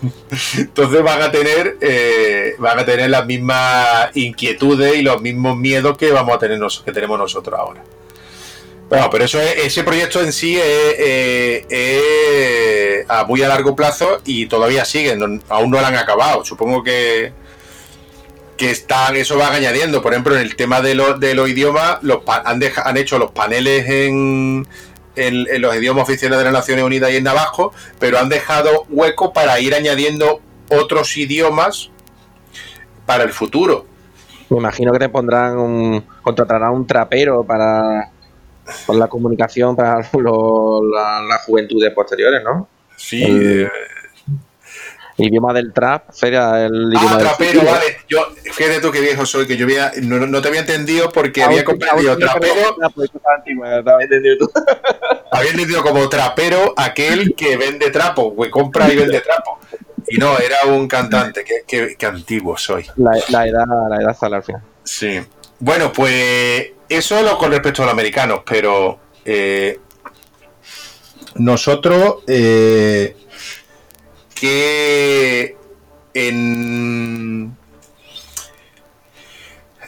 [0.56, 5.98] Entonces van a tener eh, van a tener las mismas inquietudes y los mismos miedos
[5.98, 7.82] que vamos a tener que tenemos nosotros ahora.
[8.88, 11.64] Bueno, pero eso ese proyecto en sí es,
[13.08, 16.44] a muy a largo plazo y todavía siguen, aún no lo han acabado.
[16.44, 17.32] Supongo que,
[18.60, 20.02] que están, eso van añadiendo.
[20.02, 23.88] Por ejemplo, en el tema de, de los idiomas, los han, han hecho los paneles
[23.88, 24.68] en,
[25.16, 29.32] en, los idiomas oficiales de las Naciones Unidas y en Navajo, pero han dejado hueco
[29.32, 31.90] para ir añadiendo otros idiomas
[33.06, 33.86] para el futuro.
[34.50, 38.10] Me imagino que te pondrán un, contratarán un trapero para,
[38.88, 42.68] la comunicación para las juventudes posteriores, ¿no?
[42.94, 43.70] Sí, eh,
[45.24, 47.98] idioma del trap sería el ah, idioma ah, trapero, vale.
[48.08, 51.64] Yo, fíjate tú qué viejo soy, que yo había, no, te había entendido porque había
[51.64, 52.76] comprendido trapero.
[55.30, 59.58] había entendido como trapero aquel que vende trapo, que compra y vende trapo.
[60.08, 62.86] Y no, era un cantante, que, antiguo soy.
[62.96, 64.62] La, edad, la edad sale al final.
[64.82, 65.20] Sí.
[65.58, 69.78] Bueno, pues eso lo con respecto a los americanos, pero eh,
[71.36, 73.16] nosotros eh,
[74.40, 75.54] que
[76.14, 77.56] en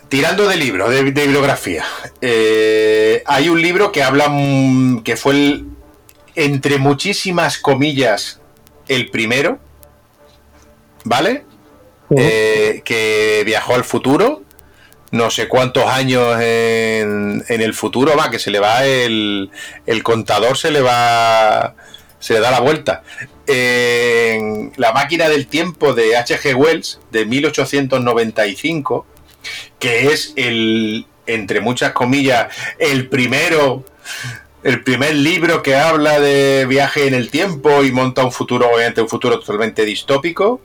[0.09, 1.87] tirando de libros, de, bibliografía,
[2.20, 4.31] eh, hay un libro que habla
[5.05, 5.66] que fue el,
[6.35, 8.41] entre muchísimas comillas
[8.89, 9.59] el primero,
[11.05, 11.45] ¿vale?
[12.15, 14.43] Eh, que viajó al futuro,
[15.12, 19.51] no sé cuántos años en, en, el futuro va, que se le va el,
[19.87, 21.74] el contador, se le va,
[22.23, 23.03] se le da la vuelta
[23.47, 26.55] en La máquina del tiempo de H.G.
[26.55, 29.07] Wells de 1895,
[29.78, 33.85] que es el, entre muchas comillas, el primero,
[34.62, 39.03] el primer libro que habla de viaje en el tiempo y monta un futuro, obviamente
[39.03, 40.61] un futuro totalmente distópico,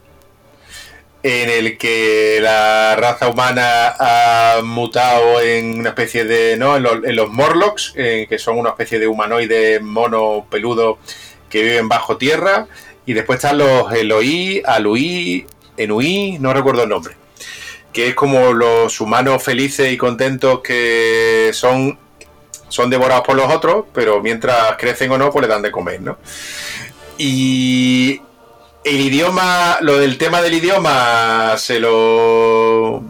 [1.23, 6.77] en el que la raza humana ha mutado en una especie de, ¿no?
[6.77, 10.99] En los, Morlocks, eh, que son una especie de humanoide mono peludo
[11.49, 12.67] que viven bajo tierra.
[13.05, 15.45] Y después están los Eloí, Aluí,
[15.77, 17.15] Enuí, no recuerdo el nombre.
[17.93, 21.97] Que es como los humanos felices y contentos que son,
[22.67, 26.01] son devorados por los otros, pero mientras crecen o no, pues le dan de comer,
[26.01, 26.17] ¿no?
[27.17, 28.21] Y
[28.83, 33.03] el idioma, lo del tema del idioma se lo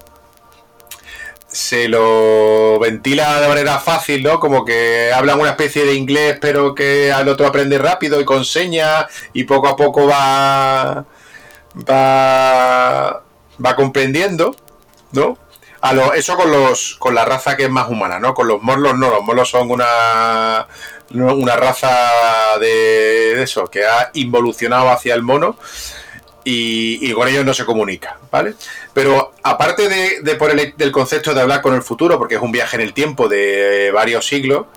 [1.57, 4.39] se lo ventila de manera fácil, ¿no?
[4.39, 8.45] Como que hablan una especie de inglés, pero que al otro aprende rápido y con
[8.45, 11.03] señas y poco a poco va
[11.89, 13.23] va
[13.65, 14.55] va comprendiendo,
[15.13, 15.39] ¿no?
[15.81, 18.35] A lo, eso con los con la raza que es más humana, ¿no?
[18.35, 20.67] Con los morlos no, los morlos son una
[21.11, 25.57] una raza de eso que ha involucionado hacia el mono
[26.49, 28.53] y, con ellos no se comunica, ¿vale?
[28.93, 32.53] Pero aparte de, por el del concepto de hablar con el futuro, porque es un
[32.53, 34.67] viaje en el tiempo de varios siglos,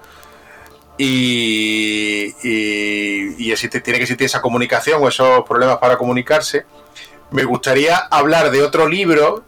[0.99, 6.65] y, tiene que existir esa comunicación o esos problemas para comunicarse,
[7.31, 9.45] me gustaría hablar de otro libro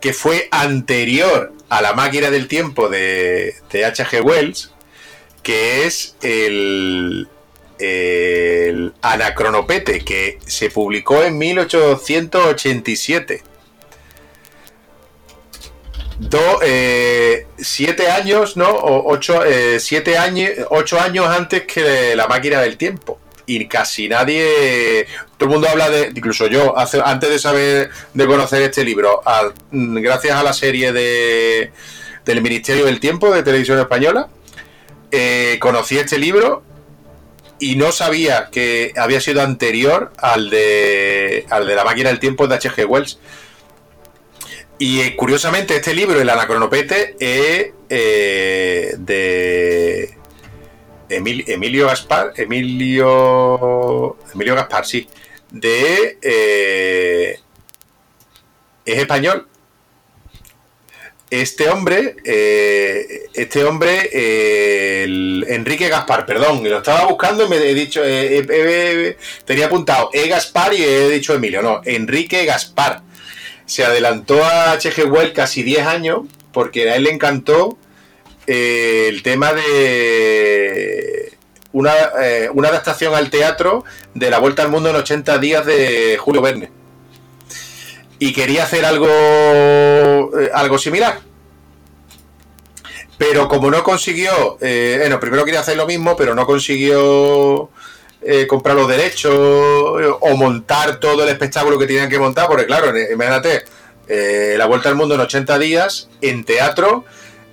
[0.00, 4.22] que fue anterior a la máquina del tiempo de, de H.G.
[4.22, 4.72] Wells,
[5.42, 7.28] que es el,
[7.78, 13.42] el Anacronopete, que se publicó en 1887.
[16.18, 18.70] Do, eh, siete años, ¿no?
[18.70, 23.20] O ocho, eh, siete años, ocho años antes que la máquina del tiempo.
[23.44, 28.26] Y casi nadie, todo el mundo habla de, incluso yo, hace, antes de saber, de
[28.26, 29.20] conocer este libro,
[29.70, 31.70] mm, gracias a la serie de,
[32.24, 34.28] del Ministerio del Tiempo de Televisión Española,
[35.12, 36.64] eh, conocí este libro
[37.58, 42.46] y no sabía que había sido anterior al de, al de la máquina del tiempo
[42.46, 42.86] de H.G.
[42.86, 43.18] Wells.
[44.78, 50.16] Y eh, curiosamente, este libro, El Anacronopete, es eh, de
[51.08, 52.32] Emilio Gaspar.
[52.36, 54.16] Emilio.
[54.34, 55.08] Emilio Gaspar, sí.
[55.50, 56.18] De.
[56.20, 57.38] Eh,
[58.84, 59.48] es español.
[61.28, 62.16] Este hombre,
[63.34, 64.10] este hombre,
[65.52, 68.00] Enrique Gaspar, perdón, lo estaba buscando y me he dicho,
[69.44, 70.28] tenía apuntado E.
[70.28, 73.02] Gaspar y he dicho Emilio, no, Enrique Gaspar
[73.66, 75.10] se adelantó a H.G.
[75.10, 76.20] Wells casi 10 años
[76.52, 77.76] porque a él le encantó
[78.46, 81.32] eh, el tema de
[81.72, 81.92] una,
[82.22, 83.84] eh, una, adaptación al teatro
[84.14, 86.70] de La Vuelta al Mundo en 80 días de Julio Verne.
[88.18, 89.06] Y quería hacer algo,
[90.38, 91.20] eh, algo similar.
[93.18, 97.70] Pero como no consiguió, bueno, primero quería hacer lo mismo, pero no consiguió
[98.28, 102.92] eh, comprar los derechos o montar todo el espectáculo que tenían que montar, porque claro,
[102.98, 103.62] imagínate,
[104.08, 107.04] eh, la vuelta al mundo en 80 días, en teatro,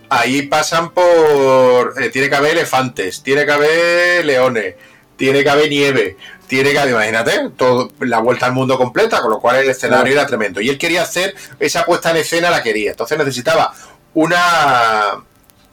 [0.10, 2.02] ahí pasan por...
[2.02, 4.76] Eh, tiene que haber elefantes, tiene que haber leones,
[5.15, 6.18] tiene que haber nieve,
[6.54, 10.28] tiene que imagínate, todo, la vuelta al mundo completa, con lo cual el escenario era
[10.28, 10.62] tremendo.
[10.62, 12.92] Y él quería hacer esa puesta en escena, la quería.
[12.92, 13.74] Entonces necesitaba
[14.14, 15.24] una...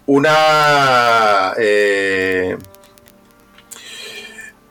[0.07, 1.53] Una...
[1.59, 2.57] Eh,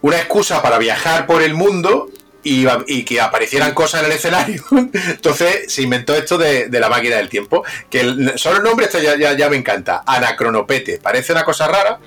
[0.02, 2.10] una excusa para viajar por el mundo
[2.42, 4.64] y, que aparecieran cosas en el escenario.
[4.72, 9.16] Entonces se inventó esto de, la máquina del tiempo, que solo el nombre este ya,
[9.16, 10.98] ya, me encanta, Anacronopete.
[10.98, 12.00] Parece una cosa rara,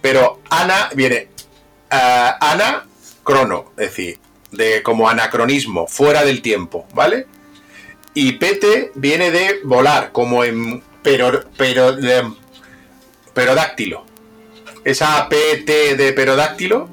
[0.00, 1.30] pero Ana viene
[1.90, 2.84] uh, Ana
[3.22, 4.18] crono, es decir,
[4.52, 7.26] de como anacronismo, fuera del tiempo, ¿vale?
[8.14, 12.24] Y pete viene de volar, como en pero pero de,
[13.32, 14.04] perodáctilo.
[14.84, 16.88] Esa PT de perodáctilo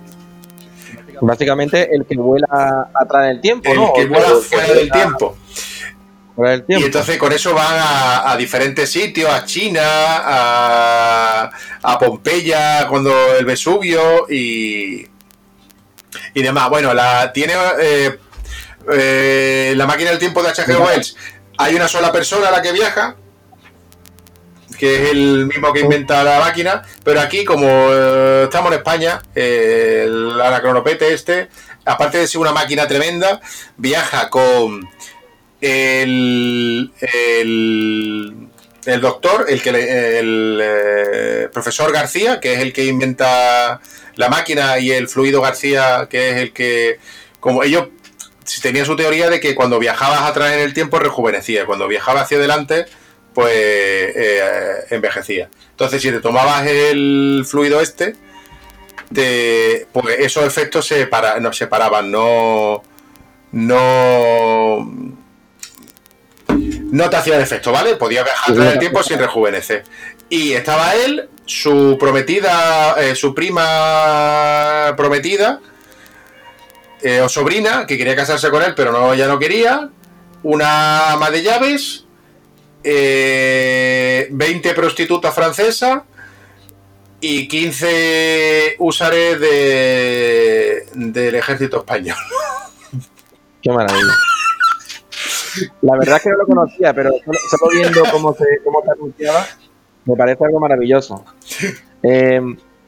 [1.21, 5.37] Básicamente el que vuela atrás del tiempo, el que vuela fuera del tiempo.
[6.67, 7.79] Y entonces con eso van
[8.25, 11.49] a, diferentes sitios, a China, a,
[11.99, 15.07] Pompeya, cuando el Vesubio y,
[16.33, 16.69] y demás.
[16.69, 18.17] Bueno, la tiene eh,
[18.91, 20.77] eh, la máquina del tiempo de H.G.
[20.77, 21.15] Wells.
[21.57, 23.15] Hay una sola persona a la que viaja,
[24.77, 29.21] que es el mismo que inventa la máquina, pero aquí como eh, estamos en España,
[29.33, 31.49] el anacronopete este,
[31.85, 33.41] aparte de ser una máquina tremenda,
[33.77, 34.87] viaja con
[35.61, 36.91] el,
[38.85, 39.69] el, doctor, el que
[40.19, 43.81] el eh, profesor García, que es el que inventa
[44.17, 46.99] la máquina, y el fluido García, que es el que,
[47.39, 47.87] como ellos
[48.61, 52.37] tenían su teoría de que cuando viajabas atrás en el tiempo rejuvenecía, cuando viajaba hacia
[52.37, 52.85] adelante
[53.33, 55.47] pues eh, envejecía.
[55.69, 58.15] Entonces, si te tomabas el fluido este,
[59.91, 62.81] pues esos efectos se para, no se paraban, no,
[63.51, 64.91] no,
[66.47, 67.95] no te hacían efecto, ¿vale?
[67.95, 69.83] Podía viajar todo el tiempo sin rejuvenecer.
[70.29, 75.59] Y estaba él, su prometida, eh, su prima prometida,
[77.01, 79.89] eh, o sobrina, que quería casarse con él, pero no, ya no quería,
[80.43, 82.05] una ama de llaves
[82.83, 86.03] eh, 20 prostitutas francesas
[87.19, 92.17] y 15 usares de, del ejército español.
[93.61, 94.13] Qué maravilla.
[95.81, 97.09] La verdad es que no lo conocía, pero
[97.49, 99.47] solo, viendo cómo se, cómo se anunciaba,
[100.07, 101.23] me parece algo maravilloso.
[102.03, 102.39] Eh,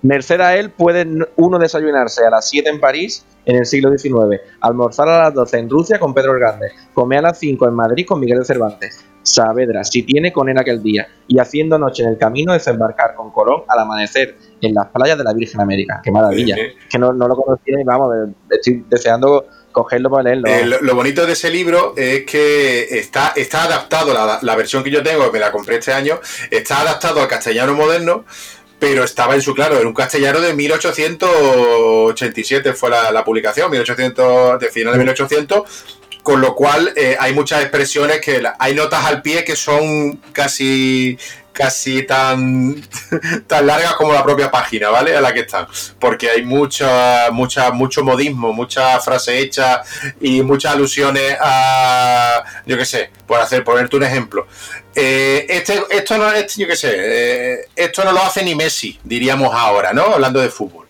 [0.03, 1.05] merced a él puede
[1.35, 5.57] uno desayunarse a las 7 en París en el siglo XIX, almorzar a las 12
[5.57, 8.45] en Rusia con Pedro el Grande, comer a las 5 en Madrid con Miguel de
[8.45, 13.15] Cervantes, Saavedra, si tiene con él aquel día, y haciendo noche en el camino desembarcar
[13.15, 16.01] con Colón al amanecer en las playas de la Virgen América.
[16.03, 16.55] ¡Qué maravilla!
[16.87, 18.13] Que no, lo conocía y vamos,
[18.49, 20.47] estoy deseando cogerlo para leerlo.
[20.47, 24.91] Eh, lo, bonito de ese libro es que está, está adaptado, la, la versión que
[24.91, 26.19] yo tengo, que me la compré este año,
[26.49, 28.25] está adaptado al castellano moderno
[28.79, 34.69] pero estaba en su claro, en un castellano de 1887 fue la, publicación, 1800, de
[34.69, 35.63] final de 1800,
[36.23, 41.17] con lo cual eh, hay muchas expresiones que hay notas al pie que son casi
[41.59, 42.81] casi tan,
[43.47, 45.13] tan largas como la propia página, ¿vale?
[45.13, 45.67] A la que están.
[45.99, 49.81] Porque hay mucha, mucha, mucho modismo, mucha frase hecha
[50.21, 54.47] y muchas alusiones a, yo qué sé, por hacer, ponerte un ejemplo.
[54.95, 58.97] Eh, este, esto no, este, yo qué sé, eh, esto no lo hace ni Messi,
[59.03, 60.03] diríamos ahora, ¿no?
[60.03, 60.87] Hablando de fútbol.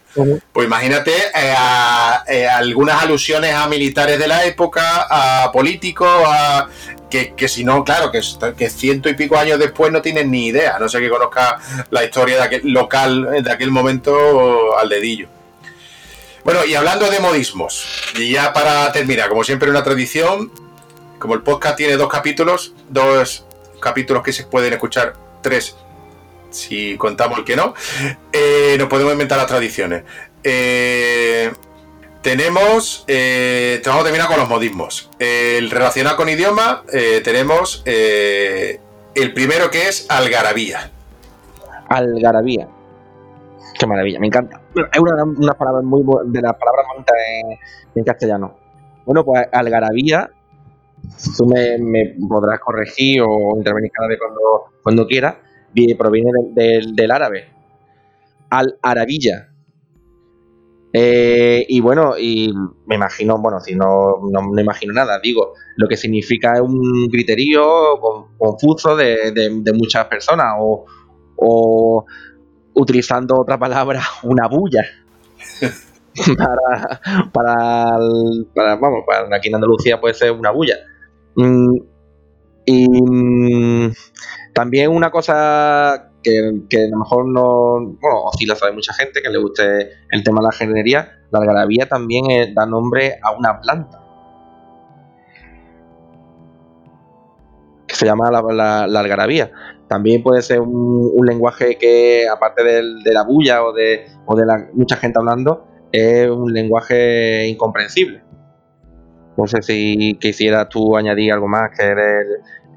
[0.52, 2.24] Pues imagínate eh, a,
[2.58, 6.68] algunas alusiones a militares de la época, a políticos, a,
[7.10, 8.22] que, si no, claro, que,
[8.58, 11.60] que ciento y pico años después no tienen ni idea, no sé que conozca
[11.90, 15.28] la historia de aquel local de aquel momento al dedillo.
[16.44, 20.52] Bueno, y hablando de modismos, y ya para terminar, como siempre una tradición,
[21.20, 23.46] como el podcast tiene dos capítulos, dos
[23.80, 25.76] capítulos que se pueden escuchar, tres
[26.52, 27.74] si contamos el que no,
[28.32, 30.04] eh, nos podemos inventar las tradiciones.
[30.44, 31.52] Eh,
[32.22, 35.10] tenemos, eh, vamos a terminar con los modismos.
[35.20, 38.80] El relacionado con idioma, eh, tenemos eh,
[39.16, 40.92] el primero que es algarabía.
[41.88, 42.68] Algarabía.
[43.80, 44.62] Qué maravilla, me encanta.
[44.76, 47.58] Es una, una palabra muy de las palabras más en,
[47.96, 48.58] en, castellano.
[49.06, 50.30] Bueno, pues algarabía,
[51.38, 55.36] tú me, podrás corregir o intervenir cada vez cuando, cuando quieras,
[55.98, 57.48] proviene del, del árabe.
[58.50, 59.49] Al-arabilla
[60.92, 62.52] eh, y bueno, y
[62.88, 68.00] me imagino, bueno, si no, no, imagino nada, digo, lo que significa es un griterío
[68.38, 70.86] confuso de, muchas personas o,
[71.36, 72.06] o,
[72.74, 74.84] utilizando otra palabra, una bulla.
[77.34, 78.00] para,
[78.54, 80.76] para, vamos, para aquí en Andalucía puede ser una bulla.
[81.36, 81.76] Mm,
[82.66, 83.94] y mm,
[84.54, 89.22] también una cosa que, a lo mejor no, bueno, o sí la sabe mucha gente,
[89.22, 93.62] que le guste el tema de la jardinería, la algarabía también da nombre a una
[93.62, 94.02] planta.
[97.88, 99.52] Que se llama la, algarabía.
[99.88, 104.70] También puede ser un, lenguaje que, aparte de, la bulla o de, o de la,
[104.74, 108.22] mucha gente hablando, es un lenguaje incomprensible.
[109.38, 112.26] No sé si quisieras tú añadir algo más, que eres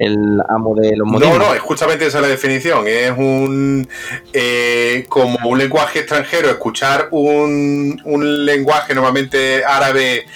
[0.02, 1.38] el amo de los modismos.
[1.38, 2.86] No, no, es justamente esa la definición.
[2.88, 3.88] Es un
[4.32, 8.00] eh, como un lenguaje extranjero, escuchar un,
[8.44, 10.26] lenguaje normalmente árabe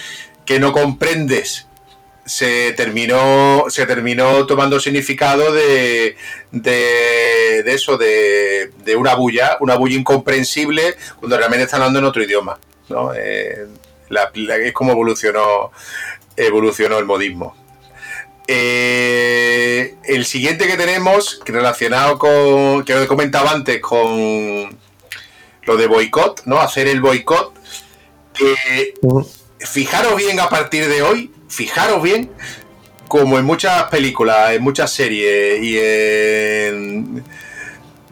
[0.45, 1.67] que no comprendes
[2.25, 6.17] se terminó se terminó tomando significado de,
[6.51, 12.59] de, eso de, una bulla una bulla incomprensible cuando realmente están hablando en otro idioma
[12.89, 13.15] ¿no?
[13.15, 13.67] Eh,
[14.65, 15.71] es como evolucionó
[16.37, 17.55] evolucionó el modismo
[18.48, 24.77] eh, el siguiente que tenemos, relacionado con, que lo he comentado antes, con
[25.62, 26.60] lo de boicot, ¿no?
[26.60, 27.52] Hacer el boicot.
[29.59, 32.31] fijaros bien a partir de hoy, fijaros bien,
[33.09, 37.24] como en muchas películas, en muchas series y en.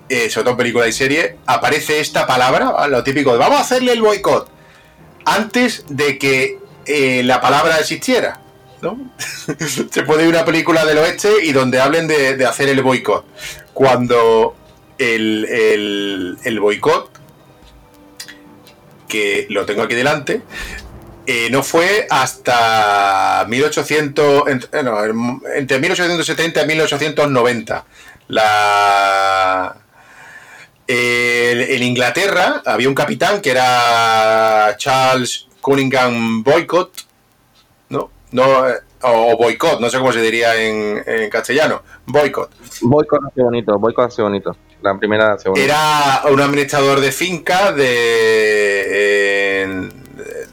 [0.08, 3.92] Eh, sobre todo películas y series, aparece esta palabra, lo típico de vamos a hacerle
[3.92, 4.50] el boicot,
[5.24, 8.43] antes de que eh, la palabra existiera.
[9.90, 13.24] Se puede ir una película del oeste y donde hablen de, hacer el boicot.
[13.72, 14.56] Cuando
[14.98, 17.10] el, el, boicot,
[19.08, 20.42] que lo tengo aquí delante,
[21.26, 24.80] eh, no fue hasta 1800, entre,
[25.56, 27.84] entre 1870 y 1890.
[28.28, 29.76] La,
[30.86, 37.03] en Inglaterra había un capitán que era Charles Cunningham Boycott,
[38.34, 41.84] no, eh, o boicot, no sé cómo se diría en, castellano.
[42.04, 42.50] Boicot.
[42.82, 44.56] Boicot hace bonito, boicot hace bonito.
[44.82, 45.64] La primera hace bonito.
[45.64, 48.90] Era un administrador de finca de,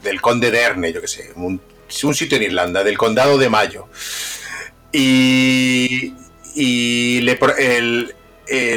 [0.00, 3.86] del conde de Erne, yo que sé, un, sitio en Irlanda, del condado de Mayo.
[4.92, 6.14] Y,
[6.54, 8.14] y le, el,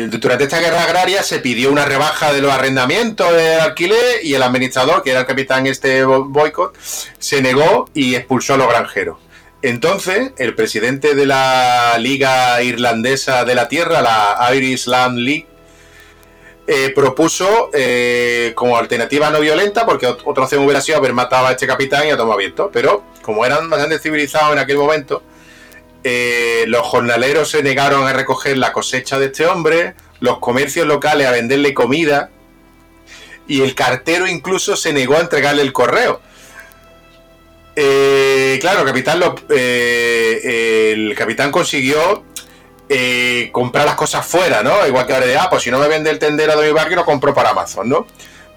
[0.09, 4.43] durante esta guerra agraria se pidió una rebaja de los arrendamientos de alquiler y el
[4.43, 6.77] administrador, que era el capitán este boicot,
[7.19, 9.17] se negó y expulsó a los granjeros.
[9.61, 15.47] Entonces, el presidente de la Liga Irlandesa de la Tierra, la Irish Land League,
[16.67, 21.51] eh, propuso eh, como alternativa no violenta, porque otra opción hubiera sido haber matado a
[21.51, 25.21] este capitán y a tomar viento, pero como eran bastante civilizados en aquel momento,
[26.07, 31.25] eh, los jornaleros se negaron a recoger la cosecha de este hombre, los comercios locales
[31.25, 32.29] a venderle comida
[33.47, 36.21] y el cartero incluso se negó a entregarle el correo.
[37.75, 39.19] Eh, claro, capitán,
[39.49, 42.23] eh, el capitán consiguió
[43.51, 44.85] comprar las cosas fuera, ¿no?
[44.85, 46.97] Igual que ahora de, ah, pues si no me vende el tendero de mi barrio,
[46.97, 48.05] lo compro para Amazon, ¿no?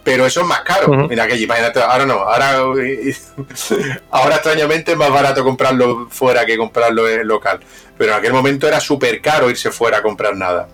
[0.08, 0.88] Pero eso es más caro.
[1.06, 2.52] Mira que imagínate, ahora no, ahora,
[4.10, 7.60] ahora extrañamente es más barato comprarlo fuera que comprarlo en local.
[7.98, 10.70] Pero en aquel momento era súper caro irse fuera a comprar nada.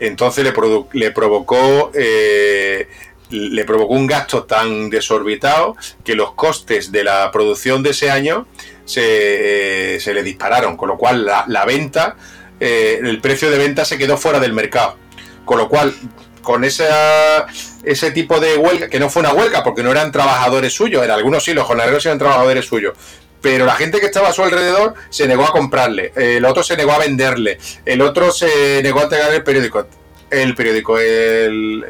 [0.00, 0.52] Entonces le,
[0.94, 2.88] le provocó eh,
[3.30, 8.48] le provocó un gasto tan desorbitado que los costes de la producción de ese año
[8.84, 12.16] se, se le dispararon, con lo cual la, venta,
[12.58, 14.96] eh, el precio de venta se quedó fuera del mercado.
[15.44, 15.94] Con lo cual,
[16.42, 17.46] con esa,
[17.84, 21.10] ese tipo de huelga, que no fue una huelga porque no eran trabajadores suyos, en
[21.10, 22.94] algunos sí, los jornaleros eran trabajadores suyos,
[23.40, 26.76] pero la gente que estaba a su alrededor se negó a comprarle, el otro se
[26.76, 29.86] negó a venderle, el otro se negó a entregar el periódico,
[30.30, 31.84] el periódico, el,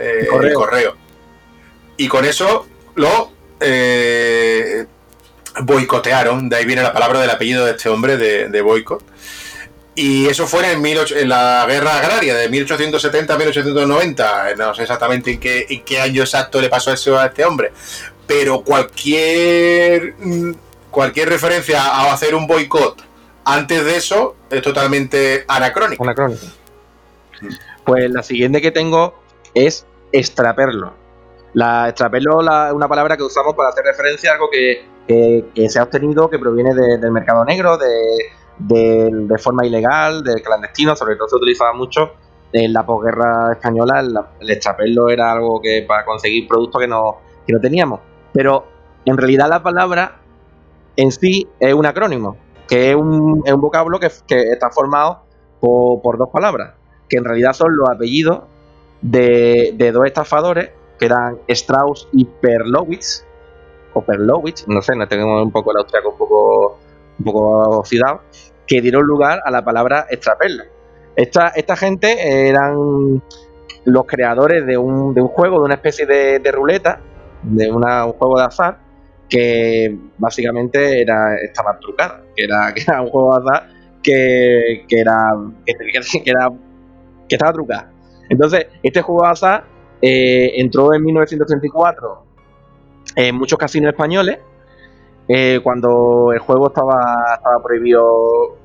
[0.55, 0.97] correo.
[1.99, 4.87] Y con eso lo eh,
[5.63, 9.12] boicotearon, de ahí viene la palabra del apellido de este hombre de, de boicot.
[9.95, 14.55] Y eso fue en, en la guerra agraria de 1870 a 1890.
[14.57, 17.73] No sé exactamente en qué, en qué año exacto le pasó eso a este hombre.
[18.27, 20.53] Pero cualquier mm,
[20.91, 23.03] cualquier referencia a hacer un boicot
[23.45, 26.05] antes de eso es totalmente anacrónico.
[26.05, 26.47] Anacrónico.
[27.85, 29.19] Pues la siguiente que tengo
[29.55, 30.95] es extraperlo.
[31.55, 34.85] La extraperlo es una palabra que usamos para hacer referencia a algo que,
[35.69, 37.89] se ha obtenido, que proviene del mercado negro, de,
[39.39, 42.13] forma ilegal, de clandestino, sobre todo se utilizaba mucho
[42.53, 44.31] en la posguerra española.
[44.41, 48.01] El, extraperlo era algo que para conseguir productos que no, que no teníamos.
[48.33, 48.67] Pero
[49.05, 50.21] en realidad la palabra
[50.97, 52.37] en sí es un acrónimo,
[52.69, 55.23] que es un, vocablo que, está formado
[55.61, 56.75] por, dos palabras,
[57.09, 58.43] que en realidad son los apellidos
[59.01, 63.25] de, dos estafadores, que eran Strauss y Perlowitz,
[63.95, 66.79] o Perlowitz, no sé, no tenemos un poco el austriaco un poco,
[67.19, 68.23] un poco oxidado,
[68.67, 70.65] que dieron lugar a la palabra extraperla.
[71.17, 73.23] Esta, esta gente eran
[73.85, 77.01] los creadores de un, de un juego, de una especie de, ruleta,
[77.43, 77.83] de un
[78.13, 78.79] juego de azar,
[79.29, 83.69] que básicamente era estaba trucada, que era, que era un juego de azar
[84.03, 85.33] que, que, era
[87.29, 87.91] que estaba trucada.
[88.29, 89.65] Entonces, este juego de azar
[90.01, 92.27] eh, entró en 1934
[93.17, 94.39] en muchos casinos españoles,
[95.29, 98.59] eh, cuando el juego estaba, estaba prohibido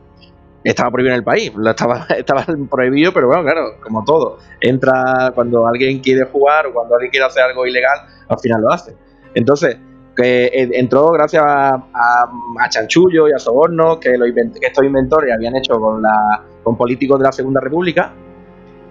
[0.63, 5.65] estaba prohibido en el país, estaba, estaba prohibido, pero bueno, claro, como todo, entra cuando
[5.65, 8.95] alguien quiere jugar o cuando alguien quiere hacer algo ilegal, al final lo hace.
[9.33, 9.77] Entonces,
[10.15, 14.17] que eh, entró gracias a, Chanchullo y a Soborno, que,
[14.61, 18.11] estos inventores habían hecho con, la, con políticos de la Segunda República.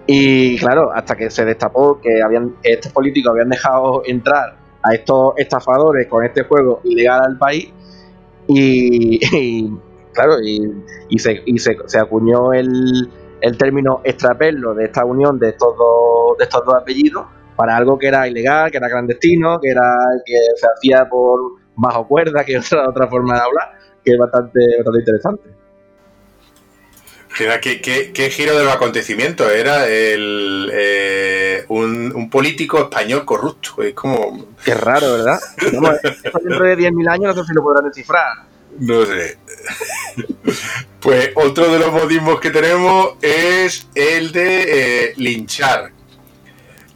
[0.07, 4.56] Y claro, hasta que se destapó que habían, estos políticos habían dejado entrar
[4.87, 7.71] a estos estafadores con este juego ilegal al país.
[8.47, 9.19] Y,
[10.13, 13.09] claro, y, se, se, acuñó el,
[13.41, 15.73] el término extraperlo de esta unión de estos
[16.37, 20.37] de estos dos apellidos para algo que era ilegal, que era clandestino, que era que
[20.55, 21.39] se hacía por
[21.75, 23.71] bajo cuerda, que otra, otra forma de hablar,
[24.03, 25.66] que es bastante, bastante interesante.
[27.37, 29.51] ¿Qué, qué, giro de los acontecimientos?
[29.51, 33.83] Era el, eh, un, político español corrupto.
[33.83, 34.47] Es como.
[34.65, 35.39] Qué raro, ¿verdad?
[35.61, 38.37] dentro de 10.000 años no sé si lo podrán descifrar.
[38.79, 39.37] No sé.
[40.99, 45.91] Pues otro de los modismos que tenemos es el de eh, linchar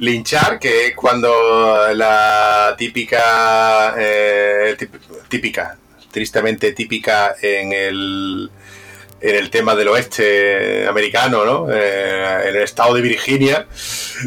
[0.01, 4.76] linchar, que es cuando la típica, eh,
[5.30, 5.77] típica,
[6.11, 8.51] tristemente típica en el,
[9.22, 11.72] en el tema del oeste americano, ¿no?
[11.72, 13.68] Eh, en el estado de Virginia,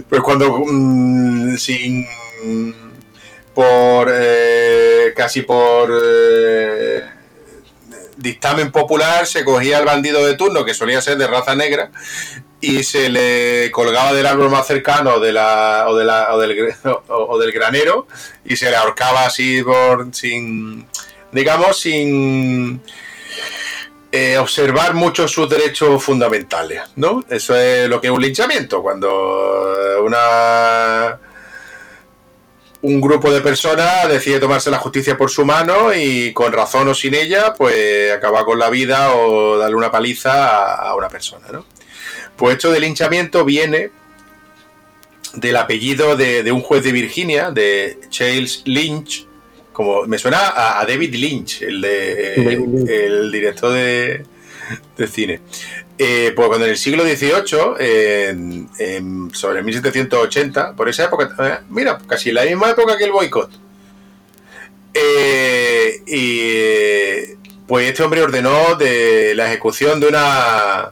[0.09, 2.07] pues cuando mm, sin
[3.55, 5.93] por eh, casi por
[8.17, 11.91] dictamen popular se cogía al bandido de turno que solía ser de raza negra
[12.65, 16.75] y se le colgaba del árbol más cercano de la, o, de la, o, del,
[17.09, 18.07] o, del granero
[18.45, 20.87] y se le ahorcaba así por, sin,
[21.31, 22.81] digamos, sin
[24.17, 27.25] eh, observar mucho sus derechos fundamentales, ¿no?
[27.29, 31.19] Eso es lo que es un linchamiento, cuando una
[32.83, 36.95] un grupo de personas decide tomarse la justicia por su mano y con razón o
[36.95, 41.67] sin ella, pues acaba con la vida o darle una paliza a, una persona, ¿no?
[42.37, 43.91] Pues esto del linchamiento viene
[45.33, 49.27] del apellido de, un juez de Virginia, de Charles Lynch,
[49.75, 52.35] como me suena a, David Lynch, el, de,
[52.89, 54.25] el director de,
[55.07, 55.41] cine.
[55.99, 57.51] Eh, pues cuando en el siglo XVIII,
[59.33, 63.51] sobre 1780, por esa época, eh, mira, casi la misma época que el boicot,
[64.95, 67.35] eh, y
[67.67, 70.91] pues este hombre ordenó de la ejecución de una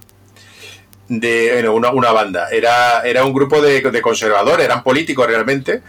[1.08, 2.48] de una, banda.
[2.50, 5.82] Era, era un grupo de, conservadores, eran políticos realmente,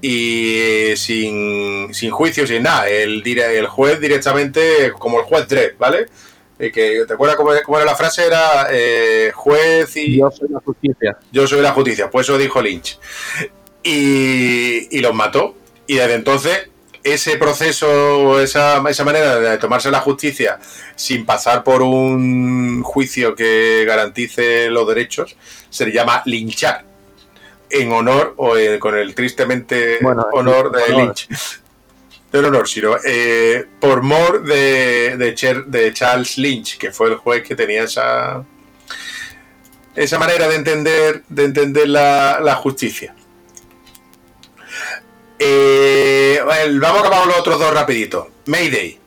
[0.00, 2.88] y sin, sin juicio, sin nada.
[2.88, 6.06] El, el juez directamente, como el juez 3, ¿vale?
[6.58, 8.26] Eh, que, ¿Te acuerdas cómo, cómo era la frase?
[8.26, 10.18] Era eh, juez y...
[10.18, 11.18] Yo soy la justicia.
[11.32, 12.98] Yo soy la justicia, pues eso dijo Lynch.
[13.82, 15.56] Y, y los mató.
[15.86, 16.68] Y desde entonces
[17.02, 20.58] ese proceso, esa, esa manera de tomarse la justicia
[20.96, 25.36] sin pasar por un juicio que garantice los derechos,
[25.70, 26.89] se le llama linchar.
[27.70, 31.06] En honor o en- con el tristemente Bueno, honor de honor.
[31.06, 31.28] Lynch.
[32.32, 37.08] No en honor, sino eh, por mor de, de, Cher- de Charles Lynch, que fue
[37.08, 38.44] el juez que tenía esa
[39.96, 43.14] esa manera de entender de entender la, la justicia.
[45.38, 48.26] Eh, bueno, vamos a acabar los otros dos rapiditos.
[48.46, 48.99] Mayday.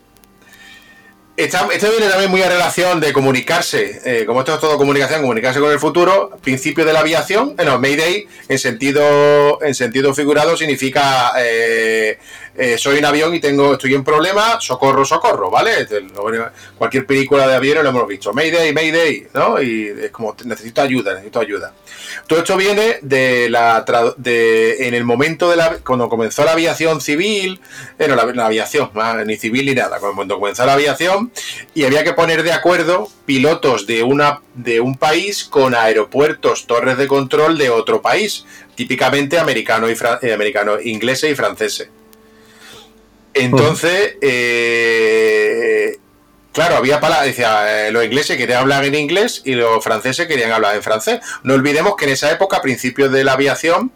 [1.36, 5.60] Esto viene también muy a relación de comunicarse, eh, como esto es todo comunicación, comunicarse
[5.60, 10.56] con el futuro, principio de la aviación, eh, no, Mayday en sentido, en sentido figurado
[10.56, 12.20] significa eh,
[12.56, 15.82] eh, soy un avión y tengo, estoy en problema, socorro, socorro, ¿vale?
[15.82, 16.06] Este,
[16.78, 19.62] Cualquier película de aviones lo hemos visto, Mayday, Mayday, ¿no?
[19.62, 21.74] Y es como necesito ayuda, necesito ayuda.
[22.28, 23.84] Todo esto viene de la
[24.18, 27.60] de en el momento de la cuando comenzó la aviación civil,
[27.98, 28.92] eh, no, la, aviación,
[29.26, 31.32] ni civil ni nada, cuando comenzó la aviación
[31.74, 36.98] y había que poner de acuerdo pilotos de una de un país con aeropuertos, torres
[36.98, 41.90] de control de otro país, típicamente americano y eh, americano, ingleses y franceses.
[43.34, 45.98] Entonces, eh,
[46.52, 50.52] claro, había palabras, decía, eh, los ingleses querían hablar en inglés y los franceses querían
[50.52, 51.20] hablar en francés.
[51.44, 53.92] No olvidemos que en esa época, a principios de la aviación,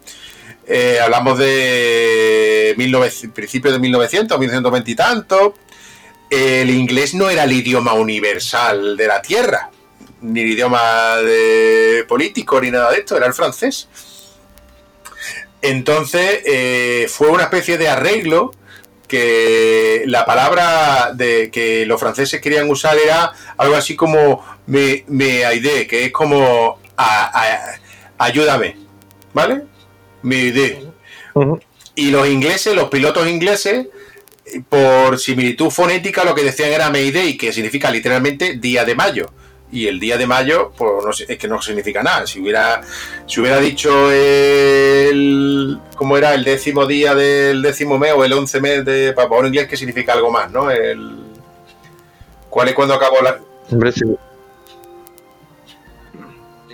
[0.66, 5.54] eh, hablamos de 1900 principios de 1900, 1920 y tanto,
[6.30, 9.70] el inglés no era el idioma universal de la Tierra,
[10.22, 13.88] ni el idioma de político, ni nada de esto, era el francés.
[15.62, 18.52] Entonces, eh, fue una especie de arreglo
[19.08, 25.46] que la palabra de que los franceses querían usar era algo así como me, me
[25.46, 27.80] aidé, que es como a- a-
[28.18, 28.76] ayúdame,
[29.34, 29.64] ¿vale?
[30.24, 30.52] Me.
[31.34, 31.60] Ujú.
[31.96, 33.88] Y los ingleses, los pilotos ingleses,
[34.70, 39.32] por similitud fonética, lo que decían era Mayday, que significa literalmente día de mayo.
[39.70, 42.26] Y el día de mayo, pues no es que no significa nada.
[42.26, 42.82] Si hubiera,
[43.26, 45.78] si hubiera dicho el.
[45.96, 46.34] ¿Cómo era?
[46.34, 49.14] El décimo día del décimo mes o el once mes de.
[49.30, 50.72] Un inglés que significa algo más, ¿no?
[50.72, 51.18] El.
[52.50, 53.40] ¿Cuál es cuando acabó la.?
[53.72, 54.06] Hombre, sí.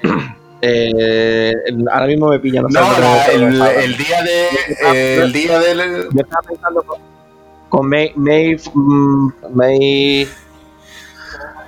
[0.66, 1.52] Eh,
[1.92, 2.62] ahora mismo me pilla.
[2.62, 5.18] No, la- el, día de.
[5.22, 6.08] El día del.
[6.14, 7.02] Yo estaba pensando con,
[7.68, 10.26] con May, May, mm, May,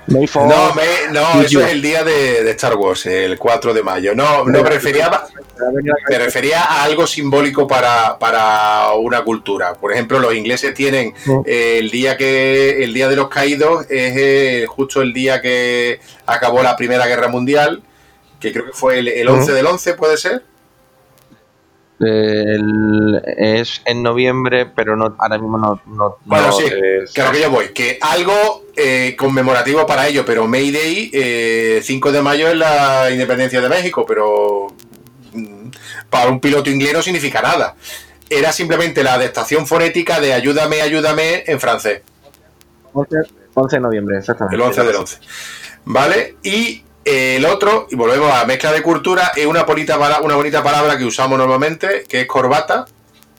[0.07, 3.81] May No, me- no, eso es el día de, de Star Wars, el 4 de
[3.83, 4.13] mayo.
[4.13, 5.09] No, no me refería,
[6.09, 9.73] me refería a algo simbólico para, para una cultura.
[9.73, 11.13] Por ejemplo, los ingleses tienen
[11.45, 15.99] eh, el día que el día de los caídos es eh, justo el día que
[16.25, 17.81] acabó la Primera Guerra Mundial,
[18.39, 20.43] que creo que fue el, el 11 del 11, ¿puede ser?
[21.99, 25.81] El- es en noviembre, pero no, ahora mismo no.
[25.87, 30.25] no Bueno, no sí, es- Claro que yo voy, que algo eh, conmemorativo para ello,
[30.25, 34.67] pero Mayday, eh, 5 de mayo es la independencia de México, pero
[35.33, 35.69] mm,
[36.09, 37.75] para un piloto inglés no significa nada.
[38.29, 42.01] Era simplemente la adaptación fonética de ayúdame, ayúdame en francés,
[42.91, 43.15] 11,
[43.53, 44.55] 11 de noviembre, exactamente.
[44.55, 45.17] el 11 del 11.
[45.85, 46.35] ¿Vale?
[46.43, 51.37] Y el otro, y volvemos a mezcla de cultura, es una bonita, palabra que usamos
[51.37, 52.87] normalmente, que es corbata.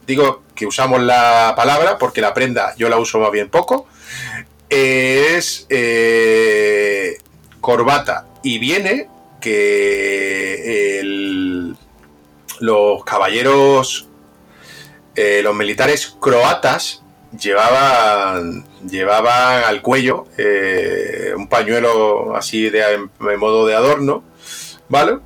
[0.07, 3.89] Digo que usamos la palabra porque la prenda yo la uso más bien poco.
[4.71, 7.19] Es eh,
[7.61, 9.09] corbata y viene
[9.41, 11.03] que
[12.61, 14.07] los caballeros,
[15.17, 23.67] eh, los militares croatas llevaban, llevaban al cuello eh, un pañuelo así de, de modo
[23.67, 24.25] de adorno,
[24.89, 25.19] ¿vale?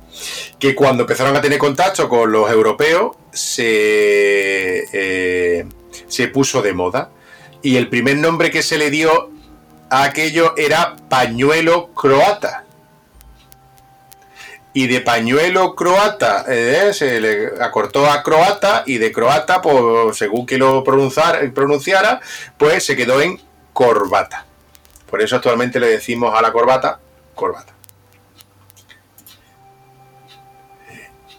[0.59, 5.65] Que cuando empezaron a tener contacto con los europeos se, eh,
[6.07, 7.11] se puso de moda.
[7.61, 9.29] Y el primer nombre que se le dio
[9.89, 12.65] a aquello era pañuelo croata.
[14.73, 20.45] Y de pañuelo croata eh, se le acortó a croata y de croata, pues, según
[20.45, 22.21] que lo pronunciara, pronunciara,
[22.57, 23.41] pues se quedó en
[23.73, 24.45] corbata.
[25.09, 26.99] Por eso actualmente le decimos a la corbata
[27.35, 27.73] corbata.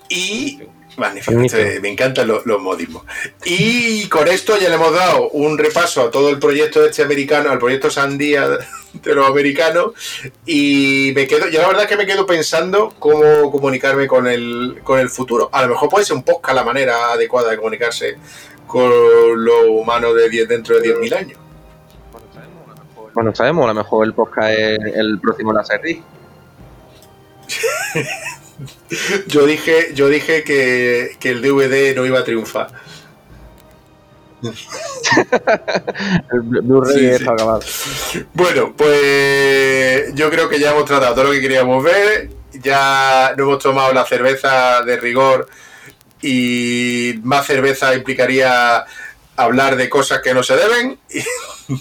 [0.08, 0.60] Y
[0.96, 1.62] magnífico, Magnífico.
[1.62, 3.04] este, me encantan los, los modismos.
[3.44, 7.50] Y con esto ya le hemos dado un repaso a todo el proyecto este americano,
[7.50, 9.92] al proyecto Sandía de los americanos.
[10.46, 14.80] Y me quedo, yo la verdad es que me quedo pensando cómo comunicarme con el,
[14.82, 15.48] con el futuro.
[15.52, 18.18] A lo mejor puede ser un podcast la manera adecuada de comunicarse
[18.66, 18.90] con
[19.44, 21.38] lo humano de 10 dentro de 10.000 años.
[23.14, 26.02] Bueno, sabemos, a lo mejor el podcast es el próximo la serie.
[29.28, 32.68] yo dije, yo dije que, que el DVD no iba a triunfar.
[36.32, 37.60] el Blu-ray está acabado.
[38.34, 42.30] Bueno, pues yo creo que ya hemos tratado todo lo que queríamos ver.
[42.52, 45.48] Ya no hemos tomado la cerveza de rigor
[46.20, 48.84] y más cerveza implicaría
[49.36, 50.98] hablar de cosas que no se deben.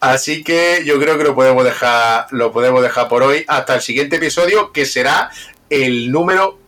[0.00, 3.80] Así que yo creo que lo podemos dejar, lo podemos dejar por hoy hasta el
[3.80, 5.30] siguiente episodio, que será
[5.70, 6.58] el número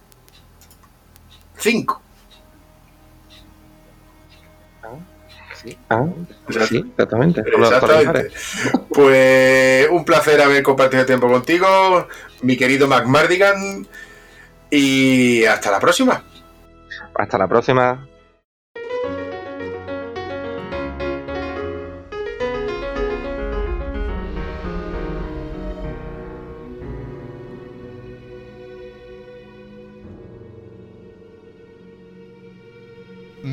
[1.57, 2.03] 5.
[5.91, 6.07] Ah,
[6.67, 7.41] sí, exactamente.
[7.41, 8.31] Exactamente.
[8.89, 12.07] Pues un placer haber compartido tiempo contigo,
[12.43, 13.87] mi querido McMardigan,
[14.71, 16.25] y hasta la próxima.
[17.15, 18.07] Hasta la próxima.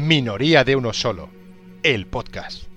[0.05, 1.31] Minoría de uno solo,
[1.81, 2.74] el podcast.